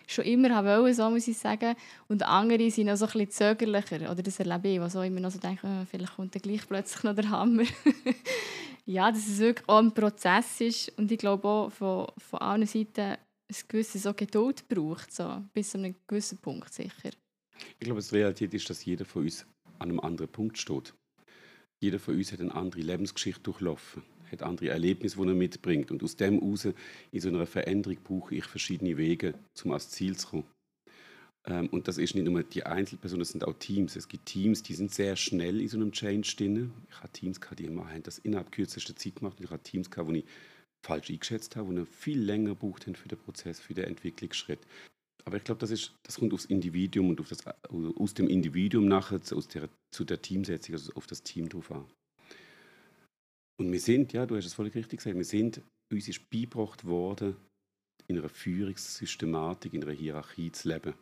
schon 0.07 0.25
immer 0.25 0.65
wollte, 0.65 0.95
so 0.95 1.11
muss 1.11 1.29
ich 1.29 1.37
sagen. 1.37 1.75
Und 2.09 2.23
andere 2.23 2.71
sind 2.71 2.87
noch 2.87 2.97
so 2.97 3.07
ein 3.07 3.13
bisschen 3.13 3.31
zögerlicher. 3.31 4.11
Oder 4.11 4.23
das 4.23 4.39
erlebe 4.39 4.69
ich, 4.69 4.93
die 4.93 5.07
immer 5.07 5.21
noch 5.21 5.31
so 5.31 5.39
denken, 5.39 5.83
oh, 5.83 5.87
vielleicht 5.91 6.17
kommt 6.17 6.35
dann 6.35 6.43
gleich 6.43 6.67
plötzlich 6.67 7.03
noch 7.03 7.15
der 7.15 7.31
Hammer. 7.31 7.65
ja, 8.87 9.11
dass 9.11 9.27
es 9.27 9.39
wirklich 9.39 9.69
auch 9.69 9.79
ein 9.79 9.93
Prozess 9.93 10.61
ist. 10.61 10.99
Und 10.99 11.11
ich 11.11 11.19
glaube 11.19 11.47
auch 11.47 11.71
von, 11.71 12.07
von 12.17 12.41
allen 12.41 12.67
Seiten 12.67 13.17
ein 13.49 13.57
gewisses 13.69 14.05
so 14.05 14.15
Geduld 14.15 14.69
braucht, 14.69 15.13
so, 15.13 15.43
bis 15.53 15.71
zu 15.71 15.79
einem 15.79 15.95
gewissen 16.07 16.39
Punkt 16.39 16.73
sicher. 16.73 17.11
Ich 17.79 17.87
glaube, 17.87 18.03
die 18.03 18.15
Realität 18.15 18.55
ist, 18.55 18.69
dass 18.69 18.85
jeder 18.85 19.05
von 19.05 19.23
uns 19.23 19.47
an 19.79 19.91
einem 19.91 20.01
anderen 20.01 20.31
Punkt 20.31 20.59
steht. 20.59 20.95
Jeder 21.81 21.99
von 21.99 22.17
uns 22.17 22.33
hat 22.33 22.41
eine 22.41 22.55
andere 22.55 22.81
Lebensgeschichte 22.81 23.43
durchlaufen, 23.43 24.03
hat 24.31 24.43
andere 24.43 24.71
Erlebnisse, 24.71 25.21
die 25.21 25.29
er 25.29 25.35
mitbringt. 25.35 25.91
Und 25.91 26.03
aus 26.03 26.17
dem 26.17 26.41
heraus, 26.41 26.69
in 27.13 27.21
so 27.21 27.29
einer 27.29 27.47
Veränderung, 27.47 27.99
brauche 28.03 28.35
ich 28.35 28.45
verschiedene 28.45 28.97
Wege, 28.97 29.35
um 29.65 29.73
ans 29.73 29.91
Ziel 29.91 30.17
zu 30.17 30.29
kommen. 30.29 30.45
Ähm, 31.47 31.69
und 31.69 31.87
das 31.87 31.99
ist 31.99 32.15
nicht 32.15 32.25
nur 32.25 32.43
die 32.43 32.65
Einzelpersonen, 32.65 33.21
das 33.21 33.31
sind 33.31 33.45
auch 33.45 33.55
Teams. 33.59 33.95
Es 33.95 34.09
gibt 34.09 34.27
Teams, 34.27 34.63
die 34.63 34.75
sind 34.75 34.93
sehr 34.93 35.17
schnell 35.17 35.61
in 35.61 35.69
so 35.69 35.77
einem 35.77 35.93
Change 35.93 36.35
drin. 36.37 36.73
Ich 36.89 36.97
habe 36.97 37.13
Teams 37.13 37.41
gehabt, 37.41 37.61
die 37.61 37.69
haben 37.69 38.03
das 38.03 38.19
innerhalb 38.19 38.53
kürzester 38.53 38.97
Zeit 38.97 39.17
gemacht. 39.17 39.39
Und 39.39 39.45
ich 39.45 39.51
habe 39.51 39.63
Teams 39.63 39.91
gehabt, 39.91 40.11
die 40.11 40.21
ich 40.21 40.25
falsch 40.85 41.11
eingeschätzt 41.11 41.57
habe, 41.57 41.75
die 41.75 41.85
viel 41.85 42.21
länger 42.21 42.51
gebraucht 42.51 42.87
haben 42.87 42.97
für 42.97 43.09
den 43.09 43.19
Prozess, 43.19 43.61
für 43.61 43.75
den 43.75 43.85
Entwicklungsschritt. 43.85 44.61
Aber 45.27 45.39
ich 45.39 45.45
glaube, 45.45 45.67
das, 45.67 45.93
das 46.03 46.17
kommt 46.17 46.33
aufs 46.33 46.45
Individuum 46.45 47.11
und 47.11 47.21
auf 47.21 47.29
das, 47.29 47.45
aus 47.47 48.15
dem 48.15 48.29
Individuum 48.29 48.87
nachher 48.87 49.21
aus 49.33 49.49
der, 49.49 49.69
zu 49.93 50.05
der 50.05 50.23
Teamsetzung, 50.23 50.75
also 50.75 50.93
auf 50.95 51.07
das 51.07 51.23
Team 51.23 51.49
drauf 51.49 51.73
an. 51.73 51.85
Und 53.59 53.73
wir 53.73 53.81
sind, 53.81 54.13
ja, 54.13 54.25
du 54.25 54.37
hast 54.37 54.47
es 54.47 54.55
völlig 54.55 54.75
richtig 54.75 54.99
gesagt, 54.99 55.17
wir 55.17 55.25
sind, 55.25 55.63
uns 55.93 56.09
ist 56.09 56.31
beigebracht 56.31 56.85
worden, 56.85 57.37
in 58.07 58.19
einer 58.19 58.29
Führungssystematik, 58.29 59.75
in 59.75 59.83
einer 59.83 59.93
Hierarchie 59.93 60.53
zu 60.53 60.69
leben. 60.69 60.95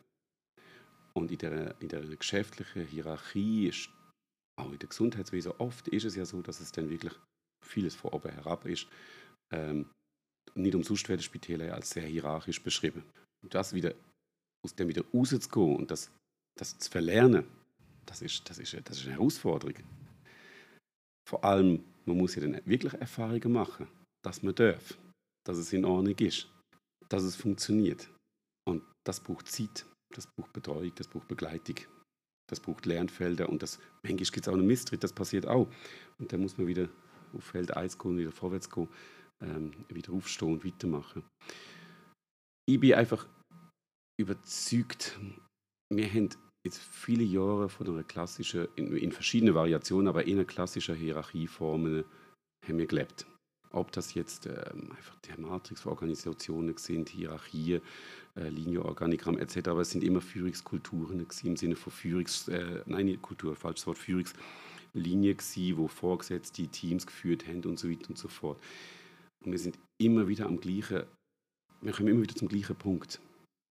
Und 1.13 1.31
in 1.31 1.37
der, 1.37 1.79
in 1.81 1.89
der 1.89 2.01
geschäftlichen 2.15 2.85
Hierarchie 2.87 3.67
ist, 3.67 3.89
auch 4.59 4.71
in 4.71 4.79
der 4.79 4.89
Gesundheitswesen, 4.89 5.51
oft 5.59 5.87
ist 5.89 6.05
es 6.05 6.15
ja 6.15 6.25
so, 6.25 6.41
dass 6.41 6.61
es 6.61 6.71
dann 6.71 6.89
wirklich 6.89 7.13
vieles 7.63 7.95
von 7.95 8.11
oben 8.11 8.31
herab 8.31 8.65
ist. 8.65 8.87
Ähm, 9.53 9.91
nicht 10.55 10.75
umsonst 10.75 11.07
werden 11.09 11.21
Spitäler 11.21 11.73
als 11.73 11.91
sehr 11.91 12.07
hierarchisch 12.07 12.63
beschrieben. 12.63 13.03
Und 13.43 13.53
das 13.53 13.73
wieder 13.73 13.93
aus 14.65 14.75
dem 14.75 14.89
wieder 14.89 15.03
rauszugehen 15.13 15.75
und 15.77 15.91
das, 15.91 16.11
das 16.59 16.77
zu 16.77 16.91
verlernen, 16.91 17.45
das 18.05 18.21
ist, 18.21 18.49
das, 18.49 18.59
ist, 18.59 18.73
das 18.83 18.97
ist 18.97 19.05
eine 19.05 19.15
Herausforderung. 19.15 19.75
Vor 21.27 21.43
allem, 21.43 21.83
man 22.05 22.17
muss 22.17 22.35
ja 22.35 22.41
dann 22.41 22.61
wirklich 22.65 22.93
Erfahrungen 22.93 23.51
machen, 23.51 23.87
dass 24.23 24.43
man 24.43 24.53
darf, 24.53 24.97
dass 25.45 25.57
es 25.57 25.73
in 25.73 25.85
Ordnung 25.85 26.17
ist, 26.19 26.47
dass 27.09 27.23
es 27.23 27.35
funktioniert. 27.35 28.09
Und 28.67 28.83
das 29.05 29.19
braucht 29.19 29.47
Zeit, 29.47 29.85
das 30.13 30.27
braucht 30.27 30.53
Betreuung, 30.53 30.91
das 30.95 31.07
braucht 31.07 31.27
Begleitung, 31.27 31.77
das 32.49 32.59
braucht 32.59 32.85
Lernfelder 32.85 33.49
und 33.49 33.63
das, 33.63 33.79
manchmal 34.03 34.17
gibt 34.17 34.37
es 34.37 34.47
auch 34.47 34.53
einen 34.53 34.67
Misstritt, 34.67 35.03
das 35.03 35.13
passiert 35.13 35.47
auch. 35.47 35.67
Und 36.19 36.31
dann 36.31 36.41
muss 36.41 36.57
man 36.57 36.67
wieder 36.67 36.89
auf 37.33 37.43
Feld 37.43 37.75
1 37.75 37.97
gehen, 37.97 38.17
wieder 38.17 38.31
vorwärts 38.31 38.69
gehen, 38.69 38.87
ähm, 39.43 39.71
wieder 39.89 40.13
aufstehen 40.13 40.53
und 40.53 40.65
weitermachen. 40.65 41.23
Ich 42.67 42.79
bin 42.79 42.93
einfach 42.93 43.27
überzeugt, 44.17 45.19
wir 45.89 46.07
haben 46.07 46.29
jetzt 46.65 46.79
viele 46.79 47.23
Jahre 47.23 47.69
von 47.69 47.87
einer 47.87 48.03
klassischen, 48.03 48.67
in, 48.75 48.95
in 48.97 49.11
verschiedenen 49.11 49.55
Variationen, 49.55 50.07
aber 50.07 50.25
in 50.25 50.37
einer 50.37 50.45
klassischen 50.45 50.95
Hierarchieformen 50.95 52.03
haben 52.67 52.77
wir 52.77 52.87
gelebt. 52.87 53.25
Ob 53.71 53.91
das 53.91 54.13
jetzt 54.13 54.45
äh, 54.45 54.71
einfach 54.73 55.15
die 55.25 55.39
Matrix-Organisationen 55.39 56.77
sind, 56.77 57.09
Hierarchien, 57.09 57.81
äh, 58.35 58.49
Linienorganigramm 58.49 59.37
etc., 59.37 59.67
aber 59.67 59.81
es 59.81 59.91
sind 59.91 60.03
immer 60.03 60.21
Führungskulturen 60.21 61.25
im 61.43 61.57
Sinne 61.57 61.75
von 61.75 61.91
Führungs... 61.91 62.47
Äh, 62.47 62.83
nein, 62.85 63.21
Kultur, 63.21 63.55
falsches 63.55 63.85
Wort, 63.85 63.97
Führungslinie 63.97 65.35
gewesen, 65.35 65.77
wo 65.77 65.87
Vorgesetzte 65.87 66.67
Teams 66.67 67.05
geführt 67.05 67.47
haben 67.47 67.63
und 67.65 67.77
so 67.77 67.89
weiter 67.89 68.09
und 68.09 68.17
so 68.17 68.29
fort. 68.29 68.59
Und 69.43 69.51
wir 69.51 69.59
sind 69.59 69.77
immer 70.01 70.27
wieder 70.27 70.45
am 70.45 70.59
gleichen, 70.59 71.03
wir 71.81 71.91
kommen 71.91 72.09
immer 72.09 72.21
wieder 72.21 72.35
zum 72.35 72.47
gleichen 72.47 72.75
Punkt. 72.75 73.19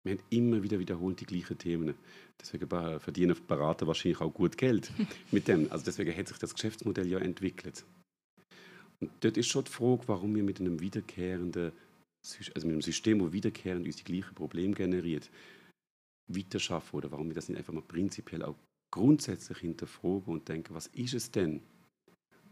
Wir 0.04 0.14
haben 0.14 0.24
immer 0.30 0.64
wieder 0.64 0.80
wiederholt 0.80 1.20
die 1.20 1.26
gleichen 1.26 1.58
Themen. 1.58 1.94
Deswegen 2.40 2.68
verdienen 3.00 3.36
Berater 3.48 3.86
wahrscheinlich 3.86 4.20
auch 4.22 4.34
gut 4.34 4.58
Geld 4.58 4.92
mit 5.32 5.48
dem. 5.48 5.72
Also 5.72 5.86
deswegen 5.86 6.16
hat 6.16 6.28
sich 6.28 6.38
das 6.38 6.54
Geschäftsmodell 6.54 7.08
ja 7.08 7.20
entwickelt. 7.20 7.86
Und 9.00 9.12
dort 9.20 9.38
ist 9.38 9.48
schon 9.48 9.66
die 9.66 9.72
Frage, 9.72 10.04
warum 10.08 10.36
wir 10.36 10.44
mit 10.44 10.60
einem 10.60 10.80
wiederkehrenden 10.80 11.72
also 12.54 12.68
mit 12.68 12.74
einem 12.74 12.82
System, 12.82 13.20
das 13.20 13.34
wiederkehrend 13.34 13.86
uns 13.86 13.96
die 13.98 14.04
gleichen 14.04 14.36
Probleme 14.36 14.76
generiert, 14.76 15.30
weiterschaffen 16.28 16.98
oder 16.98 17.12
warum 17.12 17.28
wir 17.28 17.36
das 17.36 17.50
nicht 17.50 17.58
einfach 17.58 17.74
mal 17.74 17.82
prinzipiell 17.82 18.44
auch 18.44 18.56
grundsätzlich 18.92 19.58
hinterfragen 19.60 20.34
und 20.34 20.48
denken, 20.48 20.74
was 20.74 20.88
ist 20.88 21.14
es 21.14 21.32
denn? 21.32 21.62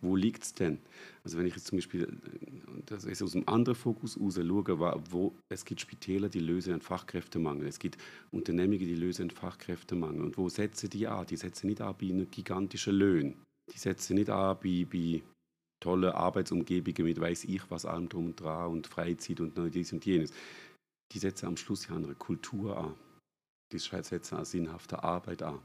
Wo 0.02 0.16
liegt 0.16 0.44
es 0.44 0.54
denn? 0.54 0.80
Also 1.24 1.38
wenn 1.38 1.46
ich 1.46 1.56
jetzt 1.56 1.68
zum 1.68 1.78
Beispiel, 1.78 2.08
das 2.86 3.04
ist 3.04 3.22
aus 3.22 3.36
einem 3.36 3.48
anderen 3.48 3.76
Fokus 3.76 4.16
heraus 4.16 4.36
schaue, 4.36 5.04
wo, 5.10 5.36
es 5.50 5.66
gibt 5.66 5.82
Spitäler, 5.82 6.30
die 6.30 6.40
lösen 6.40 6.74
einen 6.74 6.82
Fachkräftemangel, 6.82 7.68
es 7.68 7.80
gibt 7.80 7.98
Unternehmungen, 8.32 8.80
die 8.80 8.96
lösen 8.96 9.24
einen 9.24 9.32
Fachkräftemangel. 9.32 10.22
Und 10.22 10.38
wo 10.38 10.48
setzen 10.48 10.90
die 10.90 11.08
an? 11.08 11.26
Die 11.26 11.36
setzen 11.36 11.68
nicht 11.68 11.82
an 11.82 11.96
bei 12.00 12.08
einem 12.08 12.32
gigantischen 12.32 12.96
Löhnen. 12.96 13.36
Die 13.74 13.78
setzen 13.78 14.16
nicht 14.16 14.30
an 14.30 14.58
bei, 14.64 14.86
bei 14.90 15.22
tollen 15.82 16.12
Arbeitsumgebungen 16.12 17.06
mit 17.06 17.20
weiß 17.20 17.46
ich 17.46 17.70
was 17.70 17.86
allem 17.86 18.10
drum 18.10 18.28
und 18.28 18.40
dran 18.40 18.72
und 18.72 18.88
Freizeit 18.88 19.40
und 19.40 19.58
dies 19.74 19.94
und 19.94 20.06
jenes. 20.06 20.32
Die 21.12 21.20
setzen 21.20 21.48
am 21.48 21.58
Schluss 21.58 21.88
ja 21.88 21.96
eine 21.96 22.16
Kultur 22.16 22.78
an. 22.78 22.96
Die 23.72 23.80
setzen 23.80 24.36
an 24.36 24.46
sinnhafte 24.46 25.04
Arbeit 25.04 25.44
an. 25.44 25.60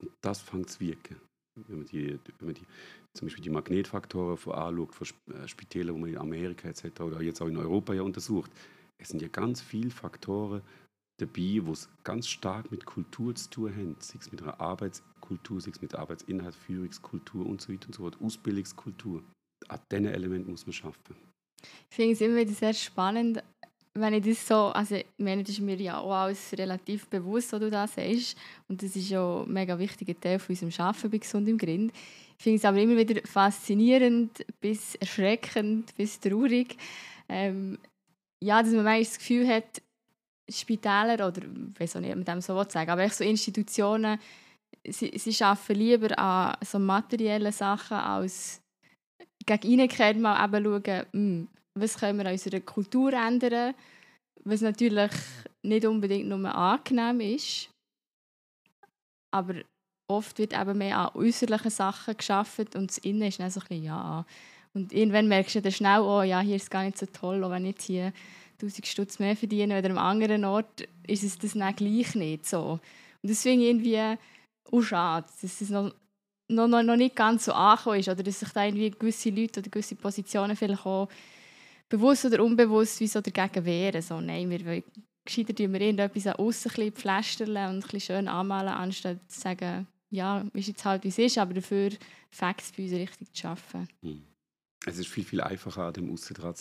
Und 0.00 0.12
das 0.20 0.40
fängt 0.40 0.70
zu 0.70 0.80
wirken. 0.80 1.27
Wenn 1.66 1.78
man, 1.78 1.86
die, 1.86 2.18
wenn 2.38 2.46
man 2.46 2.54
die, 2.54 2.66
zum 3.14 3.26
Beispiel 3.26 3.44
die 3.44 3.50
Magnetfaktoren 3.50 4.36
von 4.36 4.54
anschaut, 4.54 4.94
von 4.94 5.06
äh, 5.34 5.48
Spitälern, 5.48 5.94
wo 5.94 5.98
man 5.98 6.10
in 6.10 6.18
Amerika 6.18 6.68
etc. 6.68 7.00
oder 7.00 7.20
jetzt 7.22 7.40
auch 7.40 7.48
in 7.48 7.56
Europa 7.56 7.94
ja 7.94 8.02
untersucht, 8.02 8.50
es 8.98 9.08
sind 9.08 9.22
ja 9.22 9.28
ganz 9.28 9.60
viele 9.60 9.90
Faktoren 9.90 10.62
dabei, 11.18 11.60
wo 11.62 11.72
es 11.72 11.88
ganz 12.04 12.28
stark 12.28 12.70
mit 12.70 12.84
Kultur 12.84 13.34
zu 13.34 13.50
tun 13.50 13.74
haben, 13.74 13.96
sei 13.98 14.18
es 14.20 14.30
mit 14.30 14.42
einer 14.42 14.60
Arbeitskultur, 14.60 15.60
sei 15.60 15.70
es 15.70 15.82
mit 15.82 15.94
Arbeitsinhalt, 15.94 16.54
Führungskultur 16.54 17.46
und 17.46 17.60
so 17.60 17.72
weiter 17.72 17.86
und 17.86 17.94
so 17.94 18.02
fort, 18.02 18.20
Ausbildungskultur. 18.20 19.22
An 19.68 19.80
diesen 19.90 20.06
Elementen 20.06 20.50
muss 20.50 20.66
man 20.66 20.72
schaffen. 20.72 21.16
Ich 21.90 21.96
finde 21.96 22.12
es 22.12 22.20
immer 22.20 22.36
wieder 22.36 22.52
sehr 22.52 22.72
spannend, 22.72 23.42
wenn 24.00 24.14
ich 24.14 24.24
das 24.24 24.46
so, 24.46 24.66
also 24.66 24.96
ich 24.96 25.06
meine, 25.18 25.42
das 25.42 25.52
ist 25.52 25.60
mir 25.60 25.76
ja 25.76 25.98
auch 25.98 26.12
alles 26.12 26.52
relativ 26.56 27.06
bewusst, 27.06 27.52
was 27.52 27.60
du 27.60 27.70
da 27.70 27.86
sagst 27.86 28.36
und 28.68 28.82
das 28.82 28.96
ist 28.96 29.10
ja 29.10 29.42
ein 29.42 29.52
mega 29.52 29.78
wichtiger 29.78 30.18
Teil 30.18 30.38
von 30.38 30.54
unserem 30.54 30.86
Arbeiten 30.86 31.10
bei 31.10 31.18
«Gesund 31.18 31.48
im 31.48 31.58
Grind». 31.58 31.92
Ich 32.38 32.44
finde 32.44 32.58
es 32.58 32.64
aber 32.64 32.78
immer 32.78 32.96
wieder 32.96 33.20
faszinierend, 33.26 34.44
bis 34.60 34.94
erschreckend, 34.94 35.94
bis 35.96 36.20
traurig, 36.20 36.76
ähm, 37.28 37.78
ja, 38.40 38.62
dass 38.62 38.72
man 38.72 38.84
manchmal 38.84 39.04
das 39.04 39.18
Gefühl 39.18 39.48
hat, 39.48 39.82
Spitäler 40.50 41.14
oder 41.14 41.42
weiß 41.78 41.96
auch 41.96 42.00
nicht, 42.00 42.14
man 42.14 42.24
dem 42.24 42.40
so 42.40 42.62
sagen 42.68 42.90
aber 42.90 43.08
so 43.10 43.24
Institutionen, 43.24 44.18
sie, 44.86 45.12
sie 45.18 45.44
arbeiten 45.44 45.74
lieber 45.74 46.18
an 46.18 46.56
so 46.64 46.78
materiellen 46.78 47.52
Sachen 47.52 47.96
als 47.96 48.62
gegen 49.44 49.80
innen 49.80 50.22
mal 50.22 50.44
eben 50.44 50.64
schauen, 50.64 51.06
hm, 51.12 51.48
was 51.80 51.98
können 51.98 52.18
wir 52.18 52.26
an 52.26 52.32
unserer 52.32 52.60
Kultur 52.60 53.12
ändern, 53.12 53.74
was 54.44 54.60
natürlich 54.60 55.10
nicht 55.62 55.86
unbedingt 55.86 56.28
nur 56.28 56.54
angenehm 56.54 57.20
ist, 57.20 57.70
aber 59.34 59.54
oft 60.10 60.38
wird 60.38 60.58
eben 60.58 60.78
mehr 60.78 60.98
an 60.98 61.14
äußerlichen 61.14 61.70
Sachen 61.70 62.16
geschaffen 62.16 62.66
und 62.74 62.90
das 62.90 62.98
Innen 62.98 63.28
ist 63.28 63.40
dann 63.40 63.50
so 63.50 63.60
ein 63.60 63.66
bisschen, 63.68 63.84
ja. 63.84 64.24
Und 64.74 64.92
irgendwann 64.92 65.28
merkst 65.28 65.56
du 65.56 65.62
dann 65.62 65.72
schnell, 65.72 66.00
oh 66.00 66.22
ja, 66.22 66.40
hier 66.40 66.56
ist 66.56 66.64
es 66.64 66.70
gar 66.70 66.84
nicht 66.84 66.98
so 66.98 67.06
toll, 67.06 67.42
auch 67.44 67.50
wenn 67.50 67.64
ich 67.64 67.72
jetzt 67.72 67.84
hier 67.84 68.12
1000 68.60 68.86
Stutz 68.86 69.18
mehr 69.18 69.36
verdiene 69.36 69.78
oder 69.78 69.88
einem 69.88 69.98
anderen 69.98 70.44
Ort, 70.44 70.88
ist 71.06 71.22
es 71.22 71.38
das 71.38 71.54
dann 71.54 71.74
gleich 71.74 72.14
nicht 72.14 72.46
so. 72.46 72.80
Und 73.22 73.30
ich 73.30 73.44
irgendwie 73.46 74.16
auch 74.70 74.82
schade, 74.82 75.26
dass 75.40 75.60
es 75.60 75.70
noch, 75.70 75.92
noch, 76.48 76.68
noch 76.68 76.96
nicht 76.96 77.16
ganz 77.16 77.44
so 77.44 77.52
angekommen 77.52 78.00
ist 78.00 78.08
oder 78.08 78.22
dass 78.22 78.40
sich 78.40 78.50
da 78.50 78.64
irgendwie 78.64 78.90
gewisse 78.90 79.30
Leute 79.30 79.60
oder 79.60 79.70
gewisse 79.70 79.94
Positionen 79.94 80.56
vielleicht 80.56 80.86
auch 80.86 81.08
bewusst 81.88 82.24
oder 82.24 82.44
unbewusst 82.44 83.00
wie 83.00 83.06
so 83.06 83.20
dagegen 83.20 83.64
wehren. 83.64 84.02
So, 84.02 84.20
nein, 84.20 84.50
wir 84.50 84.64
wollen 84.64 84.82
gescheiter 85.24 85.54
tun 85.54 85.72
wir 85.72 85.80
irgendetwas 85.80 86.26
an 86.26 86.34
aussen 86.34 86.70
ein 86.76 86.86
und 86.86 87.52
ein 87.52 87.80
bisschen 87.80 88.00
schön 88.00 88.28
anmalen, 88.28 88.68
anstatt 88.68 89.18
zu 89.28 89.40
sagen, 89.40 89.86
ja, 90.10 90.44
ist 90.54 90.68
jetzt 90.68 90.84
halt 90.84 91.04
wie 91.04 91.08
es 91.08 91.18
ist, 91.18 91.38
aber 91.38 91.54
dafür 91.54 91.90
Facts 92.30 92.72
bei 92.72 92.84
uns 92.84 92.92
richtig 92.92 93.32
zu 93.32 93.42
schaffen. 93.42 93.88
Hm. 94.02 94.22
Es 94.86 94.98
ist 94.98 95.08
viel, 95.08 95.24
viel 95.24 95.40
einfacher, 95.40 95.84
an 95.84 95.92
dem 95.92 96.10
Aussendraht 96.10 96.58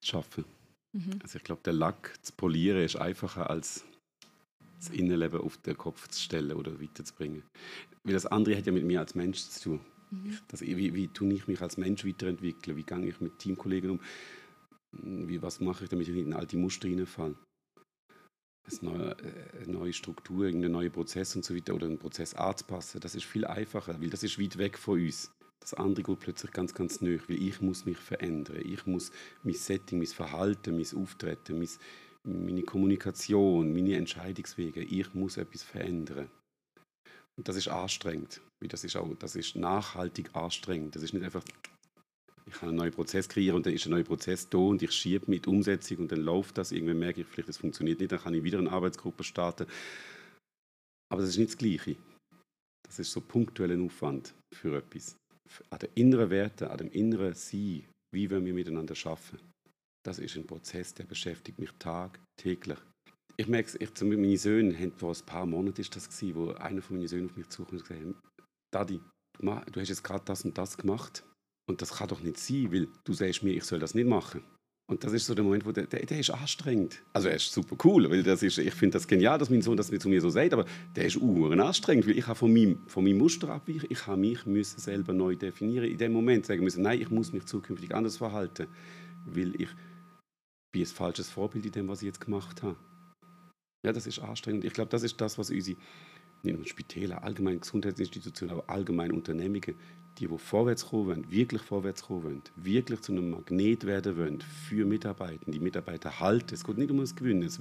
zu 0.00 0.16
arbeiten. 0.16 0.44
Mhm. 0.92 1.18
Also 1.22 1.38
ich 1.38 1.44
glaube, 1.44 1.62
der 1.64 1.72
Lack 1.72 2.14
zu 2.22 2.32
polieren 2.32 2.82
ist 2.82 2.96
einfacher 2.96 3.48
als 3.48 3.84
das 4.78 4.90
Innenleben 4.90 5.40
auf 5.40 5.56
den 5.58 5.76
Kopf 5.76 6.08
zu 6.08 6.20
stellen 6.20 6.52
oder 6.52 6.80
weiterzubringen. 6.80 7.42
Weil 8.04 8.14
das 8.14 8.26
andere 8.26 8.56
hat 8.56 8.66
ja 8.66 8.72
mit 8.72 8.84
mir 8.84 9.00
als 9.00 9.14
Mensch 9.14 9.40
zu 9.40 9.62
tun. 9.62 9.80
Mhm. 10.10 10.38
Das, 10.48 10.60
wie, 10.60 10.94
wie 10.94 11.08
tue 11.08 11.32
ich 11.32 11.46
mich 11.46 11.60
als 11.60 11.76
Mensch 11.76 12.04
weiterentwickeln? 12.04 12.76
Wie 12.76 12.82
gehe 12.82 13.06
ich 13.06 13.20
mit 13.20 13.38
Teamkollegen 13.38 13.90
um? 13.90 14.00
Wie, 14.96 15.42
was 15.42 15.60
mache 15.60 15.84
ich, 15.84 15.90
damit 15.90 16.08
ich 16.08 16.14
nicht 16.14 16.26
in 16.26 16.34
alte 16.34 16.56
Muster 16.56 16.88
hineinfalle? 16.88 17.36
Neue, 18.82 19.16
äh, 19.18 19.62
eine 19.62 19.72
neue 19.72 19.92
Struktur, 19.94 20.44
irgendein 20.44 20.72
neuer 20.72 20.90
Prozess 20.90 21.34
und 21.34 21.44
so 21.44 21.56
weiter 21.56 21.74
oder 21.74 21.86
einen 21.86 21.98
Prozess 21.98 22.34
anzupassen, 22.34 23.00
das 23.00 23.14
ist 23.14 23.24
viel 23.24 23.46
einfacher, 23.46 23.98
weil 24.00 24.10
das 24.10 24.22
ist 24.22 24.38
weit 24.38 24.58
weg 24.58 24.76
von 24.76 25.00
uns. 25.00 25.30
Das 25.60 25.74
andere 25.74 26.02
geht 26.02 26.20
plötzlich 26.20 26.52
ganz, 26.52 26.74
ganz 26.74 27.00
nöch, 27.00 27.28
weil 27.28 27.42
ich 27.42 27.60
muss 27.60 27.86
mich 27.86 27.98
verändern. 27.98 28.60
Ich 28.62 28.86
muss 28.86 29.10
mein 29.42 29.54
Setting, 29.54 29.98
mein 29.98 30.06
Verhalten, 30.06 30.76
mein 30.76 31.02
Auftreten, 31.02 31.58
mein, 31.58 31.68
meine 32.24 32.62
Kommunikation, 32.62 33.72
meine 33.72 33.96
Entscheidungswege, 33.96 34.82
ich 34.82 35.14
muss 35.14 35.36
etwas 35.36 35.62
verändern. 35.62 36.30
Und 37.36 37.48
das 37.48 37.56
ist 37.56 37.68
anstrengend. 37.68 38.40
Das 38.60 38.82
ist, 38.82 38.96
auch, 38.96 39.08
das 39.18 39.36
ist 39.36 39.56
nachhaltig 39.56 40.34
anstrengend. 40.34 40.96
Das 40.96 41.02
ist 41.02 41.14
nicht 41.14 41.24
einfach, 41.24 41.44
ich 42.48 42.54
kann 42.54 42.70
einen 42.70 42.78
neuen 42.78 42.92
Prozess 42.92 43.28
kreieren 43.28 43.56
und 43.56 43.66
dann 43.66 43.74
ist 43.74 43.84
ein 43.86 43.90
neuer 43.90 44.04
Prozess 44.04 44.48
da 44.48 44.58
und 44.58 44.82
ich 44.82 44.92
schiebe 44.92 45.30
mit 45.30 45.46
Umsetzung 45.46 45.98
und 45.98 46.12
dann 46.12 46.20
läuft 46.20 46.56
das. 46.56 46.72
Irgendwann 46.72 46.98
merke 46.98 47.20
ich 47.20 47.26
vielleicht, 47.26 47.50
das 47.50 47.58
funktioniert 47.58 48.00
nicht, 48.00 48.10
dann 48.10 48.20
kann 48.20 48.32
ich 48.32 48.42
wieder 48.42 48.58
eine 48.58 48.72
Arbeitsgruppe 48.72 49.22
starten. 49.22 49.66
Aber 51.10 51.20
das 51.20 51.30
ist 51.30 51.38
nicht 51.38 51.50
das 51.50 51.58
Gleiche. 51.58 51.96
Das 52.86 52.98
ist 52.98 53.12
so 53.12 53.20
punktueller 53.20 53.82
Aufwand 53.82 54.34
für 54.54 54.78
etwas 54.78 55.16
an 55.70 55.78
den 55.78 55.90
inneren 55.94 56.30
Werten, 56.30 56.68
an 56.68 56.78
dem 56.78 56.90
inneren 56.90 57.34
Sein, 57.34 57.84
wie 58.14 58.30
wir 58.30 58.40
miteinander 58.40 58.94
schaffen. 58.94 59.38
Das 60.04 60.18
ist 60.18 60.36
ein 60.36 60.46
Prozess, 60.46 60.94
der 60.94 61.04
beschäftigt 61.04 61.58
mich 61.58 61.72
tagtäglich. 61.78 62.78
Ich 63.36 63.46
merke 63.46 63.68
es, 63.68 63.80
ich, 63.80 63.92
zu 63.94 64.06
meinen 64.06 64.36
Söhnen, 64.38 64.78
haben 64.78 64.92
vor 64.92 65.14
ein 65.14 65.26
paar 65.26 65.44
Monaten 65.44 65.80
ist 65.80 65.94
das 65.94 66.08
gewesen, 66.08 66.34
wo 66.34 66.50
einer 66.52 66.80
von 66.80 66.96
meinen 66.96 67.08
Söhnen 67.08 67.28
auf 67.28 67.36
mich 67.36 67.48
zukam 67.48 67.76
und 67.76 67.82
gesagt 67.82 68.00
hat, 68.00 68.14
Daddy, 68.74 69.00
du 69.38 69.80
hast 69.80 69.88
jetzt 69.88 70.02
gerade 70.02 70.24
das 70.24 70.44
und 70.44 70.56
das 70.56 70.76
gemacht 70.78 71.24
und 71.68 71.82
das 71.82 71.92
kann 71.92 72.08
doch 72.08 72.20
nicht 72.20 72.38
sein, 72.38 72.72
weil 72.72 72.88
du 73.04 73.12
sagst 73.12 73.42
mir, 73.42 73.52
ich 73.52 73.64
soll 73.64 73.78
das 73.78 73.94
nicht 73.94 74.08
machen. 74.08 74.42
Und 74.90 75.04
das 75.04 75.12
ist 75.12 75.26
so 75.26 75.34
der 75.34 75.44
Moment, 75.44 75.66
wo 75.66 75.72
der, 75.72 75.86
der, 75.86 76.06
der 76.06 76.18
ist 76.18 76.30
anstrengend. 76.30 77.02
Also 77.12 77.28
er 77.28 77.36
ist 77.36 77.52
super 77.52 77.76
cool, 77.84 78.08
weil 78.08 78.22
das 78.22 78.42
ist, 78.42 78.56
ich 78.56 78.72
finde 78.72 78.94
das 78.94 79.06
genial, 79.06 79.38
dass 79.38 79.50
mein 79.50 79.60
Sohn 79.60 79.76
das 79.76 79.90
zu 79.90 80.08
mir 80.08 80.22
so 80.22 80.30
sagt, 80.30 80.54
aber 80.54 80.64
der 80.96 81.04
ist 81.04 81.16
uhren 81.16 81.60
anstrengend, 81.60 82.06
weil 82.06 82.16
ich 82.16 82.26
habe 82.26 82.38
von 82.38 82.50
meinem, 82.50 82.78
von 82.86 83.04
meinem 83.04 83.18
Muster 83.18 83.50
abweichen, 83.50 83.86
ich 83.90 84.06
habe 84.06 84.18
mich 84.18 84.46
müssen 84.46 84.80
selber 84.80 85.12
neu 85.12 85.36
definieren. 85.36 85.90
In 85.90 85.98
dem 85.98 86.12
Moment 86.12 86.46
sagen 86.46 86.64
müssen, 86.64 86.82
nein, 86.82 87.02
ich 87.02 87.10
muss 87.10 87.34
mich 87.34 87.44
zukünftig 87.44 87.94
anders 87.94 88.16
verhalten, 88.16 88.66
weil 89.26 89.60
ich 89.60 89.68
bin 90.72 90.82
ein 90.82 90.86
falsches 90.86 91.28
Vorbild 91.28 91.66
in 91.66 91.72
dem, 91.72 91.88
was 91.88 92.00
ich 92.00 92.06
jetzt 92.06 92.22
gemacht 92.22 92.62
habe. 92.62 92.76
Ja, 93.84 93.92
das 93.92 94.06
ist 94.06 94.20
anstrengend. 94.20 94.64
Ich 94.64 94.72
glaube, 94.72 94.90
das 94.90 95.02
ist 95.02 95.20
das, 95.20 95.36
was 95.36 95.50
unsere 95.50 95.78
nicht 96.42 96.56
nur 96.56 96.66
Spitäler, 96.66 97.22
allgemein 97.22 97.60
Gesundheitsinstitutionen, 97.60 98.56
aber 98.56 98.70
allgemein 98.70 99.12
Unternehmungen, 99.12 99.74
die, 100.18 100.26
die 100.26 100.38
vorwärts 100.38 100.86
kommen 100.86 101.06
wollen, 101.06 101.30
wirklich 101.30 101.62
vorwärts 101.62 102.02
kommen 102.02 102.24
wollen, 102.24 102.42
wirklich 102.56 103.00
zu 103.00 103.12
einem 103.12 103.30
Magnet 103.30 103.84
werden 103.84 104.16
wollen 104.16 104.40
für 104.40 104.84
Mitarbeiter, 104.84 105.50
die 105.50 105.60
Mitarbeiter 105.60 106.20
halten. 106.20 106.54
Es 106.54 106.64
geht 106.64 106.78
nicht 106.78 106.90
um 106.90 106.98
das 106.98 107.14
Gewinnen. 107.14 107.42
Das 107.42 107.60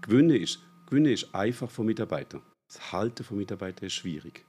Gewinnen 0.00 0.36
ist, 0.36 0.60
Gewinnen 0.86 1.12
ist 1.12 1.34
einfach 1.34 1.70
von 1.70 1.86
Mitarbeitern. 1.86 2.42
Das 2.68 2.92
Halten 2.92 3.24
von 3.24 3.36
Mitarbeitern 3.36 3.86
ist 3.86 3.94
schwierig. 3.94 4.44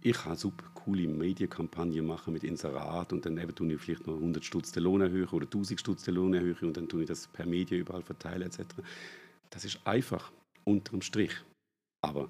Ich 0.00 0.16
kann 0.16 0.36
super 0.36 0.64
coole 0.74 1.08
Medienkampagnen 1.08 2.06
machen 2.06 2.32
mit 2.32 2.44
Inserat 2.44 3.12
und 3.12 3.26
dann 3.26 3.36
eben 3.36 3.54
tue 3.54 3.72
ich 3.72 3.80
vielleicht 3.80 4.06
noch 4.06 4.14
100 4.14 4.44
Stutz 4.44 4.70
der 4.70 4.82
Lohnerhöhung 4.82 5.28
oder 5.30 5.46
1000 5.46 5.80
Stutz 5.80 6.04
der 6.04 6.14
Lohnerhöhung 6.14 6.68
und 6.68 6.76
dann 6.76 6.88
tue 6.88 7.02
ich 7.02 7.08
das 7.08 7.26
per 7.26 7.46
Medien 7.46 7.80
überall 7.80 8.02
verteilen 8.02 8.42
etc. 8.42 8.60
Das 9.50 9.64
ist 9.64 9.80
einfach 9.84 10.30
unterm 10.64 11.02
Strich. 11.02 11.32
Aber 12.00 12.28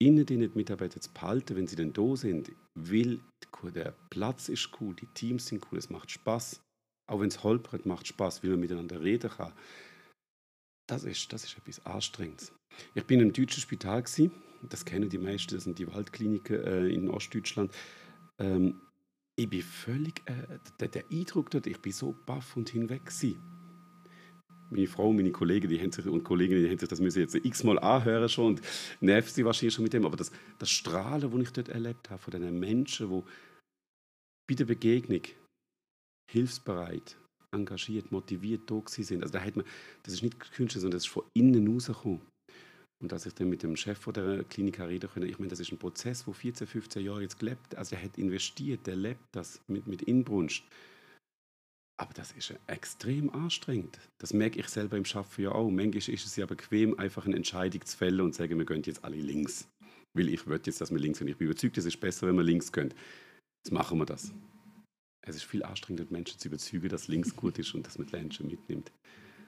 innen 0.00 0.24
die 0.26 0.36
Mitarbeiter 0.36 1.00
zu 1.00 1.12
behalten, 1.12 1.56
wenn 1.56 1.66
sie 1.66 1.76
dann 1.76 1.92
da 1.92 2.16
sind, 2.16 2.52
weil 2.74 3.20
der 3.74 3.94
Platz 4.08 4.48
ist 4.48 4.70
cool, 4.80 4.94
die 4.94 5.06
Teams 5.06 5.46
sind 5.46 5.66
cool, 5.70 5.78
es 5.78 5.90
macht 5.90 6.10
Spaß. 6.10 6.62
Auch 7.08 7.20
wenn 7.20 7.28
es 7.28 7.42
holpert, 7.42 7.86
macht 7.86 8.06
Spaß, 8.06 8.42
weil 8.42 8.50
man 8.50 8.60
miteinander 8.60 9.02
reden 9.02 9.30
kann. 9.30 9.52
Das 10.88 11.04
ist, 11.04 11.32
das 11.32 11.44
ist 11.44 11.56
etwas 11.58 11.84
Anstrengendes. 11.84 12.52
Ich 12.94 13.04
bin 13.04 13.20
im 13.20 13.32
deutschen 13.32 13.60
Spital, 13.60 14.02
gewesen. 14.02 14.32
das 14.62 14.84
kennen 14.84 15.08
die 15.08 15.18
meisten, 15.18 15.54
das 15.54 15.64
sind 15.64 15.78
die 15.78 15.88
Waldkliniken 15.88 16.64
äh, 16.64 16.86
in 16.88 17.10
Ostdeutschland. 17.10 17.72
Ähm, 18.38 18.80
ich 19.36 19.48
bin 19.48 19.62
völlig, 19.62 20.22
äh, 20.26 20.58
der, 20.78 20.88
der, 20.88 21.04
Eindruck 21.10 21.50
dort, 21.50 21.66
ich 21.66 21.80
bin 21.80 21.92
so 21.92 22.16
baff 22.26 22.56
und 22.56 22.70
hinweg 22.70 23.04
gewesen 23.04 23.59
meine 24.70 24.86
Frau, 24.86 25.12
meine 25.12 25.32
Kollegen 25.32 25.68
die 25.68 25.80
haben 25.80 25.92
sich, 25.92 26.06
und 26.06 26.24
Kolleginnen, 26.24 26.62
die 26.62 26.70
haben 26.70 26.78
sich 26.78 26.88
das 26.88 27.00
müssen 27.00 27.20
jetzt 27.20 27.34
x-mal 27.34 27.78
anhören 27.78 28.28
schon 28.28 28.46
und 28.46 28.62
nervt 29.00 29.34
sie 29.34 29.44
wahrscheinlich 29.44 29.74
schon 29.74 29.84
mit 29.84 29.92
dem. 29.92 30.04
Aber 30.04 30.16
das, 30.16 30.30
das 30.58 30.70
Strahlen, 30.70 31.30
das 31.30 31.40
ich 31.40 31.52
dort 31.52 31.68
erlebt 31.68 32.10
habe, 32.10 32.20
von 32.20 32.30
diesen 32.30 32.58
Menschen, 32.58 33.10
die 33.10 33.22
bei 34.48 34.54
der 34.54 34.64
Begegnung 34.64 35.22
hilfsbereit, 36.30 37.16
engagiert, 37.52 38.12
motiviert 38.12 38.70
da 38.70 38.82
sind. 38.86 39.22
Also 39.22 39.32
da 39.32 39.40
hat 39.44 39.56
man, 39.56 39.64
das 40.02 40.14
ist 40.14 40.22
nicht 40.22 40.38
gekünstelt, 40.38 40.82
sondern 40.82 40.98
das 40.98 41.06
ist 41.06 41.12
von 41.12 41.24
innen 41.36 41.66
rausgekommen. 41.68 42.22
Und 43.02 43.12
als 43.12 43.24
ich 43.24 43.34
dann 43.34 43.48
mit 43.48 43.62
dem 43.62 43.76
Chef 43.76 43.98
von 43.98 44.12
der 44.12 44.44
Klinik 44.44 44.78
reden 44.78 45.08
konnte, 45.08 45.26
ich 45.26 45.38
meine, 45.38 45.48
das 45.48 45.60
ist 45.60 45.72
ein 45.72 45.78
Prozess, 45.78 46.26
wo 46.26 46.32
14, 46.32 46.66
15 46.66 47.02
Jahre 47.02 47.22
jetzt 47.22 47.38
gelebt, 47.38 47.74
also 47.74 47.96
er 47.96 48.02
hat 48.02 48.18
investiert, 48.18 48.86
er 48.86 48.96
lebt 48.96 49.24
das 49.32 49.60
mit, 49.68 49.86
mit 49.86 50.02
Inbrunst. 50.02 50.62
Aber 52.00 52.14
das 52.14 52.32
ist 52.32 52.54
extrem 52.66 53.28
anstrengend. 53.28 53.98
Das 54.18 54.32
merke 54.32 54.58
ich 54.58 54.68
selber 54.68 54.96
im 54.96 55.04
Schaffen 55.04 55.44
ja 55.44 55.52
auch. 55.52 55.70
Manchmal 55.70 55.98
ist 55.98 56.08
es 56.08 56.34
ja 56.34 56.46
bequem, 56.46 56.98
einfach 56.98 57.26
eine 57.26 57.36
Entscheidung 57.36 57.84
zu 57.84 57.94
fällen 57.94 58.22
und 58.22 58.32
zu 58.32 58.38
sagen, 58.38 58.56
wir 58.56 58.64
gehen 58.64 58.82
jetzt 58.84 59.04
alle 59.04 59.16
links. 59.16 59.68
Weil 60.16 60.30
ich 60.30 60.46
will 60.46 60.58
jetzt, 60.64 60.80
dass 60.80 60.90
wir 60.90 60.98
links 60.98 61.18
gehen. 61.18 61.28
Ich 61.28 61.36
bin 61.36 61.48
überzeugt, 61.48 61.76
es 61.76 61.84
ist 61.84 62.00
besser, 62.00 62.26
wenn 62.26 62.36
wir 62.36 62.42
links 62.42 62.72
gehen. 62.72 62.94
Jetzt 63.62 63.72
machen 63.72 63.98
wir 63.98 64.06
das. 64.06 64.32
Es 65.26 65.36
ist 65.36 65.44
viel 65.44 65.62
anstrengender, 65.62 66.10
Menschen 66.10 66.38
zu 66.38 66.48
überzeugen, 66.48 66.88
dass 66.88 67.08
links 67.08 67.36
gut 67.36 67.58
ist 67.58 67.74
und 67.74 67.86
dass 67.86 67.98
man 67.98 68.06
die 68.06 68.16
Menschen 68.16 68.46
mitnimmt. 68.46 68.90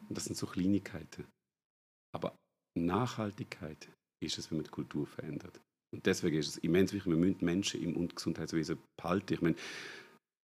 Und 0.06 0.18
das 0.18 0.26
sind 0.26 0.36
so 0.36 0.46
Kleinigkeiten. 0.46 1.24
Aber 2.14 2.36
Nachhaltigkeit 2.78 3.90
ist 4.22 4.36
es, 4.36 4.50
wenn 4.50 4.58
man 4.58 4.64
die 4.64 4.70
Kultur 4.70 5.06
verändert. 5.06 5.58
Und 5.90 6.04
deswegen 6.04 6.36
ist 6.36 6.48
es 6.48 6.58
immens 6.58 6.92
wichtig, 6.92 7.10
wir 7.10 7.16
müssen 7.16 7.44
Menschen 7.44 7.82
im 7.82 8.08
Gesundheitswesen 8.08 8.78
behalten. 9.00 9.32
Ich 9.32 9.40
meine, 9.40 9.56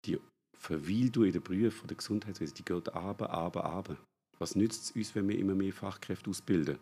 die 0.06 0.18
Verweildauer 0.62 1.26
in 1.26 1.32
den 1.32 1.42
Berufen 1.42 1.88
der 1.88 1.96
Gesundheitswesen, 1.96 2.54
die 2.54 2.64
geht 2.64 2.94
aber, 2.94 3.30
aber, 3.30 3.64
aber. 3.64 3.96
Was 4.38 4.54
nützt 4.54 4.84
es 4.84 4.90
uns, 4.92 5.14
wenn 5.14 5.28
wir 5.28 5.38
immer 5.38 5.54
mehr 5.54 5.72
Fachkräfte 5.72 6.30
ausbilden, 6.30 6.78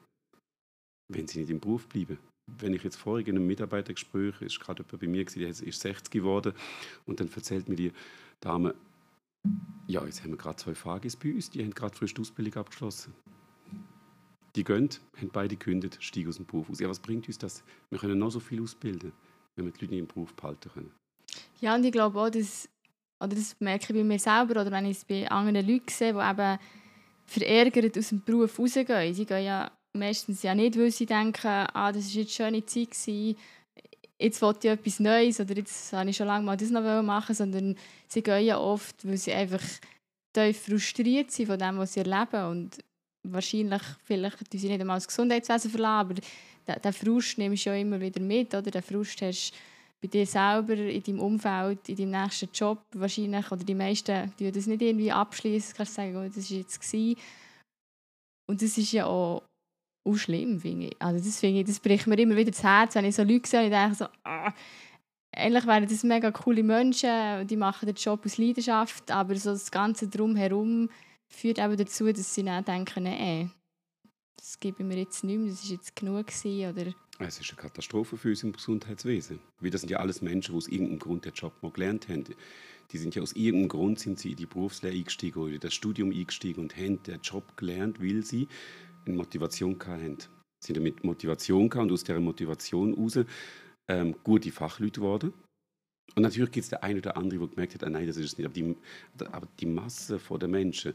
wenn 1.08 1.26
sie 1.26 1.40
nicht 1.40 1.50
im 1.50 1.60
Beruf 1.60 1.88
bleiben? 1.88 2.18
Wenn 2.58 2.74
ich 2.74 2.82
jetzt 2.82 2.96
vorhin 2.96 3.26
in 3.28 3.36
einem 3.36 3.46
Mitarbeitergespräch, 3.46 4.42
ist 4.42 4.60
gerade 4.60 4.82
jemand 4.82 5.00
bei 5.00 5.06
mir, 5.06 5.24
der 5.24 5.48
ist 5.48 5.80
60 5.80 6.10
geworden, 6.10 6.52
und 7.06 7.20
dann 7.20 7.30
erzählt 7.32 7.68
mir 7.68 7.76
die 7.76 7.92
Dame, 8.40 8.74
ja, 9.86 10.04
jetzt 10.04 10.22
haben 10.22 10.30
wir 10.30 10.36
gerade 10.36 10.56
zwei 10.56 10.74
Fagis 10.74 11.16
bei 11.16 11.32
uns, 11.32 11.48
die 11.48 11.62
haben 11.62 11.72
gerade 11.72 11.96
frisch 11.96 12.12
die 12.12 12.20
Ausbildung 12.20 12.60
abgeschlossen. 12.60 13.14
Die 14.56 14.64
gehen, 14.64 14.90
haben 15.16 15.30
beide 15.32 15.56
gekündigt, 15.56 15.96
steigen 16.02 16.28
aus 16.28 16.36
dem 16.36 16.44
Beruf 16.44 16.68
aus. 16.68 16.80
Ja, 16.80 16.88
was 16.88 16.98
bringt 16.98 17.28
uns 17.28 17.38
das? 17.38 17.62
Wir 17.88 17.98
können 17.98 18.18
noch 18.18 18.30
so 18.30 18.40
viel 18.40 18.62
ausbilden, 18.62 19.12
wenn 19.56 19.64
wir 19.64 19.72
die 19.72 19.80
Leute 19.80 19.94
nicht 19.94 20.00
im 20.00 20.06
Beruf 20.06 20.34
behalten 20.34 20.70
können. 20.70 20.92
Ja, 21.60 21.76
und 21.76 21.84
ich 21.84 21.92
glaube 21.92 22.20
auch, 22.20 22.30
dass, 22.30 22.68
oder 23.20 23.34
das 23.34 23.56
merke 23.60 23.92
ich 23.92 23.98
bei 23.98 24.04
mir 24.04 24.18
selber 24.18 24.60
oder 24.60 24.70
wenn 24.70 24.86
ich 24.86 24.98
es 24.98 25.04
bei 25.04 25.30
anderen 25.30 25.66
Leuten 25.66 25.88
sehe, 25.88 26.12
die 26.12 26.18
eben 26.18 26.58
verärgert 27.26 27.98
aus 27.98 28.08
dem 28.08 28.24
Beruf 28.24 28.58
rausgehen. 28.58 29.14
Sie 29.14 29.26
gehen 29.26 29.44
ja 29.44 29.70
meistens 29.92 30.42
ja 30.42 30.54
nicht, 30.54 30.78
weil 30.78 30.90
sie 30.90 31.06
denken, 31.06 31.46
ah, 31.46 31.92
das 31.92 32.14
war 32.14 32.22
jetzt 32.22 32.40
eine 32.40 32.50
schöne 32.50 32.66
Zeit, 32.66 32.90
gewesen, 32.90 33.36
jetzt 34.18 34.42
wollte 34.42 34.68
ich 34.68 34.74
etwas 34.74 35.00
Neues 35.00 35.40
oder 35.40 35.56
jetzt 35.56 35.92
habe 35.92 36.10
ich 36.10 36.16
schon 36.16 36.26
lange 36.26 36.44
mal 36.44 36.56
das 36.56 36.70
noch 36.70 37.02
machen 37.02 37.34
sondern 37.34 37.76
sie 38.06 38.22
gehen 38.22 38.44
ja 38.44 38.58
oft, 38.58 39.06
weil 39.06 39.16
sie 39.16 39.32
einfach 39.32 39.62
frustriert 40.34 41.30
sind 41.30 41.46
von 41.46 41.58
dem, 41.58 41.78
was 41.78 41.94
sie 41.94 42.00
erleben 42.00 42.50
und 42.50 42.78
wahrscheinlich, 43.22 43.82
vielleicht 44.04 44.38
sie 44.52 44.68
nicht 44.68 44.80
einmal 44.80 44.98
das 44.98 45.08
Gesundheitswesen 45.08 45.70
verlassen, 45.70 46.10
aber 46.10 46.14
den, 46.78 46.92
Frust 46.92 47.38
nimmst 47.38 47.66
du 47.66 47.70
ja 47.70 47.76
immer 47.76 48.00
wieder 48.00 48.20
mit, 48.20 48.54
oder? 48.54 48.70
Den 48.70 48.82
Frust 48.82 49.20
hast 49.22 49.52
bei 50.00 50.08
dir 50.08 50.26
selber, 50.26 50.74
in 50.74 51.02
deinem 51.02 51.20
Umfeld, 51.20 51.88
in 51.88 51.96
deinem 51.96 52.22
nächsten 52.22 52.48
Job 52.52 52.82
wahrscheinlich, 52.94 53.50
oder 53.50 53.64
die 53.64 53.74
meisten 53.74 54.32
die 54.38 54.50
das 54.50 54.66
nicht 54.66 54.82
irgendwie 54.82 55.12
abschließen, 55.12 55.74
kannst 55.76 55.92
du 55.92 55.96
sagen, 55.96 56.16
oh, 56.16 56.26
das 56.26 56.50
war 56.50 56.56
jetzt. 56.56 56.94
Und 58.48 58.62
das 58.62 58.78
ist 58.78 58.92
ja 58.92 59.06
auch, 59.06 59.42
auch 60.08 60.16
schlimm, 60.16 60.58
finde 60.58 60.86
ich. 60.86 60.96
Also 61.00 61.24
das, 61.24 61.38
finde 61.38 61.60
ich, 61.60 61.66
das 61.66 61.78
bricht 61.78 62.06
mir 62.06 62.18
immer 62.18 62.36
wieder 62.36 62.50
das 62.50 62.62
Herz, 62.62 62.94
wenn 62.94 63.04
ich 63.04 63.14
so 63.14 63.22
Leute 63.22 63.48
sehe, 63.48 63.64
ich 63.64 63.70
denke 63.70 63.94
so, 63.94 64.06
ah, 64.24 64.52
eigentlich 65.36 65.66
wären 65.66 65.86
das 65.86 66.02
mega 66.02 66.30
coole 66.32 66.62
Menschen, 66.62 67.46
die 67.46 67.56
machen 67.56 67.86
den 67.86 67.94
Job 67.94 68.24
aus 68.24 68.38
Leidenschaft, 68.38 69.10
aber 69.10 69.36
so 69.36 69.50
das 69.50 69.70
Ganze 69.70 70.08
drumherum 70.08 70.90
führt 71.32 71.58
eben 71.58 71.76
dazu, 71.76 72.12
dass 72.12 72.34
sie 72.34 72.42
dann 72.42 72.64
denken, 72.64 73.04
nee, 73.04 73.48
das 74.36 74.58
gebe 74.58 74.82
ich 74.82 74.88
mir 74.88 74.98
jetzt 74.98 75.22
nicht 75.22 75.38
mehr, 75.38 75.50
das 75.50 75.64
war 75.64 75.72
jetzt 75.72 75.94
genug 75.94 76.26
gewesen, 76.26 76.70
oder... 76.70 76.94
Es 77.22 77.38
ist 77.38 77.50
eine 77.50 77.60
Katastrophe 77.60 78.16
für 78.16 78.30
uns 78.30 78.42
im 78.42 78.52
Gesundheitswesen. 78.52 79.40
Weil 79.60 79.70
das 79.70 79.82
sind 79.82 79.90
ja 79.90 79.98
alles 79.98 80.22
Menschen, 80.22 80.52
die 80.52 80.56
aus 80.56 80.68
irgendeinem 80.68 80.98
Grund 81.00 81.26
den 81.26 81.34
Job 81.34 81.52
mal 81.60 81.70
gelernt 81.70 82.08
haben. 82.08 82.24
Die 82.92 82.98
sind 82.98 83.14
ja 83.14 83.20
aus 83.20 83.34
irgendeinem 83.34 83.68
Grund 83.68 83.98
sind 83.98 84.18
sie 84.18 84.30
in 84.30 84.36
die 84.36 84.46
Berufslehre 84.46 84.96
eingestiegen 84.96 85.38
oder 85.38 85.52
in 85.52 85.60
das 85.60 85.74
Studium 85.74 86.10
eingestiegen 86.10 86.60
und 86.60 86.76
haben 86.76 87.02
den 87.02 87.20
Job 87.20 87.56
gelernt, 87.58 88.00
weil 88.02 88.24
sie 88.24 88.48
eine 89.06 89.16
Motivation 89.16 89.78
hatten. 89.78 90.16
Sie 90.60 90.68
sind 90.68 90.78
damit 90.78 91.04
Motivation 91.04 91.68
gehabt 91.68 91.88
und 91.88 91.92
aus 91.92 92.04
dieser 92.04 92.20
Motivation 92.20 92.94
heraus 92.94 93.18
ähm, 93.88 94.16
gute 94.24 94.50
Fachleute 94.50 95.00
geworden. 95.00 95.32
Und 96.16 96.22
natürlich 96.22 96.50
gibt 96.50 96.64
es 96.64 96.70
der 96.70 96.82
eine 96.82 97.00
oder 97.00 97.16
andere, 97.16 97.40
der 97.40 97.48
gemerkt 97.48 97.74
hat, 97.74 97.84
ah, 97.84 97.90
nein, 97.90 98.06
das 98.06 98.16
ist 98.16 98.32
es 98.32 98.38
nicht. 98.38 98.46
Aber 98.46 98.54
die, 98.54 98.76
aber 99.26 99.48
die 99.60 99.66
Masse 99.66 100.18
der 100.18 100.48
Menschen, 100.48 100.94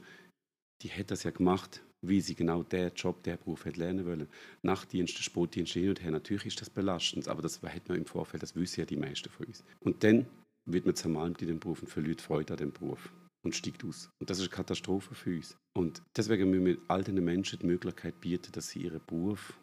die 0.81 0.91
hat 0.91 1.11
das 1.11 1.23
ja 1.23 1.31
gemacht, 1.31 1.83
wie 2.07 2.21
sie 2.21 2.35
genau 2.35 2.63
der 2.63 2.91
Job, 2.93 3.23
der 3.23 3.37
Beruf 3.37 3.65
hat 3.65 3.77
lernen 3.77 4.05
wollen. 4.05 4.27
Nachtdienste, 4.61 5.23
Sportdienste 5.23 5.79
hin 5.79 5.89
und 5.89 6.01
her. 6.01 6.11
Natürlich 6.11 6.45
ist 6.45 6.61
das 6.61 6.69
belastend, 6.69 7.27
aber 7.27 7.41
das 7.41 7.61
hat 7.61 7.87
man 7.87 7.97
im 7.97 8.05
Vorfeld, 8.05 8.43
das 8.43 8.55
wissen 8.55 8.81
ja 8.81 8.85
die 8.85 8.97
meisten 8.97 9.29
von 9.29 9.47
uns. 9.47 9.63
Und 9.81 10.03
dann 10.03 10.25
wird 10.69 10.85
man 10.85 10.95
zermalmt 10.95 11.41
in 11.41 11.47
dem 11.47 11.59
Beruf 11.59 11.81
und 11.81 11.87
verliert 11.87 12.21
Freude 12.21 12.53
an 12.53 12.57
dem 12.57 12.71
Beruf 12.71 13.11
und 13.45 13.55
steigt 13.55 13.83
aus. 13.85 14.09
Und 14.19 14.29
das 14.29 14.39
ist 14.39 14.45
eine 14.45 14.55
Katastrophe 14.55 15.13
für 15.13 15.35
uns. 15.35 15.55
Und 15.77 16.01
deswegen 16.15 16.49
müssen 16.49 16.65
wir 16.65 16.77
all 16.87 17.03
den 17.03 17.23
Menschen 17.23 17.59
die 17.59 17.67
Möglichkeit 17.67 18.19
bieten, 18.19 18.51
dass 18.51 18.69
sie 18.69 18.83
ihren 18.83 19.01
Beruf 19.05 19.59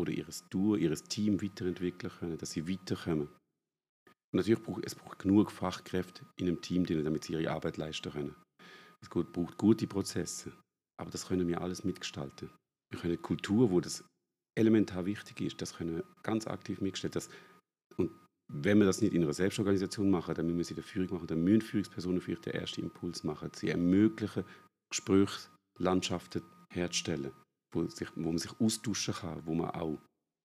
oder 0.00 0.12
ihr 0.12 0.26
Tour, 0.50 0.78
ihr 0.78 0.94
Team 0.94 1.40
weiterentwickeln 1.40 2.12
können, 2.18 2.38
dass 2.38 2.52
sie 2.52 2.68
weiterkommen. 2.68 3.28
Und 4.32 4.36
natürlich 4.36 4.62
braucht 4.62 4.84
es 4.84 4.94
braucht 4.94 5.18
genug 5.18 5.50
Fachkräfte 5.50 6.24
in 6.36 6.48
einem 6.48 6.60
Team, 6.60 6.84
damit 6.84 7.24
sie 7.24 7.34
ihre 7.34 7.50
Arbeit 7.50 7.76
leisten 7.76 8.12
können. 8.12 8.34
Es 9.02 9.08
braucht 9.08 9.58
gute 9.58 9.86
Prozesse, 9.86 10.52
aber 11.00 11.10
das 11.10 11.26
können 11.26 11.48
wir 11.48 11.60
alles 11.60 11.84
mitgestalten. 11.84 12.50
Wir 12.90 13.00
können 13.00 13.12
eine 13.12 13.22
Kultur, 13.22 13.70
wo 13.70 13.80
das 13.80 14.04
elementar 14.58 15.06
wichtig 15.06 15.40
ist, 15.40 15.62
das 15.62 15.76
können 15.76 15.96
wir 15.96 16.04
ganz 16.22 16.46
aktiv 16.46 16.80
mitgestalten. 16.80 17.14
Das, 17.14 17.30
und 17.96 18.10
wenn 18.52 18.78
wir 18.78 18.86
das 18.86 19.00
nicht 19.00 19.14
in 19.14 19.22
einer 19.22 19.32
Selbstorganisation 19.32 20.10
machen, 20.10 20.34
dann 20.34 20.46
müssen 20.46 20.58
wir 20.58 20.64
sie 20.64 20.74
der 20.74 20.84
Führung 20.84 21.14
machen, 21.14 21.26
dann 21.26 21.42
müssen 21.42 21.62
Führungspersonen 21.62 22.20
vielleicht 22.20 22.46
den 22.46 22.54
ersten 22.54 22.82
Impuls 22.82 23.24
machen. 23.24 23.50
Sie 23.54 23.68
ermöglichen, 23.68 24.44
Gesprächslandschaften 24.90 26.42
herzustellen, 26.72 27.32
wo, 27.72 27.86
sich, 27.86 28.08
wo 28.16 28.28
man 28.28 28.38
sich 28.38 28.60
austauschen 28.60 29.14
kann, 29.14 29.46
wo 29.46 29.54
man 29.54 29.70
auch 29.70 29.98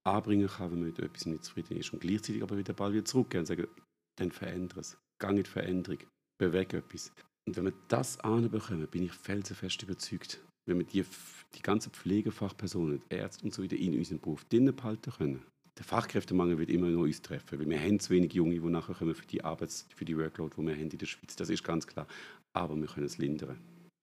anbringen 0.06 0.48
kann, 0.48 0.72
wenn 0.72 0.80
man 0.80 0.90
mit 0.90 1.00
etwas 1.00 1.26
nicht 1.26 1.44
zufrieden 1.44 1.78
ist. 1.78 1.92
Und 1.94 2.00
gleichzeitig 2.00 2.44
aber 2.44 2.58
wieder 2.58 2.74
den 2.74 2.76
Ball 2.76 2.94
wieder 2.94 3.06
zurückgehen 3.06 3.42
und 3.42 3.48
sagen, 3.48 3.68
dann 4.18 4.32
verändere 4.32 4.82
es. 4.82 4.98
Gang 5.20 5.38
in 5.38 5.44
die 5.44 5.50
Veränderung. 5.50 6.00
Bewege 6.38 6.78
etwas. 6.78 7.12
Und 7.48 7.58
wenn 7.58 7.66
wir 7.66 7.74
das 7.88 8.20
anbekommen, 8.22 8.88
bin 8.88 9.04
ich 9.04 9.12
felsenfest 9.12 9.84
überzeugt, 9.84 10.42
wenn 10.66 10.80
wir 10.80 10.86
die, 10.86 11.06
die 11.54 11.62
ganzen 11.62 11.92
Pflegefachpersonen, 11.92 13.04
Ärzte 13.10 13.46
und 13.46 13.54
so 13.54 13.64
weiter 13.64 13.76
in 13.76 13.96
unserem 13.96 14.20
Beruf 14.20 14.46
drinnen 14.46 14.76
behalten 14.76 15.12
können, 15.12 15.42
der 15.78 15.86
Fachkräftemangel 15.86 16.58
wird 16.58 16.70
immer 16.70 16.88
noch 16.88 17.02
uns 17.02 17.22
treffen, 17.22 17.60
weil 17.60 17.70
wir 17.70 17.80
haben 17.80 18.00
zu 18.00 18.10
wenig 18.12 18.34
Junge, 18.34 18.60
die 18.60 18.68
nachher 18.68 18.96
kommen 18.96 19.14
für 19.14 19.28
die 19.28 19.44
Arbeits-, 19.44 19.86
für 19.94 20.06
die 20.06 20.18
Workload, 20.18 20.56
die 20.58 20.66
wir 20.66 20.74
haben 20.74 20.90
in 20.90 20.98
der 20.98 21.06
Schweiz. 21.06 21.36
Das 21.36 21.50
ist 21.50 21.64
ganz 21.64 21.86
klar. 21.86 22.08
Aber 22.54 22.76
wir 22.78 22.88
können 22.88 23.06
es 23.06 23.18
lindern. 23.18 23.58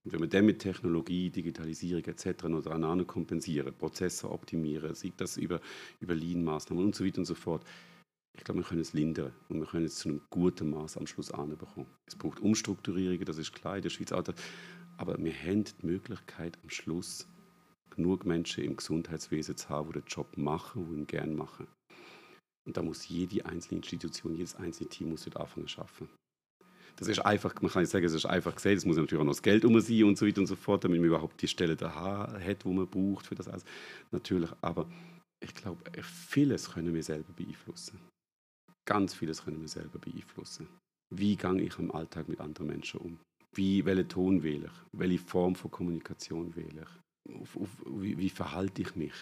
Und 0.04 0.12
wenn 0.12 0.20
wir 0.20 0.28
dann 0.28 0.44
mit 0.44 0.58
Technologie, 0.58 1.30
Digitalisierung 1.30 2.04
etc. 2.04 2.44
noch 2.44 2.62
daran 2.62 3.06
kompensieren, 3.06 3.72
Prozesse 3.72 4.30
optimieren, 4.30 4.94
sieht 4.94 5.20
das 5.20 5.36
über, 5.36 5.60
über 6.00 6.14
Lean-Maßnahmen 6.14 6.84
und 6.84 6.94
so 6.94 7.04
weiter 7.04 7.18
und 7.18 7.24
so 7.24 7.34
fort, 7.34 7.64
ich 8.36 8.44
glaube, 8.44 8.60
wir 8.60 8.66
können 8.66 8.80
es 8.80 8.92
lindern 8.92 9.32
und 9.48 9.60
wir 9.60 9.66
können 9.66 9.84
es 9.84 9.96
zu 9.96 10.08
einem 10.08 10.20
guten 10.30 10.70
Maß 10.70 10.96
am 10.96 11.06
Schluss 11.06 11.30
anbekommen. 11.30 11.86
Es 12.06 12.16
braucht 12.16 12.40
Umstrukturierungen, 12.40 13.24
das 13.24 13.38
ist 13.38 13.52
klar 13.52 13.76
in 13.76 13.82
der 13.82 13.90
Schweiz. 13.90 14.12
Aber 14.12 15.18
wir 15.18 15.34
haben 15.34 15.64
die 15.64 15.86
Möglichkeit, 15.86 16.58
am 16.62 16.70
Schluss 16.70 17.26
genug 17.90 18.24
Menschen 18.24 18.64
im 18.64 18.76
Gesundheitswesen 18.76 19.56
zu 19.56 19.68
haben, 19.68 19.92
die 19.92 20.00
den 20.00 20.06
Job 20.06 20.36
machen, 20.36 20.86
die 20.88 20.94
ihn 21.00 21.06
gerne 21.06 21.34
machen. 21.34 21.66
Und 22.64 22.76
da 22.76 22.82
muss 22.82 23.08
jede 23.08 23.44
einzelne 23.44 23.78
Institution, 23.78 24.34
jedes 24.34 24.54
einzelne 24.54 24.88
Team 24.88 25.10
muss 25.10 25.24
dort 25.24 25.36
anfangen 25.36 25.66
zu 25.66 25.80
arbeiten. 25.80 26.08
Das 26.96 27.08
ist 27.08 27.20
einfach, 27.20 27.54
man 27.60 27.70
kann 27.70 27.82
nicht 27.82 27.90
sagen, 27.90 28.04
es 28.04 28.12
ist 28.12 28.26
einfach 28.26 28.54
gesehen, 28.54 28.76
es 28.76 28.84
muss 28.84 28.96
natürlich 28.96 29.20
auch 29.20 29.26
noch 29.26 29.32
das 29.32 29.42
Geld 29.42 29.64
um 29.64 29.78
sein 29.80 30.04
und 30.04 30.18
so 30.18 30.26
weiter 30.26 30.40
und 30.40 30.46
so 30.46 30.56
fort, 30.56 30.84
damit 30.84 31.00
man 31.00 31.08
überhaupt 31.08 31.40
die 31.40 31.48
Stelle 31.48 31.74
da 31.74 32.38
hat, 32.38 32.64
wo 32.64 32.72
man 32.72 32.86
braucht 32.86 33.26
für 33.26 33.34
das 33.34 33.48
alles. 33.48 33.64
Natürlich, 34.10 34.50
aber 34.60 34.86
ich 35.40 35.54
glaube, 35.54 35.82
vieles 36.02 36.70
können 36.70 36.94
wir 36.94 37.02
selber 37.02 37.32
beeinflussen. 37.32 37.98
Ganz 38.84 39.14
vieles 39.14 39.44
können 39.44 39.60
wir 39.60 39.68
selber 39.68 39.98
beeinflussen. 39.98 40.68
Wie 41.14 41.36
gehe 41.36 41.60
ich 41.60 41.78
im 41.78 41.92
Alltag 41.92 42.28
mit 42.28 42.40
anderen 42.40 42.68
Menschen 42.68 43.00
um? 43.00 43.18
Wie, 43.54 43.84
welchen 43.84 44.08
Ton 44.08 44.42
wähle 44.42 44.66
ich? 44.66 44.98
Welche 44.98 45.18
Form 45.18 45.54
von 45.54 45.70
Kommunikation 45.70 46.56
wähle 46.56 46.82
ich? 46.82 47.34
Auf, 47.34 47.56
auf, 47.56 47.68
wie, 47.86 48.16
wie 48.18 48.30
verhalte 48.30 48.82
ich 48.82 48.96
mich? 48.96 49.14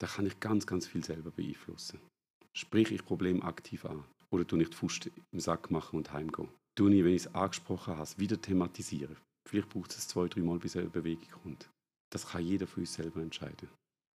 Da 0.00 0.06
kann 0.06 0.26
ich 0.26 0.40
ganz, 0.40 0.66
ganz 0.66 0.86
viel 0.86 1.04
selber 1.04 1.30
beeinflussen. 1.30 2.00
Sprich 2.56 2.90
ich 2.90 3.04
Problem 3.04 3.42
aktiv 3.42 3.84
an 3.84 4.04
oder 4.30 4.42
ich 4.58 4.68
die 4.70 4.74
Fuß 4.74 5.00
im 5.32 5.40
Sack 5.40 5.70
machen 5.70 5.96
und 5.98 6.12
heimgehen? 6.12 6.48
Tue 6.76 6.94
ich, 6.94 7.04
wenn 7.04 7.14
ich 7.14 7.26
es 7.26 7.34
angesprochen 7.34 7.96
habe, 7.96 8.10
wieder 8.18 8.40
thematisieren? 8.40 9.16
Vielleicht 9.48 9.68
braucht 9.68 9.92
es 9.92 10.08
zwei, 10.08 10.26
drei 10.28 10.40
Mal, 10.40 10.58
bis 10.58 10.76
eine 10.76 10.88
Bewegung 10.88 11.28
kommt. 11.42 11.68
Das 12.10 12.28
kann 12.28 12.44
jeder 12.44 12.66
für 12.66 12.80
uns 12.80 12.94
selber 12.94 13.20
entscheiden. 13.20 13.68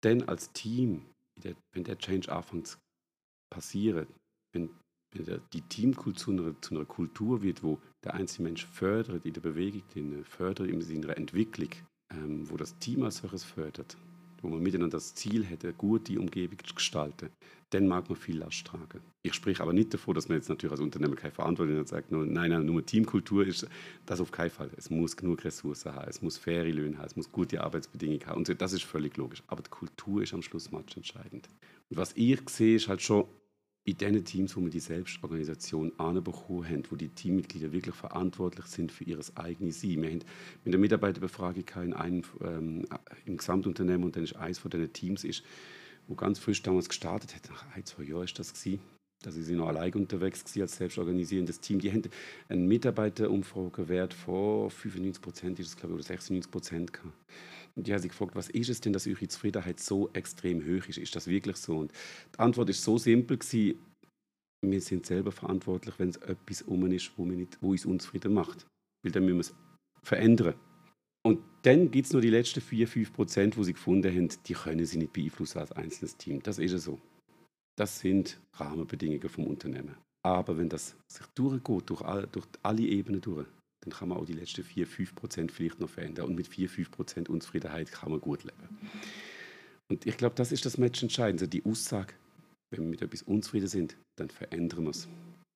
Denn 0.03 0.27
als 0.29 0.53
Team, 0.53 1.05
wenn 1.73 1.85
der 1.85 1.99
Change 1.99 2.33
anfängt 2.33 2.69
zu 2.69 2.79
passieren, 3.51 4.07
wenn 4.53 4.71
die 5.15 5.63
Teamkultur 5.63 6.55
zu 6.61 6.75
einer, 6.75 6.85
Kultur 6.85 7.43
wird, 7.43 7.63
wo 7.63 7.79
der 8.05 8.15
einzelne 8.15 8.49
Mensch 8.49 8.67
fördert 8.67 9.25
in 9.25 9.33
der 9.33 9.41
Bewegung, 9.41 9.83
drin, 9.93 10.25
fördert 10.25 10.69
in 10.69 10.81
seiner 10.83 11.17
Entwicklung, 11.17 11.71
ähm, 12.13 12.49
wo 12.49 12.57
das 12.57 12.79
Team 12.79 13.03
als 13.03 13.19
solches 13.19 13.45
fördert, 13.45 13.97
wo 14.43 14.49
man 14.49 14.63
miteinander 14.63 14.97
das 14.97 15.15
Ziel 15.15 15.49
hat, 15.49 15.65
eine 15.65 15.73
gute 15.73 16.19
Umgebung 16.19 16.59
zu 16.65 16.75
gestalten, 16.75 17.31
dann 17.71 17.87
mag 17.87 18.09
man 18.09 18.17
viel 18.17 18.39
Last 18.39 18.67
tragen. 18.67 19.01
Ich 19.23 19.35
spreche 19.35 19.63
aber 19.63 19.73
nicht 19.73 19.93
davon, 19.93 20.15
dass 20.15 20.29
man 20.29 20.39
jetzt 20.39 20.49
natürlich 20.49 20.73
als 20.73 20.81
Unternehmer 20.81 21.17
keine 21.17 21.33
Verantwortung 21.33 21.75
hat 21.75 21.81
und 21.81 21.89
sagt, 21.89 22.13
nein, 22.13 22.51
nein, 22.51 22.65
nur 22.65 22.85
Teamkultur 22.85 23.47
ist 23.47 23.67
das 24.07 24.21
auf 24.21 24.31
keinen 24.31 24.51
Fall. 24.51 24.71
Es 24.77 24.89
muss 24.89 25.17
genug 25.17 25.45
Ressourcen 25.45 25.95
haben, 25.95 26.09
es 26.09 26.23
muss 26.23 26.39
faire 26.39 26.65
Löhne 26.65 26.97
haben, 26.99 27.07
es 27.07 27.17
muss 27.17 27.31
gute 27.31 27.63
Arbeitsbedingungen 27.63 28.27
haben. 28.27 28.39
Und 28.39 28.61
das 28.61 28.73
ist 28.73 28.85
völlig 28.85 29.17
logisch. 29.17 29.43
Aber 29.49 29.63
die 29.63 29.71
Kultur 29.71 30.23
ist 30.23 30.33
am 30.33 30.43
Schluss 30.43 30.69
entscheidend. 30.69 31.49
Und 31.91 31.97
was 31.97 32.13
ich 32.15 32.41
sehe, 32.49 32.77
ist 32.77 32.89
halt 32.89 33.03
schon, 33.03 33.27
in 33.89 33.97
den 33.97 34.23
Teams, 34.23 34.55
wo 34.55 34.61
wir 34.61 34.69
die 34.69 34.81
Selbstorganisation 34.81 35.93
anbekommen 35.97 36.69
haben, 36.69 36.83
wo 36.91 36.97
die 36.97 37.09
Teammitglieder 37.09 37.73
wirklich 37.73 37.95
verantwortlich 37.95 38.67
sind 38.67 38.93
für 38.93 39.05
ihr 39.05 39.19
eigenes 39.35 39.81
Sein. 39.81 40.03
Wir 40.03 40.11
haben 40.11 40.21
mit 40.65 40.75
der 40.75 40.79
Mitarbeiterbefragung 40.79 41.65
in 41.77 41.95
einem, 41.95 42.23
ähm, 42.43 42.87
im 43.25 43.39
Gesamtunternehmen 43.39 44.05
und 44.05 44.15
dann 44.15 44.25
ist 44.25 44.37
eines 44.37 44.59
von 44.59 44.71
diesen 44.71 44.93
Teams, 44.93 45.25
ist, 45.25 45.43
wo 46.07 46.15
ganz 46.15 46.39
frisch 46.39 46.63
damals 46.63 46.91
gestartet 46.91 47.35
hat, 47.35 47.49
nach 47.49 47.65
ein, 47.75 47.85
zwei 47.87 48.03
Jahren 48.03 48.25
ist 48.25 48.39
das 48.39 48.53
gewesen, 48.53 48.81
da 49.23 49.31
sie 49.31 49.55
noch 49.55 49.69
allein 49.69 49.95
unterwegs 49.95 50.45
gewesen, 50.45 50.63
als 50.63 50.77
selbstorganisierendes 50.77 51.61
Team. 51.61 51.81
Die 51.81 51.91
haben 51.91 52.03
einen 52.51 52.69
Mitarbeiterumfragewert 52.69 54.13
von 54.13 54.69
95 54.69 55.23
Prozent, 55.23 55.59
ist 55.61 55.69
es 55.69 55.77
glaube 55.77 55.95
ich, 55.95 56.01
oder 56.01 56.09
96 56.09 56.51
Prozent. 56.51 56.93
Die 57.85 57.93
haben 57.93 58.01
sich 58.01 58.11
gefragt, 58.11 58.35
was 58.35 58.49
ist 58.49 58.69
es 58.69 58.81
denn, 58.81 58.93
dass 58.93 59.07
eure 59.07 59.29
Zufriedenheit 59.29 59.79
so 59.81 60.11
extrem 60.13 60.63
hoch 60.63 60.89
ist? 60.89 60.99
Ist 60.99 61.15
das 61.15 61.29
wirklich 61.29 61.57
so? 61.57 61.79
Und 61.79 61.93
die 62.35 62.39
Antwort 62.39 62.71
ist 62.71 62.83
so 62.83 62.99
simpel 62.99 63.39
gewesen, 63.39 63.79
wir 64.63 64.81
sind 64.81 65.07
selber 65.07 65.31
verantwortlich, 65.31 65.95
wenn 65.99 66.09
es 66.09 66.17
etwas 66.17 66.63
um 66.63 66.85
ist, 66.91 67.13
wo, 67.17 67.25
nicht, 67.25 67.59
wo 67.61 67.71
uns 67.71 67.87
unzufrieden 67.87 68.35
macht. 68.35 68.67
Weil 69.05 69.13
dann 69.13 69.25
müssen 69.25 69.37
wir 69.37 69.41
es 69.43 69.55
verändern. 70.03 70.55
Und 71.25 71.41
dann 71.63 71.91
gibt 71.91 72.07
es 72.07 72.13
noch 72.13 72.21
die 72.21 72.31
letzten 72.31 72.61
4-5 72.61 73.13
Prozent, 73.13 73.57
wo 73.57 73.63
sie 73.63 73.75
gefunden 73.75 74.13
haben, 74.13 74.29
die 74.47 74.55
können 74.55 74.85
sie 74.87 74.99
nicht 74.99 75.13
beeinflussen 75.13 75.59
als 75.59 75.73
einzelnes 75.73 76.17
Team. 76.17 76.43
Das 76.43 76.59
ist 76.59 76.73
ja 76.73 76.79
so. 76.79 76.99
Das 77.77 78.01
sind 78.01 78.41
Rahmenbedingungen 78.55 79.29
vom 79.29 79.47
Unternehmen. 79.47 79.95
Aber 80.25 80.59
wenn 80.59 80.69
das 80.69 80.97
sich 81.07 81.27
durchgeht, 81.35 81.91
durch, 81.91 82.03
all, 82.03 82.27
durch 82.27 82.47
alle 82.63 82.83
Ebenen 82.83 83.21
durch, 83.21 83.47
dann 83.81 83.93
kann 83.93 84.09
man 84.09 84.19
auch 84.19 84.25
die 84.25 84.33
letzten 84.33 84.65
4, 84.65 84.87
5 84.87 85.15
Prozent 85.15 85.53
vielleicht 85.53 85.81
noch 85.81 85.89
verändern. 85.89 86.27
Und 86.27 86.35
mit 86.35 86.49
4, 86.49 86.69
5 86.69 86.91
Prozent 86.91 87.29
Unzufriedenheit 87.29 87.93
kann 87.93 88.11
man 88.11 88.21
gut 88.21 88.45
leben. 88.45 88.79
Und 89.91 90.07
ich 90.07 90.17
glaube, 90.17 90.35
das 90.35 90.53
ist 90.53 90.67
das 90.67 90.79
Match 90.79 91.03
entscheidend. 91.03 91.53
Die 91.53 91.65
Aussage, 91.65 92.15
wenn 92.71 92.83
wir 92.83 92.91
mit 92.91 93.03
etwas 93.03 93.23
unzufrieden 93.23 93.69
sind, 93.69 93.97
dann 94.17 94.29
verändern 94.29 94.85
wir 94.85 94.91
es. 94.91 95.09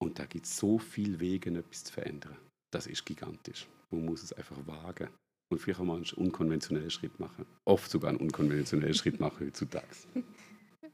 Und 0.03 0.19
da 0.19 0.25
gibt 0.27 0.47
es 0.47 0.57
so 0.57 0.79
viele 0.79 1.21
Wege, 1.21 1.51
etwas 1.51 1.85
zu 1.85 1.93
verändern. 1.93 2.37
Das 2.73 2.87
ist 2.87 3.05
gigantisch. 3.05 3.69
Man 3.91 4.05
muss 4.05 4.23
es 4.23 4.33
einfach 4.33 4.57
wagen. 4.67 5.09
Und 5.51 5.59
vielleicht 5.59 5.81
auch 5.81 5.85
mal 5.85 5.97
einen 5.97 6.07
unkonventionellen 6.17 6.91
Schritt 6.91 7.21
machen. 7.21 7.45
Oft 7.67 7.91
sogar 7.91 8.09
einen 8.11 8.19
unkonventionellen 8.19 8.95
Schritt 8.95 9.21
machen 9.21 9.47
heutzutage. 9.47 9.87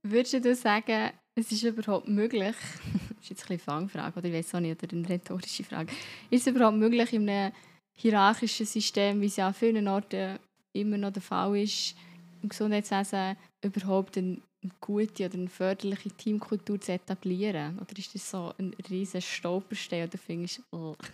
Würdest 0.03 0.45
du 0.45 0.55
sagen, 0.55 1.13
es 1.39 1.53
ist 1.53 1.63
überhaupt 1.63 2.09
möglich, 2.09 2.55
das 3.09 3.21
ist 3.23 3.31
jetzt 3.31 3.51
eine 3.51 3.59
Fangfrage, 3.59 4.19
oder 4.19 4.29
ich 4.29 4.35
weiß 4.35 4.55
auch 4.57 4.61
nicht, 4.61 4.83
oder 4.83 4.97
eine 4.97 5.09
rhetorische 5.09 5.65
Frage, 5.65 5.93
ist 6.31 6.47
es 6.47 6.55
überhaupt 6.55 6.77
möglich, 6.77 7.13
in 7.13 7.29
einem 7.29 7.53
hierarchischen 7.95 8.67
System, 8.67 9.21
wie 9.21 9.27
es 9.27 9.37
ja 9.37 9.49
an 9.49 9.55
vielen 9.55 9.87
Orten 9.89 10.39
immer 10.73 10.99
noch 10.99 11.13
der 11.13 11.23
Fall 11.23 11.57
ist, 11.59 11.95
im 12.43 12.49
Gesundheitswesen 12.49 13.37
überhaupt 13.63 14.19
eine 14.19 14.39
gute 14.81 15.27
oder 15.27 15.35
eine 15.35 15.49
förderliche 15.49 16.11
Teamkultur 16.11 16.81
zu 16.81 16.93
etablieren? 16.93 17.79
Oder 17.79 17.99
ist 17.99 18.15
das 18.15 18.31
so 18.31 18.53
ein 18.59 18.75
riesiger 18.91 19.21
Stolperstein 19.21 20.09
oder 20.09 20.19
findest 20.19 20.59
du, 20.59 20.63
oh. 20.77 20.97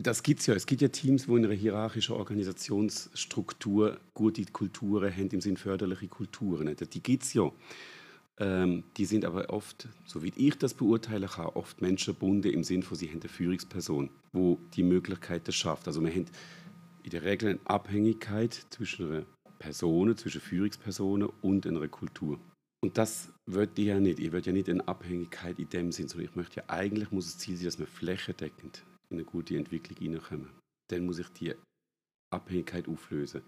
Das 0.00 0.22
gibt 0.22 0.38
es 0.40 0.46
ja. 0.46 0.54
Es 0.54 0.64
gibt 0.64 0.80
ja 0.80 0.86
Teams, 0.88 1.26
die 1.26 1.32
in 1.32 1.44
einer 1.44 1.54
hierarchischen 1.54 2.14
Organisationsstruktur 2.14 3.98
gute 4.14 4.44
Kulturen 4.44 5.12
haben, 5.12 5.30
im 5.30 5.40
Sinne 5.40 5.56
förderliche 5.56 6.06
Kulturen. 6.06 6.76
Die 6.76 7.02
gibt 7.02 7.24
es 7.24 7.34
ja. 7.34 7.50
Ähm, 8.40 8.84
die 8.96 9.04
sind 9.04 9.24
aber 9.24 9.50
oft, 9.50 9.88
so 10.06 10.22
wie 10.22 10.32
ich 10.36 10.56
das 10.56 10.74
beurteilen 10.74 11.28
kann, 11.28 11.46
oft 11.46 11.80
menschenbunden 11.80 12.52
im 12.52 12.62
Sinne 12.62 12.84
von, 12.84 12.96
sie 12.96 13.08
haben 13.08 13.20
eine 13.20 13.28
Führungsperson, 13.28 14.10
wo 14.32 14.58
die 14.74 14.84
Möglichkeiten 14.84 15.52
schafft. 15.52 15.88
Also 15.88 16.00
wir 16.02 16.10
haben 16.10 16.26
in 17.02 17.10
der 17.10 17.22
Regel 17.22 17.50
eine 17.50 17.60
Abhängigkeit 17.64 18.66
zwischen 18.70 19.10
einer 19.10 19.26
Person, 19.58 20.16
zwischen 20.16 20.40
Führungspersonen 20.40 21.28
und 21.42 21.66
einer 21.66 21.88
Kultur. 21.88 22.38
Und 22.80 22.96
das 22.96 23.32
wird 23.46 23.76
ihr 23.78 23.86
ja 23.86 24.00
nicht. 24.00 24.20
Ihr 24.20 24.30
wird 24.30 24.46
ja 24.46 24.52
nicht 24.52 24.68
eine 24.68 24.86
Abhängigkeit 24.86 25.58
in 25.58 25.68
dem 25.68 25.90
Sinn, 25.90 26.06
sondern 26.06 26.28
ich 26.28 26.36
möchte 26.36 26.60
ja 26.60 26.64
eigentlich 26.68 27.10
muss 27.10 27.26
das 27.26 27.38
Ziel 27.38 27.56
sein, 27.56 27.66
dass 27.66 27.78
wir 27.78 27.88
flächendeckend 27.88 28.84
in 29.10 29.16
eine 29.16 29.24
gute 29.24 29.56
Entwicklung 29.56 29.98
hineinkommen. 29.98 30.50
Dann 30.90 31.06
muss 31.06 31.18
ich 31.18 31.28
die 31.30 31.54
Abhängigkeit 32.32 32.88
auflösen. 32.88 33.42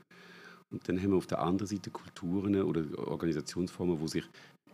Und 0.73 0.89
dann 0.89 1.01
haben 1.01 1.11
wir 1.11 1.17
auf 1.17 1.27
der 1.27 1.41
anderen 1.41 1.67
Seite 1.67 1.91
Kulturen 1.91 2.61
oder 2.63 3.09
Organisationsformen, 3.09 4.01
wo 4.01 4.07
sich, 4.07 4.25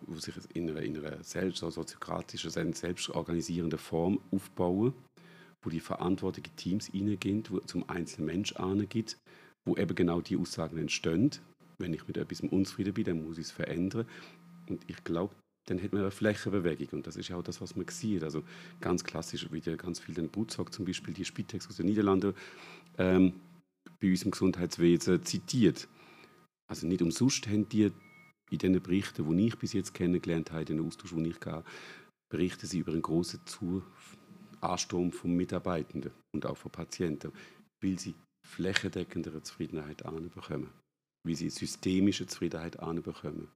wo 0.03 0.17
sich 0.19 0.35
in 0.55 0.71
einer, 0.71 0.83
in 0.83 0.97
einer 0.99 1.23
selbst, 1.23 1.59
soziokratischen, 1.61 2.51
selbstorganisierenden 2.51 3.79
Form 3.79 4.21
aufbauen, 4.31 4.93
wo 5.63 5.71
die 5.71 5.81
verantwortlichen 5.81 6.55
Teams 6.57 6.87
hineingehen, 6.87 7.45
wo 7.49 7.61
zum 7.61 7.89
einzelnen 7.89 8.27
Mensch 8.27 8.55
gibt, 8.89 9.19
wo 9.67 9.77
eben 9.77 9.95
genau 9.95 10.21
die 10.21 10.37
Aussagen 10.37 10.79
entstehen. 10.79 11.31
Wenn 11.79 11.93
ich 11.93 12.07
mit 12.07 12.17
etwas 12.17 12.41
unzufrieden 12.41 12.95
bin, 12.95 13.05
dann 13.05 13.25
muss 13.25 13.39
ich 13.39 13.47
es 13.47 13.51
verändern. 13.51 14.07
Und 14.69 14.83
ich 14.87 15.03
glaube, 15.05 15.35
dann 15.67 15.83
hat 15.83 15.93
man 15.93 16.03
eine 16.03 16.11
Flächenbewegung. 16.11 16.89
Und 16.99 17.07
das 17.07 17.17
ist 17.17 17.29
ja 17.29 17.37
auch 17.37 17.43
das, 17.43 17.61
was 17.61 17.77
man 17.77 17.87
sieht. 17.89 18.23
Also 18.23 18.43
ganz 18.81 19.05
klassisch, 19.05 19.51
wie 19.51 19.61
der 19.61 19.77
ganz 19.77 19.99
viel 19.99 20.15
den 20.15 20.29
Butzog 20.29 20.73
zum 20.73 20.85
Beispiel, 20.85 21.13
die 21.13 21.25
Spitex 21.25 21.69
aus 21.69 21.77
den 21.77 21.87
Niederlanden, 21.87 22.35
ähm, 22.99 23.35
bei 24.01 24.11
uns 24.11 24.23
im 24.23 24.31
Gesundheitswesen 24.31 25.23
zitiert. 25.25 25.89
Also 26.69 26.87
nicht 26.87 27.03
umsonst 27.03 27.47
haben 27.49 27.69
die 27.69 27.93
in 28.51 28.59
den 28.59 28.81
Berichten, 28.81 29.37
die 29.37 29.47
ich 29.47 29.59
bis 29.59 29.73
jetzt 29.73 29.95
kennengelernt 29.95 30.53
habe, 30.53 30.63
in 30.63 30.79
den 30.79 30.87
Austausch, 30.87 31.13
wo 31.13 31.21
ich 31.21 31.41
gehe, 31.41 31.65
berichten 32.31 32.67
sie 32.67 32.81
über 32.81 32.93
einen 32.93 33.03
großen 33.03 33.41
Ansturm 34.61 35.13
von 35.13 35.35
Mitarbeitenden 35.35 36.13
und 36.35 36.47
auch 36.47 36.57
von 36.57 36.71
Patienten, 36.71 37.33
weil 37.83 37.99
sie 37.99 38.15
flächendeckendere 38.47 39.43
Zufriedenheit 39.43 40.05
anbekommen, 40.05 40.71
wie 41.27 41.35
sie 41.35 41.51
systemische 41.51 42.27
Zufriedenheit 42.27 42.79
anbekommen, 42.81 43.49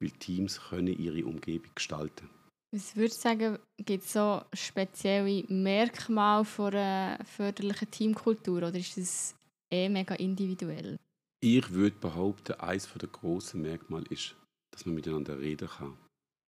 weil 0.00 0.10
Teams 0.12 0.60
können 0.68 0.98
ihre 0.98 1.24
Umgebung 1.26 1.70
gestalten. 1.74 2.28
Was 2.72 2.94
würdest 2.94 3.18
du 3.18 3.28
sagen, 3.28 3.58
gibt 3.84 4.04
es 4.04 4.12
so 4.12 4.42
spezielle 4.52 5.44
Merkmale 5.48 6.44
von 6.44 6.72
einer 6.72 7.24
förderlichen 7.24 7.90
Teamkultur 7.90 8.58
oder 8.58 8.74
ist 8.76 8.96
das 8.96 9.34
eh 9.72 9.88
mega 9.88 10.14
individuell? 10.14 10.96
Ich 11.42 11.70
würde 11.70 11.96
behaupten, 11.96 12.60
eines 12.60 12.92
der 12.92 13.08
grossen 13.08 13.62
Merkmale 13.62 14.04
ist, 14.10 14.36
dass 14.72 14.84
man 14.84 14.94
miteinander 14.94 15.38
reden 15.38 15.68
kann. 15.68 15.96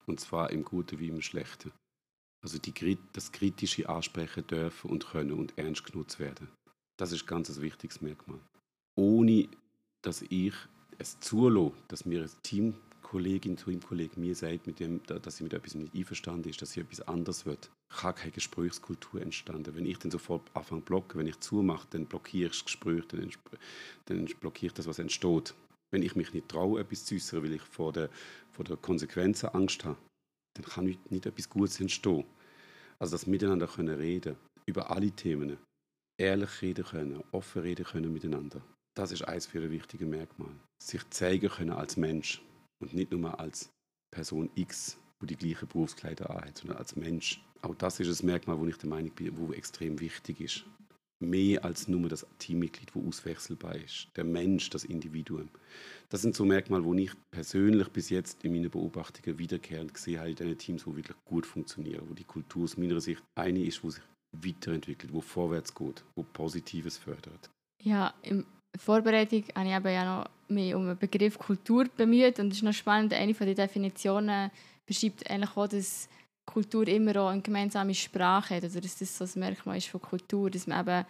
Und 0.07 0.19
zwar 0.19 0.51
im 0.51 0.65
Guten 0.65 0.99
wie 0.99 1.09
im 1.09 1.23
Schlechten. 1.23 1.71
Also 2.43 2.59
die, 2.59 2.99
das 3.13 3.31
kritische 3.31 3.89
Ansprechen 3.89 4.47
dürfen 4.49 4.91
und 4.91 5.07
können 5.07 5.33
und 5.33 5.57
ernst 5.57 5.85
genutzt 5.85 6.19
werden. 6.19 6.49
Das 6.97 7.13
ist 7.13 7.27
ganz 7.27 7.49
ein 7.51 7.63
wichtiges 7.63 8.01
Merkmal. 8.01 8.41
Ohne 8.97 9.49
dass 10.03 10.23
ich 10.23 10.55
es 10.99 11.21
zulasse, 11.21 11.77
dass 11.87 12.09
wir 12.09 12.23
ein 12.23 12.31
Team 12.43 12.75
Kollegin 13.11 13.59
zu 13.59 13.73
ihm 13.73 13.83
Kollege 13.83 14.21
mir 14.21 14.37
sagt, 14.37 14.69
mit 14.69 14.79
dem, 14.79 15.03
dass 15.05 15.37
sie 15.37 15.43
mit 15.43 15.53
etwas 15.53 15.75
nicht 15.75 15.93
einverstanden 15.97 16.49
ist, 16.49 16.63
dass 16.63 16.71
sie 16.71 16.81
etwas 16.81 17.01
anderes 17.01 17.45
wird, 17.45 17.69
kann 17.89 18.15
keine 18.15 18.31
Gesprächskultur 18.31 19.21
entstanden. 19.21 19.75
Wenn 19.75 19.85
ich 19.85 19.99
dann 19.99 20.13
sofort 20.13 20.49
anfange 20.55 20.83
zu 20.83 20.85
blocken, 20.85 21.19
wenn 21.19 21.27
ich 21.27 21.41
zumache, 21.41 21.89
dann 21.91 22.07
blockiere 22.07 22.51
ich 22.51 22.59
das 22.59 22.65
Gespräch, 22.67 23.05
dann, 23.09 23.29
dann 24.05 24.27
blockiere 24.39 24.69
ich 24.69 24.75
das, 24.75 24.87
was 24.87 25.01
entsteht. 25.01 25.55
Wenn 25.93 26.05
ich 26.05 26.15
mich 26.15 26.33
nicht 26.33 26.49
traue, 26.49 26.81
etwas 26.81 27.05
zu 27.05 27.17
äußern, 27.17 27.43
weil 27.43 27.55
ich 27.55 27.63
vor 27.63 27.93
der, 27.93 28.11
vor 28.53 28.65
der 28.65 28.77
Konsequenzen 28.77 29.49
Angst 29.49 29.85
habe, 29.85 29.99
dann 30.55 30.67
kann 30.67 30.85
nicht, 30.85 31.11
nicht 31.11 31.27
etwas 31.27 31.51
Gutes 31.51 31.81
entstehen. 31.81 32.25
Also 33.01 33.15
das 33.17 33.27
Miteinander 33.27 33.67
können 33.67 33.99
reden, 33.99 34.37
über 34.67 34.89
alle 34.89 35.11
Themen, 35.11 35.57
ehrlich 36.17 36.63
reden 36.63 36.85
können, 36.85 37.25
offen 37.33 37.63
reden 37.63 37.87
können 37.87 38.13
miteinander. 38.13 38.63
Das 38.97 39.11
ist 39.11 39.23
eines 39.23 39.47
für 39.47 39.61
ein 39.61 39.73
wichtiges 39.73 40.07
Merkmal. 40.07 40.53
Sich 40.81 41.11
zeigen 41.11 41.49
können 41.49 41.73
als 41.73 41.97
Mensch 41.97 42.41
und 42.81 42.95
nicht 42.95 43.13
nur 43.13 43.39
als 43.39 43.71
Person 44.11 44.51
X, 44.55 44.99
wo 45.21 45.27
die 45.27 45.37
gleichen 45.37 45.69
Berufskleider 45.69 46.31
anhat, 46.31 46.59
sondern 46.59 46.79
als 46.79 46.97
Mensch. 46.97 47.43
Auch 47.63 47.75
das 47.75 48.01
ist 48.01 48.23
ein 48.23 48.27
Merkmal, 48.27 48.59
wo 48.59 48.67
ich 48.67 48.77
der 48.79 48.89
Meinung 48.89 49.13
bin, 49.13 49.37
wo 49.37 49.53
extrem 49.53 50.01
wichtig 50.01 50.41
ist. 50.41 50.65
Mehr 51.23 51.63
als 51.67 51.87
nur 51.87 52.09
das 52.09 52.27
Teammitglied, 52.39 52.95
wo 52.95 53.07
auswechselbar 53.07 53.77
ist. 53.77 54.09
Der 54.17 54.25
Mensch, 54.25 54.71
das 54.71 54.85
Individuum. 54.85 55.51
Das 56.09 56.23
sind 56.23 56.35
so 56.35 56.47
Merkmale, 56.47 56.83
wo 56.83 56.95
ich 56.95 57.13
persönlich 57.31 57.89
bis 57.89 58.09
jetzt 58.09 58.43
in 58.43 58.53
meinen 58.53 58.71
Beobachtungen 58.71 59.39
wiederkehrend 59.39 59.93
gesehen 59.93 60.19
habe, 60.19 60.31
in 60.31 60.37
den 60.37 60.57
Teams, 60.57 60.85
die 60.85 60.97
wirklich 60.97 61.17
gut 61.27 61.45
funktionieren, 61.45 62.09
wo 62.09 62.15
die 62.15 62.25
Kultur 62.25 62.65
aus 62.65 62.79
meiner 62.79 63.03
Sicht 63.03 63.23
eine 63.35 63.63
ist, 63.63 63.85
wo 63.85 63.91
sich 63.91 64.03
weiterentwickelt, 64.33 65.13
wo 65.13 65.21
vorwärts 65.21 65.75
geht, 65.75 66.03
wo 66.15 66.23
Positives 66.23 66.97
fördert. 66.97 67.51
Ja, 67.83 68.15
im 68.23 68.47
Vorbereitung 68.79 69.45
habe 69.55 69.69
ich 69.69 69.75
eben 69.75 69.93
ja 69.93 70.05
noch 70.05 70.31
mich 70.49 70.75
um 70.75 70.87
den 70.87 70.99
Begriff 70.99 71.39
Kultur 71.39 71.87
bemüht. 71.97 72.39
Und 72.39 72.49
es 72.49 72.59
ist 72.59 72.63
noch 72.63 72.73
spannend, 72.73 73.13
eine 73.13 73.35
von 73.35 73.53
Definitionen 73.55 74.51
beschreibt 74.87 75.29
eigentlich 75.31 75.57
auch, 75.57 75.69
dass 75.69 76.09
Kultur 76.47 76.87
immer 76.89 77.17
auch 77.17 77.29
eine 77.29 77.43
gemeinsame 77.43 77.95
Sprache 77.95 78.57
hat, 78.57 78.65
oder 78.65 78.81
dass 78.81 78.99
das 78.99 79.17
so 79.17 79.25
ein 79.25 79.41
Merkmal 79.41 79.79
ist 79.79 79.89
von 79.89 80.01
Kultur, 80.01 80.51
dass 80.51 80.67
man 80.67 80.81
eben 80.81 81.07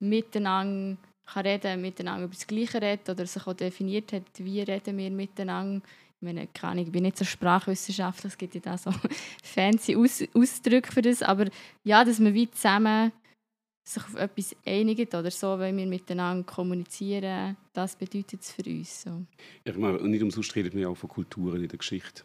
miteinander 0.00 0.98
kann 1.24 1.46
reden, 1.46 1.80
miteinander 1.80 2.24
über 2.24 2.34
das 2.34 2.46
Gleiche 2.46 2.82
reden 2.82 3.10
oder 3.10 3.26
sich 3.26 3.46
auch 3.46 3.54
definiert 3.54 4.12
hat, 4.12 4.24
wie 4.38 4.60
reden 4.60 4.98
wir 4.98 5.10
miteinander. 5.10 5.80
Ich 6.20 6.24
meine, 6.24 6.46
keine 6.48 6.82
ich 6.82 6.92
bin 6.92 7.04
nicht 7.04 7.16
so 7.16 7.24
sprachwissenschaftlich, 7.24 8.32
es 8.32 8.38
gibt 8.38 8.54
ja 8.54 8.60
da 8.60 8.76
so 8.76 8.92
fancy 9.42 9.96
Aus 9.96 10.22
Ausdrücke 10.34 10.92
für 10.92 11.02
das, 11.02 11.22
aber 11.22 11.46
ja, 11.84 12.04
dass 12.04 12.18
man 12.18 12.34
wie 12.34 12.50
zusammen 12.50 13.12
sich 13.84 14.02
auf 14.04 14.14
etwas 14.14 14.54
einigt 14.64 15.14
oder 15.14 15.30
so, 15.30 15.58
wenn 15.58 15.76
wir 15.76 15.86
miteinander 15.86 16.44
kommunizieren, 16.44 17.56
das 17.72 17.96
bedeutet 17.96 18.42
es 18.42 18.52
für 18.52 18.62
uns. 18.64 19.02
So. 19.02 19.24
Ich 19.64 19.76
meine, 19.76 19.98
nicht 20.08 20.22
umsonst 20.22 20.54
redet 20.54 20.74
man 20.74 20.82
ja 20.82 20.88
auch 20.88 20.96
von 20.96 21.10
Kulturen 21.10 21.62
in 21.62 21.68
der 21.68 21.78
Geschichte. 21.78 22.22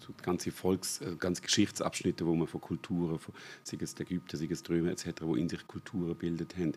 So 0.00 0.12
ganze 0.22 0.50
Volks-, 0.50 1.00
äh, 1.00 1.16
ganze 1.18 1.42
Geschichtsabschnitte, 1.42 2.26
wo 2.26 2.34
man 2.34 2.46
von 2.46 2.60
Kulturen, 2.60 3.18
von, 3.18 3.34
sei 3.62 3.78
es 3.80 3.98
Ägypter, 3.98 4.36
sei 4.36 4.48
es 4.50 4.68
Römer 4.68 4.90
etc., 4.90 5.22
wo 5.22 5.34
in 5.34 5.48
sich 5.48 5.66
Kulturen 5.66 6.08
gebildet 6.08 6.56
haben. 6.56 6.72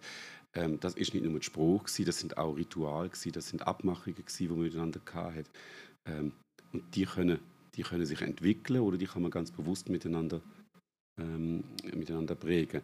Ähm, 0.54 0.80
das 0.80 0.96
ist 0.96 1.14
nicht 1.14 1.24
nur 1.24 1.34
ein 1.34 1.42
Spruch, 1.42 1.84
das 1.84 2.20
sind 2.20 2.38
auch 2.38 2.56
Rituale, 2.56 3.10
das 3.10 3.48
sind 3.48 3.66
Abmachungen, 3.68 4.16
die 4.40 4.48
man 4.48 4.60
miteinander 4.60 5.02
hatte. 5.14 5.50
Ähm, 6.06 6.34
und 6.72 6.96
die 6.96 7.06
können, 7.06 7.40
die 7.76 7.84
können 7.84 8.06
sich 8.06 8.22
entwickeln 8.22 8.82
oder 8.82 8.98
die 8.98 9.08
kann 9.08 9.22
man 9.22 9.32
ganz 9.32 9.52
bewusst 9.52 9.90
miteinander, 9.90 10.42
ähm, 11.20 11.64
miteinander 11.94 12.36
prägen. 12.36 12.82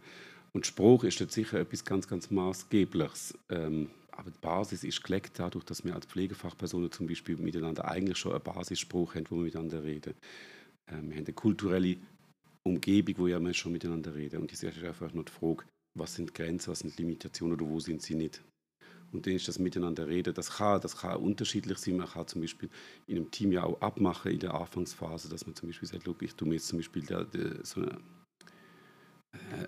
Und 0.51 0.65
Spruch 0.65 1.03
ist 1.03 1.19
jetzt 1.19 1.33
sicher 1.33 1.59
etwas 1.59 1.85
ganz, 1.85 2.07
ganz 2.07 2.31
Maßgebliches. 2.31 3.37
Ähm, 3.49 3.89
aber 4.11 4.31
die 4.31 4.39
Basis 4.39 4.83
ist 4.83 5.03
gelegt 5.03 5.33
dadurch, 5.37 5.63
dass 5.63 5.85
wir 5.85 5.95
als 5.95 6.05
Pflegefachpersonen 6.05 6.91
zum 6.91 7.07
Beispiel 7.07 7.37
miteinander 7.37 7.87
eigentlich 7.87 8.17
schon 8.17 8.33
einen 8.33 8.43
Basisspruch 8.43 9.15
haben, 9.15 9.25
wo 9.29 9.37
wir 9.37 9.43
miteinander 9.43 9.83
reden. 9.83 10.13
Ähm, 10.87 11.09
wir 11.09 11.17
haben 11.17 11.25
eine 11.25 11.33
kulturelle 11.33 11.97
Umgebung, 12.63 13.15
wo 13.17 13.25
wir 13.25 13.53
schon 13.53 13.71
miteinander 13.71 14.13
reden. 14.13 14.41
Und 14.41 14.51
das 14.51 14.63
ist 14.63 14.83
einfach 14.83 15.13
nur 15.13 15.23
die 15.23 15.31
Frage, 15.31 15.63
was 15.97 16.15
sind 16.15 16.33
Grenzen, 16.33 16.71
was 16.71 16.79
sind 16.79 16.97
Limitationen 16.97 17.59
oder 17.59 17.69
wo 17.69 17.79
sind 17.79 18.01
sie 18.01 18.15
nicht. 18.15 18.41
Und 19.11 19.25
dann 19.25 19.33
ist 19.33 19.47
das 19.47 19.57
Miteinander 19.57 20.07
reden, 20.07 20.33
das 20.33 20.57
kann, 20.57 20.81
das 20.81 20.97
kann 20.97 21.17
unterschiedlich 21.17 21.77
sein. 21.79 21.97
Man 21.97 22.07
kann 22.07 22.27
zum 22.27 22.41
Beispiel 22.41 22.69
in 23.07 23.17
einem 23.17 23.31
Team 23.31 23.51
ja 23.51 23.63
auch 23.63 23.81
abmachen 23.81 24.31
in 24.31 24.39
der 24.39 24.53
Anfangsphase, 24.53 25.29
dass 25.29 25.45
man 25.45 25.55
zum 25.55 25.69
Beispiel 25.69 25.87
sagt, 25.87 26.07
ich 26.21 26.35
tue 26.35 26.47
mir 26.47 26.55
jetzt 26.55 26.67
zum 26.67 26.77
Beispiel 26.77 27.03
der, 27.03 27.25
der, 27.25 27.65
so 27.65 27.81
eine 27.81 27.99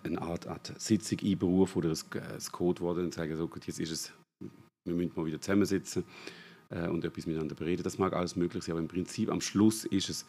eine 0.03 0.21
Art, 0.21 0.47
Art 0.47 0.73
Sitzung 0.79 1.19
einberufen 1.19 1.79
oder 1.79 1.91
ein 1.91 2.39
Codewort 2.51 2.97
und 2.97 3.13
sagen, 3.13 3.35
so, 3.35 3.47
gut, 3.47 3.65
jetzt 3.67 3.79
ist 3.79 3.91
es, 3.91 4.13
wir 4.85 4.95
müssen 4.95 5.13
mal 5.15 5.25
wieder 5.25 5.39
zusammensitzen 5.39 6.03
äh, 6.69 6.87
und 6.87 7.05
etwas 7.05 7.25
miteinander 7.25 7.55
bereden. 7.55 7.83
Das 7.83 7.97
mag 7.97 8.13
alles 8.13 8.35
möglich 8.35 8.63
sein, 8.63 8.73
aber 8.73 8.81
im 8.81 8.87
Prinzip 8.87 9.29
am 9.29 9.41
Schluss 9.41 9.85
ist 9.85 10.09
es, 10.09 10.25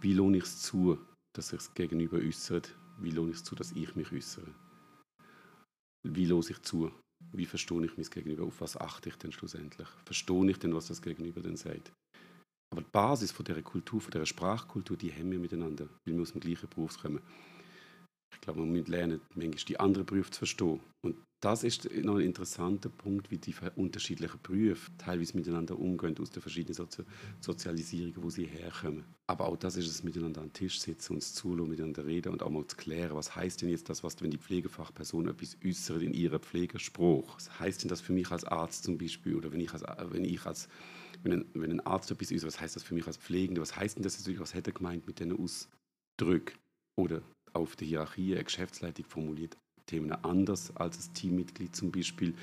wie 0.00 0.12
lohne 0.12 0.38
ich 0.38 0.44
es 0.44 0.60
zu, 0.60 0.98
dass 1.34 1.48
sich 1.48 1.58
das 1.58 1.74
Gegenüber 1.74 2.18
äußert, 2.18 2.74
wie 2.98 3.10
lohne 3.10 3.30
ich 3.30 3.36
es 3.36 3.44
zu, 3.44 3.54
dass 3.54 3.72
ich 3.72 3.94
mich 3.96 4.12
äußere. 4.12 4.46
Wie 6.02 6.26
los 6.26 6.50
ich 6.50 6.60
zu? 6.62 6.90
Wie 7.32 7.46
verstehe 7.46 7.84
ich 7.84 7.96
mich 7.96 8.10
Gegenüber? 8.10 8.44
Auf 8.44 8.60
was 8.60 8.76
achte 8.76 9.08
ich 9.08 9.16
denn 9.16 9.32
schlussendlich? 9.32 9.88
Verstehe 10.04 10.50
ich 10.50 10.58
denn, 10.58 10.74
was 10.74 10.86
das 10.86 11.02
Gegenüber 11.02 11.40
denn 11.40 11.56
sagt? 11.56 11.92
Aber 12.72 12.82
die 12.82 12.90
Basis 12.90 13.32
von 13.32 13.44
dieser 13.44 13.62
Kultur, 13.62 14.00
von 14.00 14.10
dieser 14.10 14.26
Sprachkultur, 14.26 14.96
die 14.96 15.12
haben 15.12 15.30
wir 15.30 15.38
miteinander, 15.38 15.88
weil 16.04 16.14
wir 16.14 16.22
aus 16.22 16.32
dem 16.32 16.40
gleichen 16.40 16.68
Beruf 16.68 16.98
kommen. 17.00 17.20
Ich 18.32 18.40
glaube, 18.40 18.60
man 18.60 18.76
muss 18.76 18.88
lernen, 18.88 19.20
manchmal 19.34 19.64
die 19.68 19.80
anderen 19.80 20.06
Berufe 20.06 20.30
zu 20.30 20.38
verstehen. 20.38 20.80
Und 21.02 21.16
das 21.40 21.64
ist 21.64 21.88
noch 22.02 22.16
ein 22.16 22.22
interessanter 22.22 22.88
Punkt, 22.88 23.30
wie 23.30 23.38
die 23.38 23.54
unterschiedlichen 23.76 24.40
Berufe 24.42 24.90
teilweise 24.98 25.36
miteinander 25.36 25.78
umgehen, 25.78 26.16
aus 26.18 26.30
den 26.30 26.40
verschiedenen 26.40 26.74
Sozi 26.74 27.02
Sozialisierungen, 27.40 28.22
wo 28.22 28.30
sie 28.30 28.46
herkommen. 28.46 29.04
Aber 29.28 29.46
auch 29.46 29.56
das 29.56 29.76
ist 29.76 29.88
es, 29.88 30.02
miteinander 30.02 30.40
am 30.40 30.52
Tisch 30.52 30.80
sitzen, 30.80 31.14
uns 31.14 31.34
zuhören, 31.34 31.68
miteinander 31.68 32.06
reden 32.06 32.32
und 32.32 32.42
auch 32.42 32.50
mal 32.50 32.66
zu 32.66 32.76
klären, 32.76 33.16
was 33.16 33.36
heißt 33.36 33.62
denn 33.62 33.68
jetzt 33.68 33.88
das, 33.88 34.02
was, 34.02 34.20
wenn 34.22 34.30
die 34.30 34.38
Pflegefachperson 34.38 35.28
etwas 35.28 35.56
äußert 35.64 36.02
in 36.02 36.14
ihrem 36.14 36.40
Pflegespruch? 36.40 37.34
Was 37.34 37.60
heißt 37.60 37.82
denn 37.82 37.88
das 37.88 38.00
für 38.00 38.12
mich 38.12 38.30
als 38.30 38.44
Arzt 38.44 38.84
zum 38.84 38.96
Beispiel? 38.96 39.34
Oder 39.34 39.52
wenn 39.52 39.60
ich 39.60 39.72
als, 39.72 39.82
wenn 39.82 40.24
ich 40.24 40.44
als 40.46 40.68
wenn 41.22 41.32
ein, 41.32 41.44
wenn 41.54 41.70
ein 41.70 41.86
Arzt 41.86 42.10
etwas 42.10 42.32
äußert, 42.32 42.46
was 42.46 42.60
heißt 42.60 42.76
das 42.76 42.82
für 42.82 42.94
mich 42.94 43.06
als 43.06 43.18
Pflegende? 43.18 43.60
Was 43.60 43.76
heißt 43.76 43.96
denn 43.96 44.02
das, 44.02 44.26
was 44.38 44.54
hätte 44.54 44.72
gemeint 44.72 45.06
mit 45.06 45.18
diesen 45.18 45.38
Ausdrücken? 45.38 46.58
Oder 46.98 47.22
auf 47.56 47.76
der 47.76 47.86
Hierarchie 47.86 48.34
eine 48.34 48.44
Geschäftsleitung 48.44 49.04
formuliert 49.04 49.56
Themen 49.86 50.12
anders 50.12 50.74
als 50.76 51.08
ein 51.08 51.14
Teammitglied 51.14 51.74
zum 51.74 51.90
Beispiel 51.90 52.34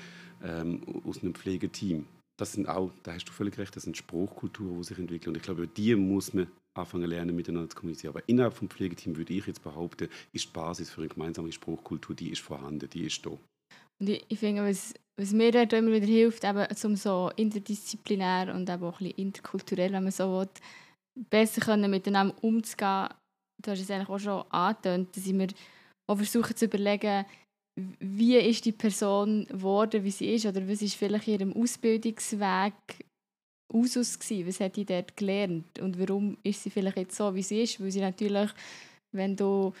ähm, 0.42 0.80
aus 1.04 1.22
einem 1.22 1.34
Pflegeteam. 1.34 2.06
Das 2.36 2.52
sind 2.52 2.68
auch, 2.68 2.90
da 3.02 3.12
hast 3.12 3.26
du 3.26 3.32
völlig 3.32 3.56
recht, 3.58 3.76
das 3.76 3.84
sind 3.84 3.96
Spruchkulturen, 3.96 4.78
die 4.78 4.84
sich 4.84 4.98
entwickeln. 4.98 5.30
Und 5.30 5.36
ich 5.36 5.42
glaube, 5.42 5.62
über 5.62 5.72
die 5.72 5.94
muss 5.94 6.34
man 6.34 6.48
anfangen 6.74 7.08
lernen, 7.08 7.36
miteinander 7.36 7.70
zu 7.70 7.76
kommunizieren. 7.76 8.14
Aber 8.14 8.28
innerhalb 8.28 8.54
vom 8.54 8.68
Pflegeteam 8.68 9.16
würde 9.16 9.32
ich 9.32 9.46
jetzt 9.46 9.62
behaupten, 9.62 10.08
ist 10.32 10.46
die 10.46 10.52
Basis 10.52 10.90
für 10.90 11.02
eine 11.02 11.08
gemeinsame 11.08 11.52
Spruchkultur, 11.52 12.16
die 12.16 12.30
ist 12.30 12.40
vorhanden, 12.40 12.90
die 12.90 13.04
ist 13.04 13.24
da. 13.24 13.30
Und 14.00 14.08
ich, 14.08 14.24
ich 14.28 14.38
finde, 14.40 14.64
was, 14.64 14.94
was 15.16 15.32
mir 15.32 15.52
dort 15.52 15.72
immer 15.74 15.92
wieder 15.92 16.06
hilft, 16.06 16.42
eben, 16.42 16.66
um 16.82 16.96
so 16.96 17.30
interdisziplinär 17.36 18.52
und 18.52 18.68
eben 18.68 18.82
auch 18.82 19.00
ein 19.00 19.06
bisschen 19.06 19.18
interkulturell, 19.18 19.92
wenn 19.92 20.02
man 20.02 20.12
so 20.12 20.40
will, 20.40 20.48
besser 21.30 21.60
können, 21.60 21.90
miteinander 21.90 22.34
umzugehen, 22.42 23.08
du 23.62 23.70
hast 23.70 23.80
es 23.80 23.90
eigentlich 23.90 24.08
auch 24.08 24.18
schon 24.18 24.44
angetönt, 24.50 25.16
dass 25.16 25.26
ich 25.26 25.32
mir 25.32 25.48
auch 26.06 26.16
versuche 26.16 26.54
zu 26.54 26.66
überlegen, 26.66 27.24
wie 27.76 28.36
ist 28.36 28.64
die 28.64 28.72
Person 28.72 29.46
geworden, 29.46 30.04
wie 30.04 30.10
sie 30.10 30.32
ist, 30.34 30.46
oder 30.46 30.68
was 30.68 30.82
ist 30.82 30.94
vielleicht 30.94 31.26
ihrem 31.26 31.52
Ausbildungsweg 31.52 32.74
Usus 33.72 34.18
gewesen, 34.18 34.46
was 34.46 34.60
hat 34.60 34.76
die 34.76 34.84
dort 34.84 35.16
gelernt? 35.16 35.80
Und 35.80 35.98
warum 35.98 36.38
ist 36.44 36.62
sie 36.62 36.70
vielleicht 36.70 36.96
jetzt 36.96 37.16
so, 37.16 37.34
wie 37.34 37.42
sie 37.42 37.62
ist, 37.62 37.80
weil 37.80 37.90
sie 37.90 38.00
natürlich, 38.00 38.50
wenn 39.10 39.34
du 39.34 39.72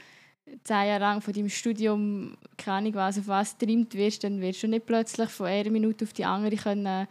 zehn 0.64 0.88
Jahre 0.88 1.00
lang 1.00 1.20
von 1.20 1.32
deinem 1.32 1.48
Studium 1.48 2.36
keine 2.56 2.78
Ahnung 2.78 2.94
was 2.94 3.18
auf 3.18 3.28
was 3.28 3.56
getrimmt 3.56 3.94
wirst, 3.94 4.24
dann 4.24 4.40
wirst 4.40 4.62
du 4.62 4.68
nicht 4.68 4.86
plötzlich 4.86 5.30
von 5.30 5.46
einer 5.46 5.70
Minute 5.70 6.04
auf 6.04 6.12
die 6.12 6.24
andere 6.24 6.56
können 6.56 7.06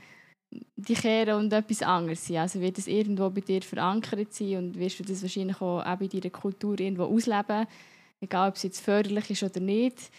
die 0.75 0.93
kehren 0.93 1.35
und 1.35 1.53
etwas 1.53 1.81
anderes 1.81 2.25
sein. 2.25 2.37
Also 2.37 2.61
wird 2.61 2.77
es 2.77 2.87
irgendwo 2.87 3.29
bei 3.29 3.41
dir 3.41 3.61
verankert 3.61 4.33
sein 4.33 4.57
und 4.57 4.79
wirst 4.79 4.99
du 4.99 5.03
das 5.03 5.21
wahrscheinlich 5.21 5.57
auch, 5.57 5.85
auch 5.85 5.97
bei 5.97 6.07
deiner 6.07 6.29
Kultur 6.29 6.79
irgendwo 6.79 7.03
ausleben, 7.03 7.67
egal 8.21 8.49
ob 8.49 8.55
es 8.55 8.63
jetzt 8.63 8.81
förderlich 8.81 9.29
ist 9.29 9.43
oder 9.43 9.59
nicht. 9.59 10.11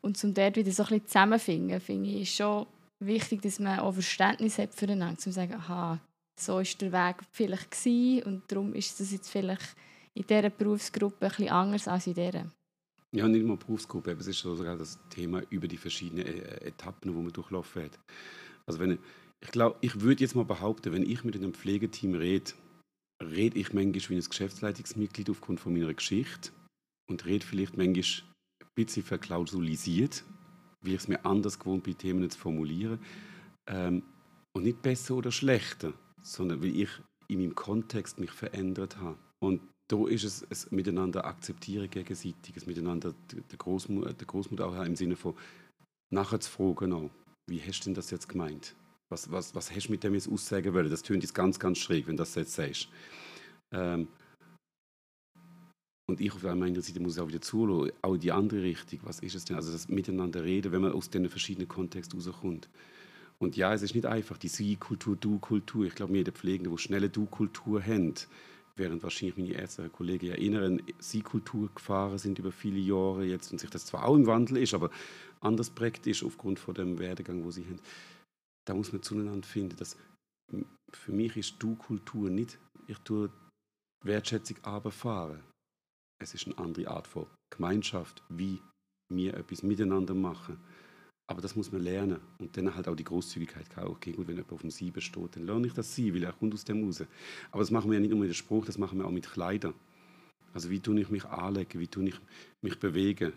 Und 0.00 0.16
zum 0.16 0.34
dort 0.34 0.56
wieder 0.56 0.70
so 0.70 0.82
ein 0.82 0.88
bisschen 0.88 1.06
zusammenfinden, 1.06 1.80
finde 1.80 2.10
ich, 2.10 2.22
ist 2.22 2.36
schon 2.36 2.66
wichtig, 3.00 3.42
dass 3.42 3.58
man 3.58 3.78
auch 3.78 3.92
Verständnis 3.92 4.58
hat 4.58 4.74
füreinander, 4.74 5.12
um 5.12 5.18
zu 5.18 5.32
sagen, 5.32 5.54
aha, 5.54 5.98
so 6.38 6.56
war 6.56 6.62
der 6.62 6.92
Weg 6.92 7.16
vielleicht 7.30 7.70
gewesen 7.70 8.22
und 8.24 8.42
darum 8.48 8.74
ist 8.74 8.98
das 9.00 9.12
jetzt 9.12 9.30
vielleicht 9.30 9.76
in 10.14 10.26
dieser 10.26 10.50
Berufsgruppe 10.50 11.28
bisschen 11.28 11.48
anders 11.48 11.88
als 11.88 12.06
in 12.06 12.14
dieser. 12.14 12.46
Ja, 13.12 13.28
nicht 13.28 13.46
nur 13.46 13.56
Berufsgruppe, 13.56 14.10
aber 14.10 14.20
es 14.20 14.26
ist 14.26 14.40
sogar 14.40 14.76
das 14.76 14.98
Thema 15.08 15.40
über 15.50 15.68
die 15.68 15.76
verschiedenen 15.76 16.26
äh, 16.26 16.66
Etappen, 16.66 17.12
die 17.12 17.22
man 17.22 17.32
durchlaufen 17.32 17.84
hat. 17.84 17.98
Also 18.66 18.80
wenn 18.80 18.98
ich 19.42 19.50
glaube, 19.50 19.76
ich 19.80 20.00
würde 20.00 20.22
jetzt 20.22 20.34
mal 20.34 20.44
behaupten, 20.44 20.92
wenn 20.92 21.08
ich 21.08 21.24
mit 21.24 21.36
einem 21.36 21.54
Pflegeteam 21.54 22.14
rede, 22.14 22.52
rede 23.22 23.58
ich 23.58 23.72
manchmal 23.72 24.10
wie 24.10 24.16
ein 24.16 24.28
Geschäftsleitungsmitglied 24.28 25.30
aufgrund 25.30 25.60
von 25.60 25.72
meiner 25.72 25.92
Geschichte 25.92 26.50
und 27.08 27.24
rede 27.24 27.44
vielleicht 27.44 27.76
manchmal 27.76 28.04
ein 28.62 28.68
bisschen 28.74 29.02
verklausulisiert, 29.02 30.24
wie 30.82 30.94
ich 30.94 31.00
es 31.00 31.08
mir 31.08 31.24
anders 31.24 31.58
gewohnt 31.58 31.84
bin, 31.84 31.98
Themen 31.98 32.30
zu 32.30 32.38
formulieren. 32.38 32.98
Ähm, 33.66 34.02
und 34.56 34.64
nicht 34.64 34.82
besser 34.82 35.16
oder 35.16 35.32
schlechter, 35.32 35.92
sondern 36.22 36.62
weil 36.62 36.76
ich 36.76 36.90
in 37.28 37.40
meinem 37.40 37.54
Kontext 37.54 38.18
mich 38.18 38.30
verändert 38.30 38.98
habe. 38.98 39.18
Und 39.42 39.60
da 39.88 40.06
ist 40.06 40.24
es 40.24 40.44
ein 40.70 40.76
Miteinander 40.76 41.24
akzeptieren 41.24 41.90
gegenseitig, 41.90 42.56
ein 42.56 42.66
Miteinander 42.66 43.14
der 43.30 43.58
Großmutter, 43.58 44.12
der 44.12 44.26
Großmutter 44.26 44.66
auch 44.66 44.84
im 44.84 44.96
Sinne 44.96 45.16
von 45.16 45.34
nachher 46.12 46.40
zu 46.40 46.50
fragen, 46.50 47.10
wie 47.50 47.60
hast 47.60 47.80
du 47.80 47.84
denn 47.86 47.94
das 47.94 48.10
jetzt 48.10 48.28
gemeint? 48.28 48.74
Was, 49.10 49.30
was, 49.30 49.54
was 49.54 49.70
hast 49.70 49.88
du 49.88 49.92
mit 49.92 50.02
dem 50.02 50.14
jetzt 50.14 50.28
aussagen 50.28 50.72
wollen? 50.74 50.90
Das 50.90 51.02
tönt 51.02 51.22
jetzt 51.22 51.34
ganz, 51.34 51.58
ganz 51.58 51.78
schräg, 51.78 52.06
wenn 52.06 52.16
du 52.16 52.22
das 52.22 52.34
jetzt 52.34 52.54
sagst. 52.54 52.88
Ähm, 53.72 54.08
und 56.06 56.20
ich 56.20 56.32
auf 56.32 56.42
der 56.42 56.82
Seite 56.82 57.00
muss 57.00 57.18
auch 57.18 57.28
wieder 57.28 57.40
zuhören, 57.40 57.90
auch 58.02 58.16
die 58.16 58.32
andere 58.32 58.62
Richtung. 58.62 59.00
Was 59.04 59.20
ist 59.20 59.34
es 59.34 59.44
denn? 59.44 59.56
Also 59.56 59.72
das 59.72 59.88
Miteinander 59.88 60.44
reden, 60.44 60.72
wenn 60.72 60.82
man 60.82 60.92
aus 60.92 61.08
diesen 61.08 61.30
verschiedenen 61.30 61.68
Kontexten 61.68 62.20
rauskommt. 62.20 62.68
Und 63.38 63.56
ja, 63.56 63.72
es 63.74 63.82
ist 63.82 63.94
nicht 63.94 64.06
einfach, 64.06 64.38
die 64.38 64.48
Sie-Kultur, 64.48 65.16
Du-Kultur. 65.16 65.86
Ich 65.86 65.94
glaube, 65.94 66.12
wir 66.12 66.24
Pflegende, 66.32 66.70
die 66.70 66.78
schnelle 66.78 67.08
Du-Kultur 67.08 67.82
haben, 67.82 68.14
während 68.76 69.02
wahrscheinlich 69.02 69.36
meine 69.36 69.52
ärztlichen 69.52 69.92
Kollegen 69.92 70.26
ja 70.26 70.34
inneren 70.34 70.82
Sie-Kultur 70.98 71.70
gefahren 71.74 72.18
sind 72.18 72.38
über 72.38 72.52
viele 72.52 72.78
Jahre 72.78 73.24
jetzt 73.24 73.50
und 73.52 73.58
sich 73.58 73.70
das 73.70 73.86
zwar 73.86 74.04
auch 74.04 74.14
im 74.14 74.26
Wandel 74.26 74.58
ist, 74.58 74.74
aber 74.74 74.90
anders 75.40 75.70
prägt 75.70 76.06
ist 76.06 76.22
aufgrund 76.22 76.58
von 76.58 76.74
dem 76.74 76.98
Werdegang, 76.98 77.44
wo 77.44 77.50
sie 77.50 77.64
haben 77.64 77.80
da 78.66 78.74
muss 78.74 78.92
man 78.92 79.02
zueinander 79.02 79.46
finden. 79.46 79.76
Dass, 79.76 79.96
für 80.92 81.12
mich 81.12 81.36
ist 81.36 81.56
Du-Kultur 81.58 82.30
nicht, 82.30 82.58
ich 82.86 82.98
tue 82.98 83.30
Wertschätzung 84.04 84.58
aber 84.62 84.90
fahren. 84.90 85.42
Es 86.22 86.34
ist 86.34 86.46
eine 86.46 86.58
andere 86.58 86.88
Art 86.88 87.06
von 87.06 87.26
Gemeinschaft, 87.50 88.22
wie 88.28 88.60
wir 89.12 89.34
etwas 89.34 89.62
miteinander 89.62 90.14
machen. 90.14 90.58
Aber 91.26 91.40
das 91.40 91.56
muss 91.56 91.72
man 91.72 91.82
lernen. 91.82 92.20
Und 92.38 92.56
dann 92.56 92.74
halt 92.74 92.86
auch 92.86 92.94
die 92.94 93.04
Großzügigkeit. 93.04 93.66
Okay, 93.76 94.12
gut, 94.12 94.28
wenn 94.28 94.36
jemand 94.36 94.52
auf 94.52 94.60
dem 94.60 94.70
Sieben 94.70 95.00
steht, 95.00 95.36
dann 95.36 95.46
lerne 95.46 95.66
ich 95.66 95.72
das 95.72 95.94
Sie, 95.94 96.14
weil 96.14 96.22
er 96.22 96.32
kommt 96.32 96.52
aus 96.52 96.64
dem 96.64 96.84
raus. 96.84 97.02
Aber 97.50 97.60
das 97.60 97.70
machen 97.70 97.90
wir 97.90 97.94
ja 97.94 98.00
nicht 98.00 98.10
nur 98.10 98.20
mit 98.20 98.28
dem 98.28 98.34
Spruch, 98.34 98.66
das 98.66 98.78
machen 98.78 98.98
wir 98.98 99.06
auch 99.06 99.10
mit 99.10 99.30
Kleidern. 99.30 99.74
Also 100.52 100.70
wie 100.70 100.80
tue 100.80 101.00
ich 101.00 101.08
mich 101.08 101.24
anlegen, 101.24 101.80
wie 101.80 101.88
tue 101.88 102.08
ich 102.08 102.20
mich 102.62 102.78
bewegen. 102.78 103.32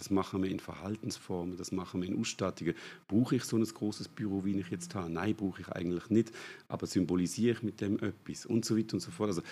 Das 0.00 0.08
machen 0.08 0.42
wir 0.42 0.50
in 0.50 0.60
Verhaltensformen, 0.60 1.58
das 1.58 1.72
machen 1.72 2.00
wir 2.00 2.08
in 2.08 2.18
Ausstattungen. 2.18 2.74
Brauche 3.06 3.36
ich 3.36 3.44
so 3.44 3.58
ein 3.58 3.64
großes 3.64 4.08
Büro, 4.08 4.46
wie 4.46 4.58
ich 4.58 4.68
jetzt 4.70 4.94
habe? 4.94 5.10
Nein, 5.10 5.36
brauche 5.36 5.60
ich 5.60 5.68
eigentlich 5.68 6.08
nicht. 6.08 6.32
Aber 6.68 6.86
symbolisiere 6.86 7.52
ich 7.52 7.62
mit 7.62 7.82
dem 7.82 7.98
etwas 7.98 8.46
und 8.46 8.64
so 8.64 8.78
weiter 8.78 8.94
und 8.94 9.00
so 9.00 9.10
fort. 9.10 9.28
Also 9.28 9.42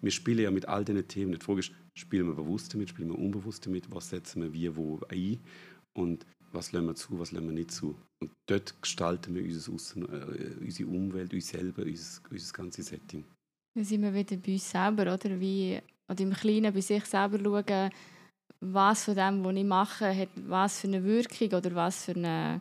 wir 0.00 0.12
spielen 0.12 0.38
ja 0.38 0.52
mit 0.52 0.68
all 0.68 0.84
diesen 0.84 1.08
Themen. 1.08 1.32
Die 1.32 1.44
Frage 1.44 1.58
ist, 1.58 1.72
spielen 1.94 2.28
wir 2.28 2.34
bewusst 2.34 2.72
damit, 2.72 2.90
spielen 2.90 3.08
wir 3.08 3.18
unbewusst 3.18 3.66
damit, 3.66 3.90
was 3.90 4.10
setzen 4.10 4.42
wir 4.42 4.52
wie, 4.52 4.76
wo 4.76 5.00
ein 5.08 5.40
und 5.92 6.24
was 6.52 6.70
lassen 6.70 6.86
wir 6.86 6.94
zu, 6.94 7.18
was 7.18 7.32
lassen 7.32 7.46
wir 7.46 7.52
nicht 7.52 7.72
zu. 7.72 7.98
Und 8.20 8.30
dort 8.46 8.80
gestalten 8.80 9.34
wir 9.34 9.42
unser 9.42 9.72
Aussen, 9.72 10.02
äh, 10.02 10.64
unsere 10.64 10.88
Umwelt, 10.88 11.34
uns 11.34 11.48
selber, 11.48 11.82
unser, 11.82 12.20
unser 12.30 12.52
ganzes 12.52 12.86
Setting. 12.86 13.24
Dann 13.74 13.84
sind 13.84 14.02
wir 14.02 14.14
wieder 14.14 14.36
bei 14.36 14.52
uns 14.52 14.70
selber, 14.70 15.12
oder? 15.12 15.40
Wie, 15.40 15.80
oder 16.08 16.20
im 16.20 16.32
Kleinen 16.32 16.72
bei 16.72 16.80
sich 16.80 17.04
selber 17.06 17.40
schauen, 17.42 17.90
was 18.60 19.04
von 19.04 19.14
dem, 19.14 19.44
was 19.44 19.54
ich 19.54 19.64
mache, 19.64 20.16
hat 20.16 20.28
was 20.46 20.80
für 20.80 20.88
eine 20.88 21.04
Wirkung 21.04 21.48
oder 21.48 21.74
was 21.74 22.04
für 22.04 22.12
eine 22.12 22.60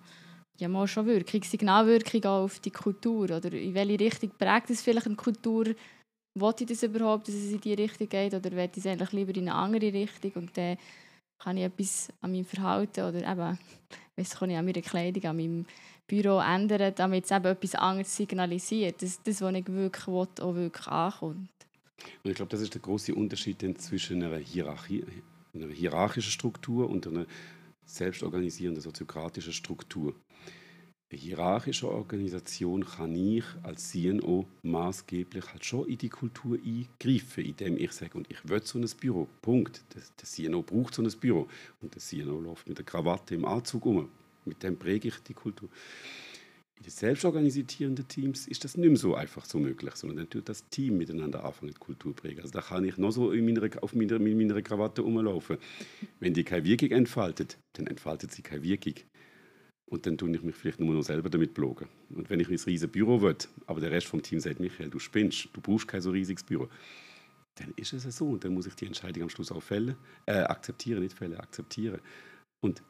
ja, 0.58 0.68
mal 0.68 0.88
schon 0.88 1.06
Wirkung, 1.06 1.43
Signalwirkung 1.43 2.24
auf 2.26 2.60
die 2.60 2.72
Kultur 2.72 3.24
oder 3.26 3.52
in 3.52 3.74
welche 3.74 4.00
Richtung 4.00 4.32
prägt 4.38 4.70
es 4.70 4.82
vielleicht 4.82 5.06
eine 5.06 5.16
Kultur, 5.16 5.66
wollte 6.38 6.64
ich 6.64 6.70
das 6.70 6.84
überhaupt, 6.84 7.28
dass 7.28 7.36
es 7.36 7.52
in 7.52 7.62
diese 7.62 7.78
Richtung 7.78 8.10
geht 8.10 8.34
oder 8.34 8.52
will 8.52 8.70
ich 8.72 8.78
es 8.78 8.86
eigentlich 8.86 9.12
lieber 9.12 9.36
in 9.36 9.50
eine 9.50 9.56
andere 9.56 9.93
Richtung? 9.93 10.32
Und 10.36 10.58
dann 10.58 10.78
kann 11.39 11.58
ich 11.58 11.64
etwas 11.64 12.10
an 12.22 12.32
meinem 12.32 12.46
Verhalten 12.46 13.02
oder 13.02 13.20
eben, 13.20 13.60
weiss, 14.16 14.36
kann 14.36 14.50
ich 14.50 14.58
an 14.58 14.66
meiner 14.66 14.82
Kleidung, 14.82 15.24
an 15.26 15.38
meinem 15.38 15.66
Büro 16.08 16.39
ändern, 16.39 16.93
damit 16.96 17.26
es 17.26 17.32
eben 17.32 17.46
etwas 17.46 17.76
anderes 17.76 18.16
signalisiert, 18.16 19.02
dass 19.02 19.22
das, 19.24 19.41
was 19.41 19.54
ich 19.56 19.68
wirklich 19.68 20.08
will, 20.08 20.28
auch 20.41 20.56
wirklich 20.56 20.88
ankommt. 20.88 21.50
Und 22.24 22.30
ich 22.30 22.36
glaube, 22.36 22.52
das 22.52 22.62
ist 22.62 22.74
der 22.74 22.82
große 22.82 23.16
Unterschied 23.16 23.82
zwischen 23.82 24.22
einer, 24.22 24.38
Hierarchie, 24.38 25.04
einer 25.56 25.74
hierarchischen 25.74 26.32
Struktur 26.32 26.89
und 26.89 27.08
einer 27.08 27.26
selbstorganisierenden 27.86 28.82
soziokratischen 28.82 29.53
Struktur. 29.53 30.16
Eine 31.12 31.20
hierarchische 31.20 31.89
Organisation 31.89 32.84
kann 32.84 33.16
ich 33.16 33.43
als 33.62 33.91
CNO 33.91 34.47
maßgeblich 34.64 35.45
halt 35.51 35.64
schon 35.64 35.88
in 35.88 35.99
die 35.99 36.10
Kultur 36.10 36.58
eingreifen, 36.58 37.45
indem 37.45 37.78
ich 37.78 37.91
sage, 37.91 38.18
und 38.18 38.30
ich 38.32 38.49
will 38.49 38.62
so 38.64 38.80
ein 38.80 38.89
Büro. 38.99 39.28
Punkt. 39.41 39.84
Der, 39.93 40.01
CNO 40.26 40.64
braucht 40.64 40.95
so 40.95 41.03
ein 41.03 41.12
Büro. 41.20 41.47
Und 41.82 41.93
der 41.93 42.01
CNO 42.01 42.41
läuft 42.41 42.68
mit 42.68 42.80
der 42.80 42.86
Krawatte 42.86 43.36
im 43.36 43.45
Anzug 43.45 43.86
um. 43.86 44.10
Mit 44.45 44.64
dem 44.64 44.78
präge 44.78 45.10
ich 45.10 45.20
die 45.20 45.36
Kultur. 45.36 45.70
In 46.78 46.84
den 46.84 46.91
selbstorganisierenden 46.91 48.07
Teams 48.07 48.47
ist 48.47 48.63
das 48.65 48.76
nicht 48.76 48.89
mehr 48.89 48.97
so 48.97 49.15
einfach 49.15 49.45
so 49.45 49.59
möglich, 49.59 49.95
sondern 49.95 50.17
dann 50.17 50.30
tut 50.30 50.49
das 50.49 50.67
Team 50.69 50.97
miteinander 50.97 51.45
anfangen, 51.45 51.71
die 51.71 51.80
Kultur 51.80 52.13
prägen. 52.13 52.41
Also 52.41 52.51
da 52.51 52.61
kann 52.61 52.84
ich 52.84 52.97
noch 52.97 53.11
so 53.11 53.32
in 53.32 53.45
meiner, 53.45 53.69
auf 53.82 53.93
meiner, 53.95 54.19
mit 54.19 54.36
meiner 54.36 54.61
Krawatte 54.61 55.01
rumlaufen. 55.01 55.57
Wenn 56.19 56.34
die 56.34 56.43
keine 56.43 56.65
Wirkung 56.65 56.91
entfaltet, 56.91 57.57
dann 57.73 57.88
entfaltet 57.88 58.32
sie 58.32 58.41
keine 58.41 58.63
Wirkung. 58.63 58.95
Und 59.89 60.05
dann 60.05 60.17
tue 60.17 60.36
ich 60.36 60.41
mich 60.41 60.55
vielleicht 60.55 60.80
nur 60.80 60.93
noch 60.93 61.03
selber 61.03 61.30
damit 61.30 61.53
blogen. 61.53 61.88
Und 62.09 62.30
wenn 62.30 62.39
ich 62.39 62.49
ein 62.49 62.55
riesiges 62.55 62.91
Büro 62.91 63.21
will, 63.21 63.38
aber 63.67 63.80
der 63.80 63.91
Rest 63.91 64.07
vom 64.07 64.21
Team 64.21 64.39
sagt, 64.39 64.59
Michael, 64.59 64.89
du 64.89 64.99
spinnst, 64.99 65.49
du 65.53 65.61
brauchst 65.61 65.88
kein 65.88 66.01
so 66.01 66.09
riesiges 66.09 66.43
Büro, 66.43 66.67
dann 67.55 67.71
ist 67.78 67.93
es 67.93 68.17
so. 68.17 68.30
Und 68.30 68.43
dann 68.43 68.53
muss 68.53 68.65
ich 68.65 68.76
die 68.76 68.88
Entscheidung 68.88 69.23
am 69.23 69.30
Schluss 69.30 69.51
auch 69.51 69.63
fällen, 69.63 69.95
äh, 70.26 70.39
akzeptieren, 70.39 71.03
nicht 71.03 71.17
fällen, 71.17 71.38
akzeptieren. 71.38 72.01
Und 72.61 72.84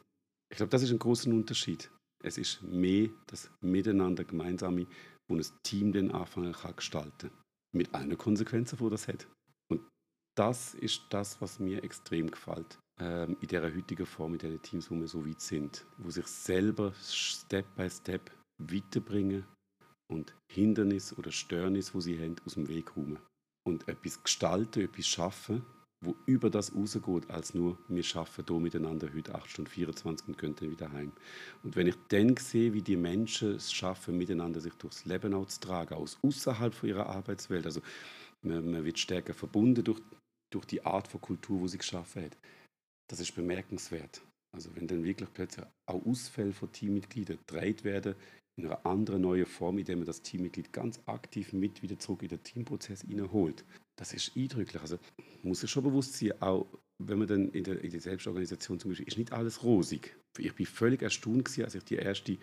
ich 0.50 0.56
glaube, 0.56 0.70
das 0.70 0.82
ist 0.82 0.90
ein 0.90 0.98
großer 0.98 1.30
Unterschied. 1.30 1.90
Es 2.26 2.38
ist 2.38 2.60
mehr 2.60 3.08
das 3.28 3.48
Miteinander, 3.60 4.24
Gemeinsame, 4.24 4.88
wo 5.28 5.36
ein 5.36 5.46
Team 5.62 5.92
den 5.92 6.10
anfangen 6.10 6.52
kann 6.52 6.74
gestalten. 6.74 7.30
Mit 7.72 7.94
allen 7.94 8.18
Konsequenzen, 8.18 8.78
die 8.78 8.90
das 8.90 9.06
hat. 9.06 9.28
Und 9.70 9.82
das 10.36 10.74
ist 10.74 11.02
das, 11.10 11.40
was 11.40 11.60
mir 11.60 11.84
extrem 11.84 12.28
gefällt 12.28 12.80
ähm, 12.98 13.36
in 13.40 13.46
dieser 13.46 13.72
heutigen 13.72 14.06
Form, 14.06 14.32
in 14.32 14.40
diesen 14.40 14.62
Teams, 14.62 14.90
wo 14.90 14.96
wir 14.96 15.06
so 15.06 15.24
weit 15.24 15.40
sind, 15.40 15.86
wo 15.98 16.10
sich 16.10 16.26
selber 16.26 16.92
Step 17.00 17.66
by 17.76 17.88
Step 17.88 18.32
weiterbringen 18.58 19.44
und 20.10 20.34
Hindernisse 20.52 21.14
oder 21.14 21.30
Störnisse, 21.30 21.94
wo 21.94 22.00
sie 22.00 22.18
haben, 22.18 22.34
aus 22.44 22.54
dem 22.54 22.66
Weg 22.66 22.96
räumen. 22.96 23.20
Und 23.64 23.86
etwas 23.86 24.20
gestalten, 24.20 24.82
etwas 24.82 25.06
schaffen, 25.06 25.64
wo 26.04 26.14
über 26.26 26.50
das 26.50 26.74
rausgeht, 26.74 27.30
als 27.30 27.54
nur 27.54 27.78
wir 27.88 28.02
schaffen 28.02 28.44
hier 28.46 28.60
miteinander 28.60 29.08
heute 29.14 29.34
8 29.34 29.50
Stunden 29.50 29.70
24 29.70 30.28
und 30.28 30.42
dann 30.42 30.70
wieder 30.70 30.92
heim. 30.92 31.12
Und 31.62 31.74
wenn 31.76 31.86
ich 31.86 31.96
dann 32.08 32.36
sehe, 32.36 32.72
wie 32.74 32.82
die 32.82 32.96
Menschen 32.96 33.56
es 33.56 33.72
schaffen, 33.72 34.18
miteinander 34.18 34.60
sich 34.60 34.74
durchs 34.74 35.04
Leben 35.06 35.34
auch 35.34 35.46
zu 35.46 35.60
tragen, 35.60 35.94
aus 35.94 36.18
außerhalb 36.22 36.74
von 36.74 36.88
ihrer 36.88 37.06
Arbeitswelt, 37.06 37.64
also 37.66 37.80
man, 38.42 38.70
man 38.70 38.84
wird 38.84 38.98
stärker 38.98 39.34
verbunden 39.34 39.84
durch, 39.84 40.00
durch 40.52 40.66
die 40.66 40.84
Art 40.84 41.08
von 41.08 41.20
Kultur, 41.20 41.60
wo 41.60 41.66
sie 41.66 41.78
geschaffen 41.78 42.24
hat, 42.24 42.36
das 43.08 43.20
ist 43.20 43.34
bemerkenswert. 43.34 44.20
Also 44.54 44.74
wenn 44.74 44.86
dann 44.86 45.04
wirklich 45.04 45.32
plötzlich 45.32 45.66
auch 45.86 46.04
Ausfälle 46.06 46.52
von 46.52 46.72
Teammitgliedern 46.72 47.38
gedreht 47.46 47.84
werden, 47.84 48.14
in 48.58 48.66
einer 48.66 48.86
anderen 48.86 49.22
neuen 49.22 49.46
Form, 49.46 49.78
indem 49.78 49.98
man 49.98 50.06
das 50.06 50.22
Teammitglied 50.22 50.72
ganz 50.72 51.00
aktiv 51.06 51.52
mit 51.52 51.82
wieder 51.82 51.98
zurück 51.98 52.22
in 52.22 52.28
den 52.28 52.42
Teamprozess 52.42 53.02
hineinholt. 53.02 53.64
Das 53.96 54.12
ist 54.12 54.36
eindrücklich. 54.36 54.80
Also 54.80 54.98
muss 55.42 55.60
sich 55.60 55.70
schon 55.70 55.84
bewusst 55.84 56.14
sein, 56.14 56.32
auch 56.40 56.66
wenn 56.98 57.18
man 57.18 57.28
dann 57.28 57.48
in 57.50 57.64
der, 57.64 57.82
in 57.82 57.90
der 57.90 58.00
Selbstorganisation 58.00 58.78
zum 58.78 58.90
Beispiel, 58.90 59.08
ist 59.08 59.18
nicht 59.18 59.32
alles 59.32 59.62
rosig. 59.62 60.16
Ich 60.38 60.54
bin 60.54 60.66
völlig 60.66 61.02
erstaunt 61.02 61.58
als 61.58 61.74
ich 61.74 61.84
die 61.84 61.96
erste 61.96 62.38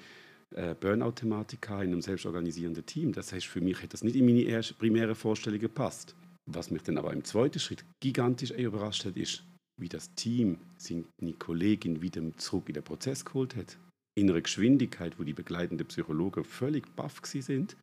äh, 0.56 0.76
Burnout-Thematik 0.76 1.68
in 1.70 1.76
einem 1.76 2.02
selbstorganisierenden 2.02 2.86
Team. 2.86 3.14
Das 3.14 3.34
heißt, 3.34 3.46
für 3.46 3.62
mich 3.62 3.82
hat 3.82 3.94
das 3.94 4.04
nicht 4.04 4.16
in 4.16 4.26
meine 4.26 4.42
erste, 4.42 4.74
primäre 4.74 5.16
Vorstellung 5.16 5.60
gepasst. 5.60 6.16
Was 6.46 6.72
mich 6.72 6.84
dann 6.84 6.98
aber 6.98 7.14
im 7.14 7.24
zweiten 7.24 7.60
Schritt 7.60 7.86
gigantisch 8.02 8.52
überrascht 8.52 9.06
hat, 9.06 9.16
ist, 9.16 9.44
wie 9.80 9.90
das 9.90 10.14
Team 10.16 10.60
seine 10.78 11.34
Kollegin 11.40 12.02
wieder 12.02 12.22
zurück 12.38 12.68
in 12.68 12.76
den 12.76 12.84
Prozess 12.84 13.26
geholt 13.26 13.56
hat. 13.56 13.78
In 14.16 14.30
einer 14.30 14.42
Geschwindigkeit, 14.42 15.18
wo 15.18 15.24
die 15.24 15.34
begleitenden 15.34 15.88
Psychologen 15.88 16.44
völlig 16.44 16.96
baff 16.96 17.22
sind, 17.24 17.76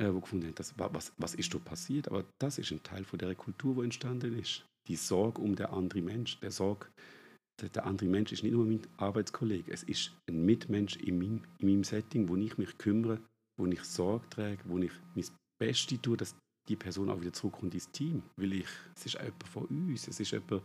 äh, 0.00 0.12
wo 0.12 0.20
gefunden 0.20 0.46
haben, 0.46 0.54
das, 0.54 0.74
was, 0.76 1.12
was 1.18 1.34
ist 1.34 1.54
da 1.54 1.58
passiert. 1.58 2.08
Aber 2.08 2.24
das 2.38 2.58
ist 2.58 2.70
ein 2.72 2.82
Teil 2.82 3.04
von 3.04 3.18
der 3.18 3.34
Kultur, 3.34 3.76
die 3.76 3.84
entstanden 3.84 4.38
ist. 4.38 4.64
Die 4.88 4.96
Sorge 4.96 5.40
um 5.40 5.54
den 5.56 5.66
anderen 5.66 6.04
Mensch. 6.04 6.38
Der 6.40 6.50
Sorge, 6.50 6.86
der, 7.60 7.68
der 7.68 7.86
andere 7.86 8.08
Mensch 8.08 8.32
ist 8.32 8.42
nicht 8.42 8.52
nur 8.52 8.66
mein 8.66 8.82
Arbeitskollege, 8.96 9.72
es 9.72 9.82
ist 9.84 10.12
ein 10.28 10.44
Mitmensch 10.44 10.96
in 10.96 11.18
meinem, 11.18 11.42
in 11.58 11.68
meinem 11.68 11.84
Setting, 11.84 12.28
wo 12.28 12.36
ich 12.36 12.58
mich 12.58 12.76
kümmere, 12.78 13.20
wo 13.58 13.66
ich 13.66 13.82
Sorge 13.84 14.28
trage, 14.30 14.58
wo 14.64 14.78
ich 14.78 14.92
mein 15.14 15.24
Bestes 15.58 16.00
tue, 16.02 16.16
dass 16.16 16.34
die 16.68 16.76
Person 16.76 17.10
auch 17.10 17.20
wieder 17.20 17.32
zurückkommt 17.32 17.74
ins 17.74 17.90
Team. 17.90 18.22
Weil 18.36 18.54
ich, 18.54 18.68
es 18.96 19.06
ist 19.06 19.14
jemand 19.14 19.48
von 19.48 19.64
uns, 19.66 20.08
es 20.08 20.18
ist 20.18 20.32
jemand, 20.32 20.62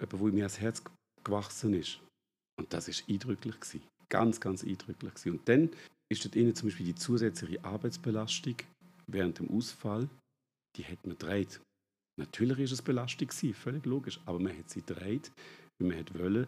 jemand 0.00 0.20
wo 0.20 0.26
mir 0.26 0.44
ans 0.44 0.58
Herz 0.58 0.82
gewachsen 1.22 1.74
ist. 1.74 2.00
Und 2.58 2.72
das 2.72 2.88
ist 2.88 3.04
eindrücklich 3.08 3.60
gewesen. 3.60 3.82
Ganz, 4.10 4.40
ganz 4.40 4.64
eindrücklich 4.64 5.14
gewesen. 5.14 5.38
Und 5.38 5.48
dann 5.48 5.70
ist 6.10 6.24
dort 6.24 6.36
innen 6.36 6.54
zum 6.54 6.68
Beispiel 6.68 6.86
die 6.86 6.94
zusätzliche 6.94 7.64
Arbeitsbelastung 7.64 8.56
während 9.08 9.38
dem 9.38 9.50
Ausfall, 9.50 10.08
die 10.76 10.84
hat 10.84 11.04
man 11.06 11.18
gedreht. 11.18 11.60
Natürlich 12.18 12.58
ist 12.60 12.72
es 12.72 12.82
Belastung 12.82 13.28
gewesen, 13.28 13.54
völlig 13.54 13.84
logisch, 13.84 14.20
aber 14.24 14.38
man 14.38 14.56
hat 14.56 14.70
sie 14.70 14.82
gedreht, 14.82 15.30
weil 15.78 15.88
man 15.88 16.18
wollen, 16.18 16.46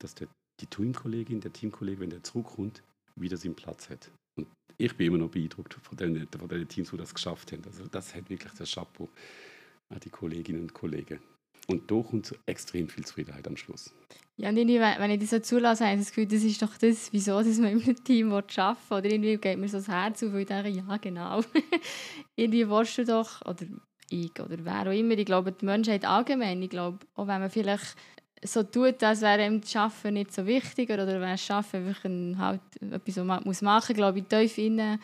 dass 0.00 0.14
der, 0.14 0.28
die 0.60 0.66
Teamkollegin, 0.66 1.40
der 1.40 1.52
Teamkollege, 1.52 2.00
wenn 2.00 2.10
der 2.10 2.24
zurückkommt, 2.24 2.82
wieder 3.14 3.36
seinen 3.36 3.54
Platz 3.54 3.88
hat 3.88 4.10
ich 4.78 4.96
bin 4.96 5.08
immer 5.08 5.18
noch 5.18 5.30
beeindruckt 5.30 5.74
von 5.74 5.96
den, 5.96 6.26
von 6.28 6.48
den 6.48 6.68
Teams, 6.68 6.90
die 6.90 6.96
das 6.96 7.14
geschafft 7.14 7.52
haben. 7.52 7.64
Also 7.64 7.86
das 7.86 8.14
hat 8.14 8.28
wirklich 8.28 8.52
das 8.52 8.70
Chapeau 8.70 9.08
an 9.92 10.00
die 10.00 10.10
Kolleginnen 10.10 10.62
und 10.62 10.74
Kollegen. 10.74 11.20
Und 11.66 11.90
da 11.90 12.00
kommt 12.02 12.34
extrem 12.46 12.88
viel 12.88 13.04
Zufriedenheit 13.04 13.46
am 13.46 13.56
Schluss. 13.56 13.92
Ja, 14.38 14.50
und 14.50 14.58
irgendwie, 14.58 14.80
wenn 14.80 15.10
ich 15.10 15.20
das 15.20 15.30
so 15.30 15.38
zulasse, 15.38 15.84
habe 15.84 15.94
ich 15.94 16.00
das 16.00 16.08
Gefühl, 16.08 16.26
das 16.26 16.44
ist 16.44 16.60
doch 16.60 16.76
das, 16.76 17.10
wieso 17.10 17.38
dass 17.42 17.58
man 17.58 17.72
im 17.72 17.96
Team 18.04 18.32
arbeiten 18.32 18.76
will. 18.90 18.98
Oder 18.98 19.10
irgendwie 19.10 19.36
geht 19.38 19.58
mir 19.58 19.68
so 19.68 19.78
das 19.78 19.88
Herz 19.88 20.22
auf, 20.22 20.32
weil 20.32 20.40
ich 20.40 20.46
denke, 20.46 20.68
ja, 20.68 20.96
genau. 20.98 21.40
irgendwie 22.36 22.68
willst 22.68 22.98
du 22.98 23.04
doch, 23.06 23.40
oder 23.46 23.64
ich, 24.10 24.38
oder 24.38 24.56
wer 24.62 24.82
auch 24.82 24.94
immer, 24.94 25.16
ich 25.16 25.24
glaube, 25.24 25.52
die 25.52 25.64
Menschheit 25.64 26.04
allgemein, 26.04 26.62
ich 26.62 26.70
glaube, 26.70 26.98
auch 27.14 27.26
wenn 27.26 27.40
man 27.40 27.50
vielleicht 27.50 27.96
so 28.44 28.62
tut, 28.62 29.02
als 29.02 29.22
wäre 29.22 29.46
ihm 29.46 29.62
das 29.62 29.74
Arbeiten 29.74 30.14
nicht 30.14 30.32
so 30.32 30.46
wichtig 30.46 30.90
oder 30.90 31.06
wäre 31.06 31.20
das 31.20 31.50
Arbeiten 31.50 31.88
einfach 31.88 32.04
ein, 32.04 32.38
halt 32.38 32.60
etwas, 32.80 33.16
was 33.16 33.24
man 33.24 33.44
muss 33.44 33.62
machen 33.62 33.88
muss, 33.88 33.96
glaube 33.96 34.18
ich, 34.18 34.26
tief 34.26 34.58
innen, 34.58 35.00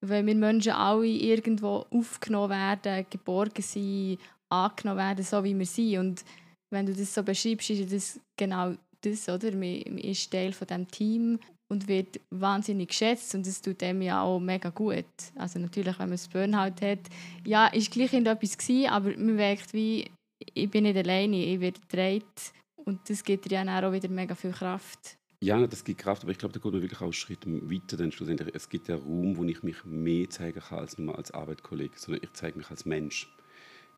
weil 0.00 0.26
wir 0.26 0.34
Menschen 0.34 0.72
alle 0.72 1.06
irgendwo 1.06 1.86
aufgenommen 1.90 2.50
werden, 2.50 3.06
geborgen 3.08 3.62
sind, 3.62 4.18
angenommen 4.48 4.98
werden, 4.98 5.24
so 5.24 5.42
wie 5.44 5.56
wir 5.56 5.66
sind. 5.66 5.98
Und 5.98 6.24
wenn 6.72 6.86
du 6.86 6.94
das 6.94 7.14
so 7.14 7.22
beschreibst, 7.22 7.70
ist 7.70 7.92
das 7.92 8.20
genau 8.36 8.74
das, 9.00 9.28
oder? 9.28 9.52
Man 9.52 9.98
ist 9.98 10.30
Teil 10.30 10.52
von 10.52 10.66
diesem 10.66 10.88
Team 10.88 11.38
und 11.68 11.88
wird 11.88 12.20
wahnsinnig 12.30 12.88
geschätzt 12.88 13.34
und 13.34 13.46
das 13.46 13.60
tut 13.60 13.80
dem 13.80 14.02
ja 14.02 14.22
auch 14.22 14.38
mega 14.38 14.70
gut. 14.70 15.04
Also 15.36 15.58
natürlich, 15.58 15.98
wenn 15.98 16.08
man 16.08 16.18
das 16.18 16.28
Burnout 16.28 16.80
hat, 16.82 17.00
ja, 17.44 17.66
ist 17.68 17.90
gleich 17.90 18.12
etwas 18.12 18.58
gewesen, 18.58 18.90
aber 18.90 19.10
man 19.10 19.36
merkt 19.36 19.72
wie, 19.72 20.10
ich 20.54 20.70
bin 20.70 20.84
nicht 20.84 20.96
alleine, 20.96 21.44
ich 21.44 21.60
werde 21.60 21.80
gedreht 21.80 22.52
und 22.84 22.98
das 23.08 23.24
gibt 23.24 23.50
dir 23.50 23.64
ja 23.64 23.88
auch 23.88 23.92
wieder 23.92 24.08
mega 24.08 24.34
viel 24.34 24.52
Kraft. 24.52 25.16
Ja, 25.42 25.66
das 25.66 25.82
gibt 25.82 26.00
Kraft, 26.00 26.22
aber 26.22 26.30
ich 26.30 26.38
glaube, 26.38 26.52
da 26.52 26.60
geht 26.60 26.72
man 26.72 26.82
wirklich 26.82 27.00
auch 27.00 27.06
einen 27.06 27.12
Schritt 27.12 27.44
weiter. 27.46 27.96
Denn 27.96 28.12
schlussendlich, 28.12 28.54
es 28.54 28.68
gibt 28.68 28.88
einen 28.88 29.02
Raum, 29.02 29.36
wo 29.36 29.44
ich 29.44 29.64
mich 29.64 29.84
mehr 29.84 30.30
zeigen 30.30 30.60
kann 30.60 30.78
als 30.78 30.98
nur 30.98 31.18
als 31.18 31.32
Arbeitskollege, 31.32 31.94
sondern 31.96 32.22
ich 32.22 32.32
zeige 32.32 32.58
mich 32.58 32.70
als 32.70 32.84
Mensch. 32.84 33.28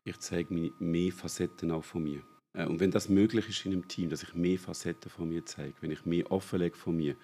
ich 0.05 0.17
zeige 0.19 0.71
mehr 0.79 1.11
Facetten 1.11 1.69
auch 1.71 1.83
von 1.83 2.03
mir. 2.03 2.23
Äh, 2.55 2.65
und 2.65 2.79
wenn 2.79 2.91
das 2.91 3.09
möglich 3.09 3.49
ist 3.49 3.65
in 3.65 3.73
einem 3.73 3.87
Team, 3.87 4.09
dass 4.09 4.23
ich 4.23 4.33
mehr 4.33 4.57
Facetten 4.57 5.09
von 5.09 5.29
mir 5.29 5.45
zeige, 5.45 5.75
wenn 5.81 5.91
ich 5.91 6.05
mehr 6.05 6.31
offenlege 6.31 6.75
von 6.75 6.95
mir, 6.95 7.15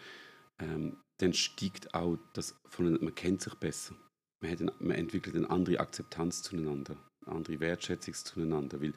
ähm, 0.59 0.97
dann 1.19 1.33
steigt 1.33 1.93
auch 1.93 2.17
das 2.33 2.55
von 2.69 2.91
man 3.01 3.15
kennt 3.15 3.41
sich 3.41 3.53
besser. 3.55 3.95
Man, 4.41 4.51
hat 4.51 4.61
eine, 4.61 4.73
man 4.79 4.97
entwickelt 4.97 5.35
eine 5.35 5.49
andere 5.49 5.79
Akzeptanz 5.79 6.41
zueinander, 6.41 6.97
eine 7.25 7.35
andere 7.35 7.59
Wertschätzung 7.59 8.13
zueinander, 8.13 8.81
weil 8.81 8.93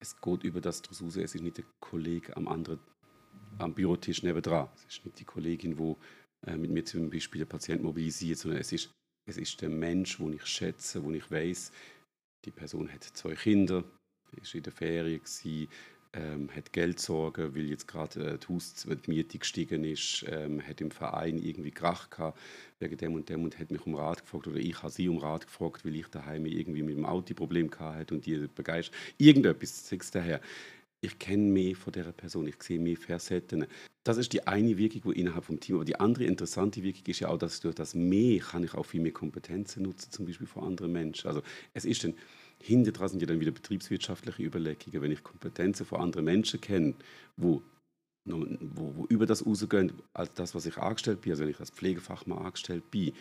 es 0.00 0.20
geht 0.20 0.44
über 0.44 0.60
das 0.60 0.82
daraus 0.82 1.02
raus. 1.02 1.16
Es 1.16 1.34
ist 1.34 1.42
nicht 1.42 1.58
der 1.58 1.64
Kollege 1.80 2.36
am 2.36 2.48
anderen 2.48 2.80
am 3.58 3.74
Bürotisch 3.74 4.22
nebenan. 4.22 4.68
Es 4.76 4.96
ist 4.96 5.04
nicht 5.04 5.18
die 5.18 5.24
Kollegin, 5.24 5.76
die 5.76 5.96
äh, 6.46 6.56
mit 6.56 6.70
mir 6.70 6.84
zum 6.84 7.10
Beispiel 7.10 7.40
den 7.40 7.48
Patienten 7.48 7.84
mobilisiert, 7.84 8.38
sondern 8.38 8.60
es 8.60 8.72
ist, 8.72 8.90
es 9.28 9.36
ist 9.36 9.60
der 9.60 9.68
Mensch, 9.68 10.18
den 10.18 10.32
ich 10.32 10.46
schätze, 10.46 11.02
wo 11.02 11.10
ich 11.10 11.30
weiß, 11.30 11.72
die 12.44 12.50
Person 12.50 12.90
hat 12.90 13.04
zwei 13.04 13.34
Kinder, 13.34 13.84
ist 14.40 14.54
in 14.54 14.62
der 14.62 14.72
Ferien 14.72 15.20
gewesen, 15.20 15.68
ähm, 16.14 16.48
hat 16.54 16.72
Geldsorgen, 16.72 17.54
weil 17.54 17.68
jetzt 17.68 17.86
gerade 17.86 18.34
äh, 18.34 18.38
die, 18.38 18.52
Haus 18.52 18.86
die 18.86 19.10
Miete 19.10 19.38
gestiegen 19.38 19.84
ist, 19.84 20.24
ähm, 20.28 20.66
hat 20.66 20.80
im 20.80 20.90
Verein 20.90 21.38
irgendwie 21.38 21.70
Krach 21.70 22.08
gehabt 22.10 22.38
wegen 22.80 22.96
dem 22.96 23.14
und 23.14 23.28
dem 23.28 23.44
und 23.44 23.58
hat 23.58 23.70
mich 23.70 23.84
um 23.86 23.94
Rat 23.94 24.22
gefragt 24.22 24.46
oder 24.46 24.56
ich 24.56 24.82
habe 24.82 24.92
sie 24.92 25.08
um 25.08 25.18
Rat 25.18 25.46
gefragt, 25.46 25.84
weil 25.84 25.96
ich 25.96 26.08
daheim 26.08 26.46
irgendwie 26.46 26.82
mit 26.82 26.96
dem 26.96 27.04
Auto 27.04 27.34
Problem 27.34 27.70
hatte 27.78 28.14
und 28.14 28.24
die 28.24 28.48
begeistert. 28.54 28.94
Irgendetwas, 29.18 29.88
sagst 29.88 30.14
daher. 30.14 30.40
Ich 31.00 31.16
kenne 31.20 31.44
mehr 31.44 31.76
von 31.76 31.92
dieser 31.92 32.10
Person, 32.10 32.48
ich 32.48 32.60
sehe 32.60 32.80
mehr 32.80 32.96
Facetten. 32.96 33.66
Das 34.02 34.16
ist 34.16 34.32
die 34.32 34.44
eine 34.48 34.76
Wirkung, 34.78 35.12
die 35.12 35.20
innerhalb 35.20 35.44
vom 35.44 35.60
Team. 35.60 35.76
Aber 35.76 35.84
die 35.84 36.00
andere 36.00 36.24
interessante 36.24 36.82
Wirkung 36.82 37.04
ist 37.06 37.20
ja 37.20 37.28
auch, 37.28 37.38
dass 37.38 37.60
durch 37.60 37.76
das 37.76 37.94
Mehr 37.94 38.40
kann 38.40 38.64
ich 38.64 38.74
auch 38.74 38.82
viel 38.82 39.00
mehr 39.00 39.12
Kompetenzen 39.12 39.84
nutzen, 39.84 40.10
zum 40.10 40.26
Beispiel 40.26 40.48
von 40.48 40.64
anderen 40.64 40.90
Menschen. 40.90 41.28
Also 41.28 41.42
es 41.72 41.84
ist 41.84 42.02
dann 42.02 42.14
hinter 42.60 42.92
dran 42.92 43.08
sind 43.08 43.20
ja 43.20 43.26
dann 43.26 43.40
wieder 43.40 43.52
betriebswirtschaftliche 43.52 44.42
Überlegungen. 44.42 45.02
Wenn 45.02 45.12
ich 45.12 45.22
Kompetenzen 45.22 45.86
von 45.86 46.00
anderen 46.00 46.24
Menschen 46.24 46.60
kenne, 46.60 46.94
wo, 47.36 47.62
wo, 48.24 48.94
wo 48.96 49.06
über 49.08 49.26
das 49.26 49.46
rausgehen, 49.46 49.92
als 50.12 50.32
das, 50.34 50.54
was 50.54 50.66
ich 50.66 50.76
angestellt 50.78 51.20
bin, 51.20 51.32
also 51.32 51.44
wenn 51.44 51.50
ich 51.50 51.60
als 51.60 51.70
Pflegefachmann 51.70 52.38
angestellt 52.38 52.90
bin, 52.90 53.12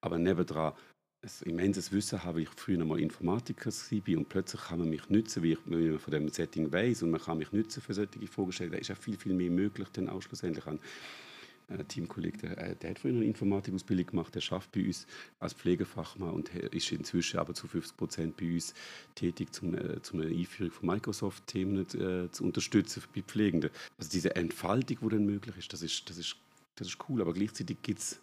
aber 0.00 0.18
nebendran 0.18 0.74
ein 1.22 1.48
immenses 1.48 1.90
Wissen 1.90 2.22
habe, 2.22 2.42
ich 2.42 2.50
früher 2.50 2.84
mal 2.84 3.00
Informatiker 3.00 3.70
war 3.70 4.18
und 4.18 4.28
plötzlich 4.28 4.60
kann 4.60 4.78
man 4.78 4.90
mich 4.90 5.08
nutzen, 5.08 5.42
wie, 5.42 5.52
ich, 5.52 6.00
von 6.00 6.10
dem 6.12 6.28
Setting 6.28 6.70
weiß 6.70 7.02
und 7.02 7.10
man 7.10 7.20
kann 7.20 7.38
mich 7.38 7.52
nutzen 7.52 7.80
für 7.80 7.94
solche 7.94 8.26
Fragestellungen. 8.26 8.74
Da 8.74 8.80
ist 8.80 8.88
ja 8.88 8.94
viel, 8.94 9.16
viel 9.16 9.32
mehr 9.32 9.50
möglich 9.50 9.88
dann 9.94 10.10
auch 10.10 10.20
schlussendlich 10.20 10.66
an 10.66 10.78
ein 11.68 11.80
äh, 11.80 11.84
Teamkollege, 11.84 12.38
der, 12.38 12.58
äh, 12.58 12.76
der, 12.76 12.90
hat 12.90 12.98
früher 12.98 13.12
eine 13.12 13.24
Informatikausbildung 13.24 14.06
gemacht, 14.06 14.34
der 14.34 14.40
schafft 14.40 14.72
bei 14.72 14.84
uns 14.84 15.06
als 15.38 15.54
Pflegefachmann 15.54 16.30
und 16.30 16.54
ist 16.54 16.92
inzwischen 16.92 17.38
aber 17.38 17.54
zu 17.54 17.66
50 17.66 17.96
Prozent 17.96 18.36
bei 18.36 18.52
uns 18.52 18.74
tätig, 19.14 19.52
zum, 19.52 19.74
äh, 19.74 20.00
zum 20.02 20.20
Einführung 20.20 20.72
von 20.72 20.86
Microsoft-Themen 20.86 21.80
äh, 21.80 22.30
zu 22.30 22.44
unterstützen 22.44 23.02
bei 23.14 23.22
Pflegenden. 23.22 23.70
Also 23.98 24.10
diese 24.10 24.36
Entfaltung, 24.36 24.98
die 25.02 25.08
dann 25.08 25.26
möglich 25.26 25.56
ist, 25.56 25.72
das 25.72 25.82
ist, 25.82 26.08
das 26.08 26.18
ist, 26.18 26.36
das 26.76 26.88
ist 26.88 26.98
cool, 27.08 27.20
aber 27.20 27.32
gleichzeitig 27.32 27.78
gibt 27.82 28.00
es 28.00 28.20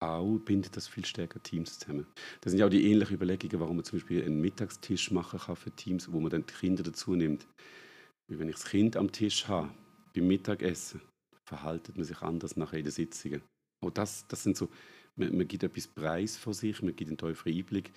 auch, 0.00 0.38
bindet 0.38 0.76
das 0.76 0.88
viel 0.88 1.04
stärker 1.04 1.42
Teams 1.42 1.78
zusammen. 1.78 2.06
Das 2.40 2.52
sind 2.52 2.60
ja 2.60 2.66
auch 2.66 2.70
die 2.70 2.90
ähnlichen 2.90 3.16
Überlegungen, 3.16 3.60
warum 3.60 3.76
man 3.76 3.84
zum 3.84 3.98
Beispiel 3.98 4.24
einen 4.24 4.40
Mittagstisch 4.40 5.10
machen 5.10 5.38
kann 5.38 5.56
für 5.56 5.70
Teams, 5.70 6.10
wo 6.10 6.20
man 6.20 6.30
dann 6.30 6.46
die 6.46 6.54
Kinder 6.54 6.82
dazu 6.82 7.14
nimmt. 7.14 7.46
Wie 8.28 8.38
wenn 8.38 8.48
ich 8.48 8.54
das 8.54 8.64
Kind 8.64 8.96
am 8.96 9.12
Tisch 9.12 9.48
habe, 9.48 9.70
beim 10.14 10.26
Mittagessen, 10.26 11.00
verhaltet 11.50 11.96
man 11.96 12.04
sich 12.04 12.22
anders 12.22 12.56
nachher 12.56 12.78
in 12.78 12.84
den 12.84 12.92
Sitzungen. 12.92 13.42
Auch 13.84 13.90
das, 13.90 14.24
das 14.28 14.44
sind 14.44 14.56
so, 14.56 14.68
man, 15.16 15.36
man 15.36 15.48
gibt 15.48 15.64
etwas 15.64 15.88
Preis 15.88 16.36
von 16.36 16.54
sich, 16.54 16.80
man 16.80 16.94
gibt 16.94 17.10
einen 17.10 17.18
tieferen 17.18 17.56
Einblick, 17.56 17.92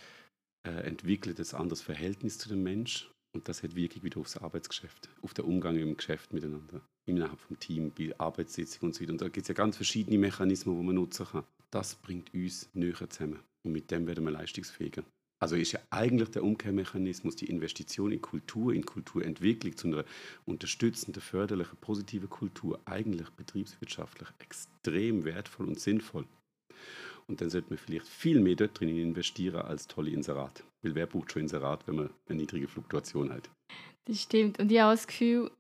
äh, 0.68 0.88
entwickelt 0.88 1.40
ein 1.40 1.60
anderes 1.60 1.82
Verhältnis 1.82 2.40
zu 2.40 2.50
dem 2.50 2.64
Menschen 2.64 3.10
und 3.36 3.48
das 3.48 3.62
hat 3.62 3.76
Wirkung 3.76 4.02
wieder 4.04 4.20
aufs 4.20 4.38
Arbeitsgeschäft, 4.38 5.10
auf 5.22 5.36
den 5.36 5.46
Umgang 5.46 5.78
im 5.78 5.96
Geschäft 5.96 6.34
miteinander, 6.34 6.82
innerhalb 7.08 7.40
vom 7.40 7.60
Team, 7.60 7.92
bei 7.92 8.18
Arbeitssitzungen 8.18 8.90
und 8.90 8.96
so 8.96 9.02
weiter. 9.02 9.12
Und 9.12 9.22
da 9.22 9.28
gibt 9.28 9.44
es 9.44 9.50
ja 9.50 9.54
ganz 9.54 9.76
verschiedene 9.76 10.18
Mechanismen, 10.18 10.76
die 10.76 10.84
man 10.84 10.96
nutzen 10.96 11.28
kann. 11.28 11.44
Das 11.70 11.96
bringt 11.96 12.34
uns 12.34 12.70
näher 12.74 13.10
zusammen 13.10 13.40
und 13.64 13.72
mit 13.72 13.92
dem 13.92 14.08
werden 14.08 14.24
wir 14.24 14.32
leistungsfähiger. 14.32 15.04
Also 15.44 15.58
ist 15.58 15.74
ja 15.74 15.82
eigentlich 15.90 16.30
der 16.30 16.42
Umkehrmechanismus 16.42 17.36
die 17.36 17.50
Investition 17.50 18.14
in 18.14 18.22
Kultur, 18.22 18.74
in 18.74 18.86
Kulturentwicklung 18.86 19.76
zu 19.76 19.88
einer 19.88 20.06
unterstützenden, 20.46 21.22
förderlichen, 21.22 21.78
positiven 21.82 22.30
Kultur 22.30 22.80
eigentlich 22.86 23.30
betriebswirtschaftlich 23.32 24.30
extrem 24.40 25.26
wertvoll 25.26 25.68
und 25.68 25.82
sinnvoll. 25.82 26.26
Und 27.28 27.42
dann 27.42 27.50
sollte 27.50 27.72
man 27.72 27.78
vielleicht 27.78 28.08
viel 28.08 28.40
mehr 28.40 28.56
dort 28.56 28.80
drin 28.80 28.88
investieren 28.98 29.64
als 29.64 29.86
tolle 29.86 30.12
Inserat. 30.12 30.64
Weil 30.82 30.96
wer 30.96 31.08
bucht 31.08 31.34
schon 31.34 31.42
Inserat, 31.42 31.86
wenn 31.90 31.96
man 31.96 32.10
eine 32.30 32.38
niedrige 32.38 32.70
Fluktuation 32.70 33.30
hat? 33.30 33.50
Das 34.06 34.22
stimmt. 34.22 34.60
Und 34.60 34.72
ich 34.72 34.80
habe 34.80 34.94
das 34.94 35.08
Gefühl, 35.08 35.52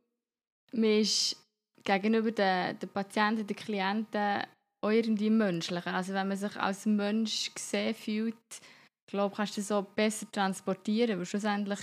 man 0.71 1.01
ist 1.01 1.35
gegenüber 1.83 2.31
den, 2.31 2.79
den 2.79 2.87
Patienten, 2.87 3.45
den 3.45 3.57
Klienten 3.57 4.43
irgendwie 4.81 5.29
menschlicher. 5.29 5.93
Also 5.93 6.13
wenn 6.13 6.29
man 6.29 6.37
sich 6.37 6.55
als 6.55 6.85
Mensch 6.85 7.53
gesehen 7.53 7.95
fühlt, 7.95 8.61
glaube, 9.07 9.35
kannst 9.35 9.57
du 9.57 9.61
so 9.61 9.81
besser 9.81 10.31
transportieren, 10.31 11.17
weil 11.17 11.25
schlussendlich 11.25 11.79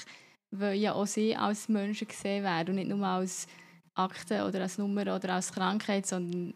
wollen 0.51 0.81
ja 0.81 0.95
auch 0.95 1.07
sie 1.07 1.37
als 1.37 1.69
Menschen 1.69 2.09
gesehen 2.09 2.45
werden 2.45 2.71
und 2.71 2.75
nicht 2.77 2.89
nur 2.89 3.07
als 3.07 3.47
Akte 3.95 4.45
oder 4.45 4.63
als 4.63 4.79
Nummer 4.79 5.03
oder 5.15 5.35
als 5.35 5.53
Krankheit, 5.53 6.07
sondern 6.07 6.55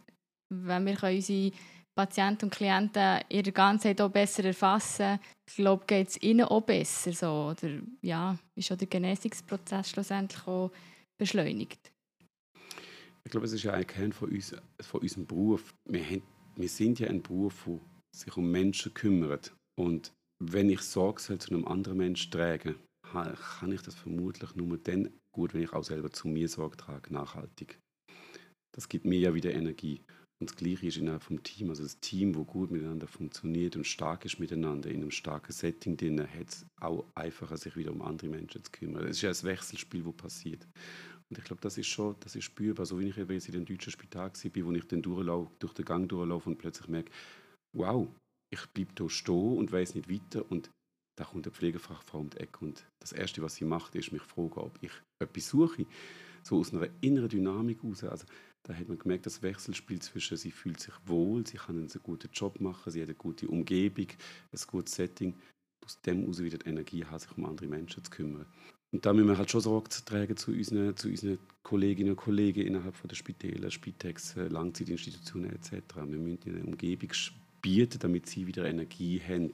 wenn 0.51 0.87
wir 0.87 1.03
unsere 1.03 1.53
Patienten 1.95 2.47
und 2.47 2.55
Klienten 2.55 3.21
ihre 3.29 3.53
Ganzheit 3.53 4.01
auch 4.01 4.11
besser 4.11 4.45
erfassen, 4.45 5.21
ich 5.49 5.57
glaube, 5.57 5.85
geht 5.87 6.09
es 6.09 6.23
ihnen 6.23 6.47
auch 6.47 6.63
besser. 6.63 7.13
So. 7.13 7.51
Oder 7.51 7.81
ja, 8.03 8.37
ist 8.57 8.73
auch 8.73 8.77
der 8.77 8.89
Genesungsprozess 8.89 9.91
schlussendlich 9.91 10.47
auch 10.47 10.73
beschleunigt. 11.17 11.93
Ich 13.25 13.31
glaube, 13.31 13.47
es 13.47 13.53
ist 13.53 13.63
ja 13.63 13.73
ein 13.73 13.87
Kern 13.87 14.13
von, 14.13 14.31
uns, 14.31 14.55
von 14.81 15.01
unserem 15.01 15.27
Beruf. 15.27 15.75
Wir, 15.85 16.05
haben, 16.05 16.23
wir 16.57 16.69
sind 16.69 16.99
ja 16.99 17.09
ein 17.09 17.23
Beruf, 17.23 17.65
der 17.67 17.81
sich 18.15 18.37
um 18.37 18.51
Menschen 18.51 18.93
kümmert. 18.93 19.55
Und 19.77 20.13
wenn 20.53 20.71
ich 20.71 20.81
Sorge 20.81 21.21
zu 21.21 21.33
einem 21.51 21.67
anderen 21.67 21.99
Menschen 21.99 22.31
trage, 22.31 22.77
kann 23.13 23.73
ich 23.73 23.83
das 23.83 23.95
vermutlich 23.95 24.55
nur 24.57 24.77
dann 24.79 25.11
gut, 25.35 25.55
wenn 25.55 25.63
ich 25.63 25.73
auch 25.73 25.85
selber 25.85 26.11
zu 26.11 26.29
mir 26.29 26.49
Sorge 26.49 26.77
trage, 26.77 27.13
nachhaltig. 27.13 27.79
Das 28.75 28.89
gibt 28.89 29.05
mir 29.05 29.19
ja 29.19 29.35
wieder 29.35 29.53
Energie. 29.53 30.03
Und 30.41 30.51
das 30.51 30.57
Gleiche 30.57 30.89
ist 30.89 30.97
innerhalb 30.97 31.23
vom 31.23 31.43
Team. 31.43 31.71
Also 31.71 31.85
das 31.85 32.01
Team, 32.01 32.33
das 32.33 32.47
gut 32.47 32.73
miteinander 32.73 33.07
funktioniert 33.07 33.77
und 33.77 33.87
stark 33.87 34.25
ist 34.25 34.41
miteinander, 34.41 34.91
in 34.91 35.03
einem 35.03 35.13
starken 35.13 35.53
Setting 35.53 35.97
drin, 35.97 36.21
hat 36.21 36.49
es 36.49 36.67
auch 36.81 37.05
einfacher, 37.15 37.57
sich 37.57 37.77
wieder 37.77 37.93
um 37.93 38.03
andere 38.03 38.29
Menschen 38.29 38.65
zu 38.65 38.71
kümmern. 38.73 39.05
Es 39.05 39.19
ist 39.19 39.23
ja 39.23 39.31
ein 39.31 39.43
Wechselspiel, 39.43 40.03
das 40.03 40.17
passiert. 40.17 40.67
Und 41.31 41.39
ich 41.39 41.45
glaube, 41.45 41.63
das 41.63 41.79
ist 41.79 41.87
schon 41.87 42.17
das 42.21 42.35
ist 42.35 42.45
spürbar. 42.45 42.85
So 42.85 42.99
wie 42.99 43.09
ich 43.09 43.17
jetzt 43.17 43.49
in 43.49 43.55
dem 43.55 43.65
deutschen 43.65 43.93
Spital 43.93 44.31
war, 44.31 44.67
wo 44.67 44.73
ich 44.73 44.87
dann 44.89 45.03
durch 45.03 45.73
den 45.75 45.85
Gang 45.85 46.09
durchlaufe 46.09 46.51
und 46.51 46.59
plötzlich 46.59 46.89
merke, 46.89 47.13
wow, 47.77 48.09
ich 48.55 48.67
bleibe 48.71 48.93
hier 48.97 49.11
stehen 49.11 49.57
und 49.57 49.73
weiß 49.73 49.95
nicht 49.95 50.11
weiter 50.11 50.51
und 50.51 50.71
da 51.17 51.25
kommt 51.25 51.47
eine 51.47 51.55
Pflegefachfrau 51.55 52.21
um 52.21 52.31
die 52.31 52.39
Ecke 52.39 52.65
und 52.65 52.85
das 52.99 53.13
Erste, 53.13 53.43
was 53.43 53.57
sie 53.57 53.65
macht, 53.65 53.95
ist 53.95 54.13
mich 54.13 54.23
fragen, 54.23 54.59
ob 54.59 54.79
ich 54.81 54.91
etwas 55.21 55.49
suche. 55.49 55.87
So 56.43 56.59
aus 56.59 56.73
einer 56.73 56.89
inneren 57.01 57.29
Dynamik 57.29 57.83
heraus. 57.83 58.05
Also, 58.05 58.27
da 58.65 58.75
hat 58.75 58.89
man 58.89 58.99
gemerkt, 58.99 59.27
das 59.27 59.43
Wechselspiel 59.43 60.01
zwischen, 60.01 60.37
sie 60.37 60.51
fühlt 60.51 60.81
sich 60.81 60.95
wohl, 61.07 61.47
sie 61.47 61.59
kann 61.59 61.79
einen 61.79 61.89
guten 62.03 62.31
Job 62.33 62.61
machen, 62.61 62.91
sie 62.91 63.01
hat 63.01 63.09
eine 63.09 63.15
gute 63.15 63.47
Umgebung, 63.49 64.09
ein 64.09 64.61
gutes 64.67 64.95
Setting. 64.95 65.37
Aus 65.85 66.01
dem 66.01 66.23
heraus 66.23 66.43
wieder 66.43 66.59
die 66.59 66.69
Energie 66.69 67.05
hat, 67.05 67.21
sich 67.21 67.37
um 67.37 67.45
andere 67.45 67.69
Menschen 67.69 68.03
zu 68.03 68.11
kümmern. 68.11 68.47
Und 68.91 69.05
da 69.05 69.13
müssen 69.13 69.29
wir 69.29 69.39
halt 69.39 69.51
schon 69.51 69.61
Sorge 69.61 69.91
tragen 69.91 70.37
zu 70.37 70.53
unseren, 70.53 70.97
zu 70.97 71.09
unseren 71.09 71.39
Kolleginnen 71.63 72.11
und 72.11 72.17
Kollegen 72.17 72.67
innerhalb 72.67 72.97
von 72.97 73.09
der 73.09 73.17
Spitäler, 73.17 73.71
Spitex, 73.71 74.35
Langzeitinstitutionen 74.37 75.51
etc. 75.51 75.73
Wir 75.97 76.19
müssen 76.19 76.43
in 76.45 76.55
eine 76.57 76.65
Umgebung 76.65 77.11
bieten, 77.65 77.99
damit 77.99 78.27
sie 78.27 78.47
wieder 78.47 78.67
Energie 78.67 79.19
haben, 79.27 79.51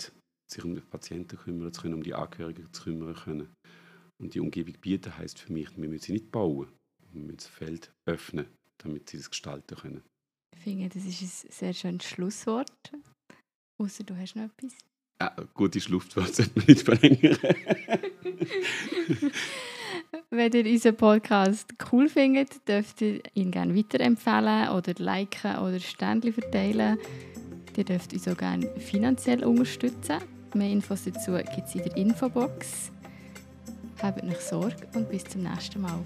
sich 0.51 0.65
um 0.65 0.75
die 0.75 0.81
Patienten 0.81 1.37
kümmern 1.37 1.73
zu 1.73 1.83
können, 1.83 1.95
um 1.95 2.03
die 2.03 2.15
Angehörigen 2.15 2.67
zu 2.73 2.83
kümmern 2.83 3.15
können. 3.15 3.55
Und 4.21 4.35
die 4.35 4.41
Umgebung 4.41 4.75
bieten 4.81 5.17
heißt 5.17 5.39
für 5.39 5.53
mich, 5.53 5.69
wir 5.77 5.89
müssen 5.89 6.07
sie 6.07 6.13
nicht 6.15 6.33
bauen, 6.33 6.67
wir 7.13 7.23
müssen 7.23 7.37
das 7.37 7.47
Feld 7.47 7.93
öffnen, 8.09 8.47
damit 8.79 9.09
sie 9.09 9.19
es 9.19 9.31
gestalten 9.31 9.77
können. 9.77 10.03
Ich 10.57 10.65
finde, 10.65 10.89
das 10.89 11.05
ist 11.05 11.23
ein 11.23 11.53
sehr 11.53 11.73
schönes 11.73 12.05
Schlusswort. 12.05 12.93
Außer 13.81 14.03
du 14.03 14.17
hast 14.17 14.35
noch 14.35 14.43
etwas. 14.45 14.77
Ja, 15.23 15.37
gute 15.55 15.81
Schlusswort 15.81 16.35
sollte 16.35 16.51
man 16.57 16.67
nicht 16.67 16.83
verlängern. 16.83 17.39
Wenn 20.31 20.53
ihr 20.53 20.67
unseren 20.67 20.97
Podcast 20.97 21.73
cool 21.93 22.09
findet, 22.09 22.67
dürft 22.69 23.01
ihr 23.03 23.21
ihn 23.35 23.53
gerne 23.53 23.77
weiterempfehlen 23.77 24.71
oder 24.71 24.95
liken 24.99 25.59
oder 25.59 25.79
Ständchen 25.79 26.33
verteilen. 26.33 26.99
Ihr 27.77 27.85
dürft 27.85 28.13
uns 28.13 28.29
auch 28.29 28.37
gerne 28.37 28.67
finanziell 28.79 29.45
unterstützen. 29.45 30.19
Mehr 30.55 30.71
Infos 30.71 31.05
dazu 31.05 31.33
gibt 31.33 31.69
es 31.69 31.75
in 31.75 31.85
der 31.85 31.97
Infobox. 31.97 32.91
Habt 34.03 34.23
euch 34.25 34.41
Sorge 34.41 34.77
und 34.95 35.09
bis 35.09 35.25
zum 35.25 35.43
nächsten 35.43 35.81
Mal. 35.83 35.99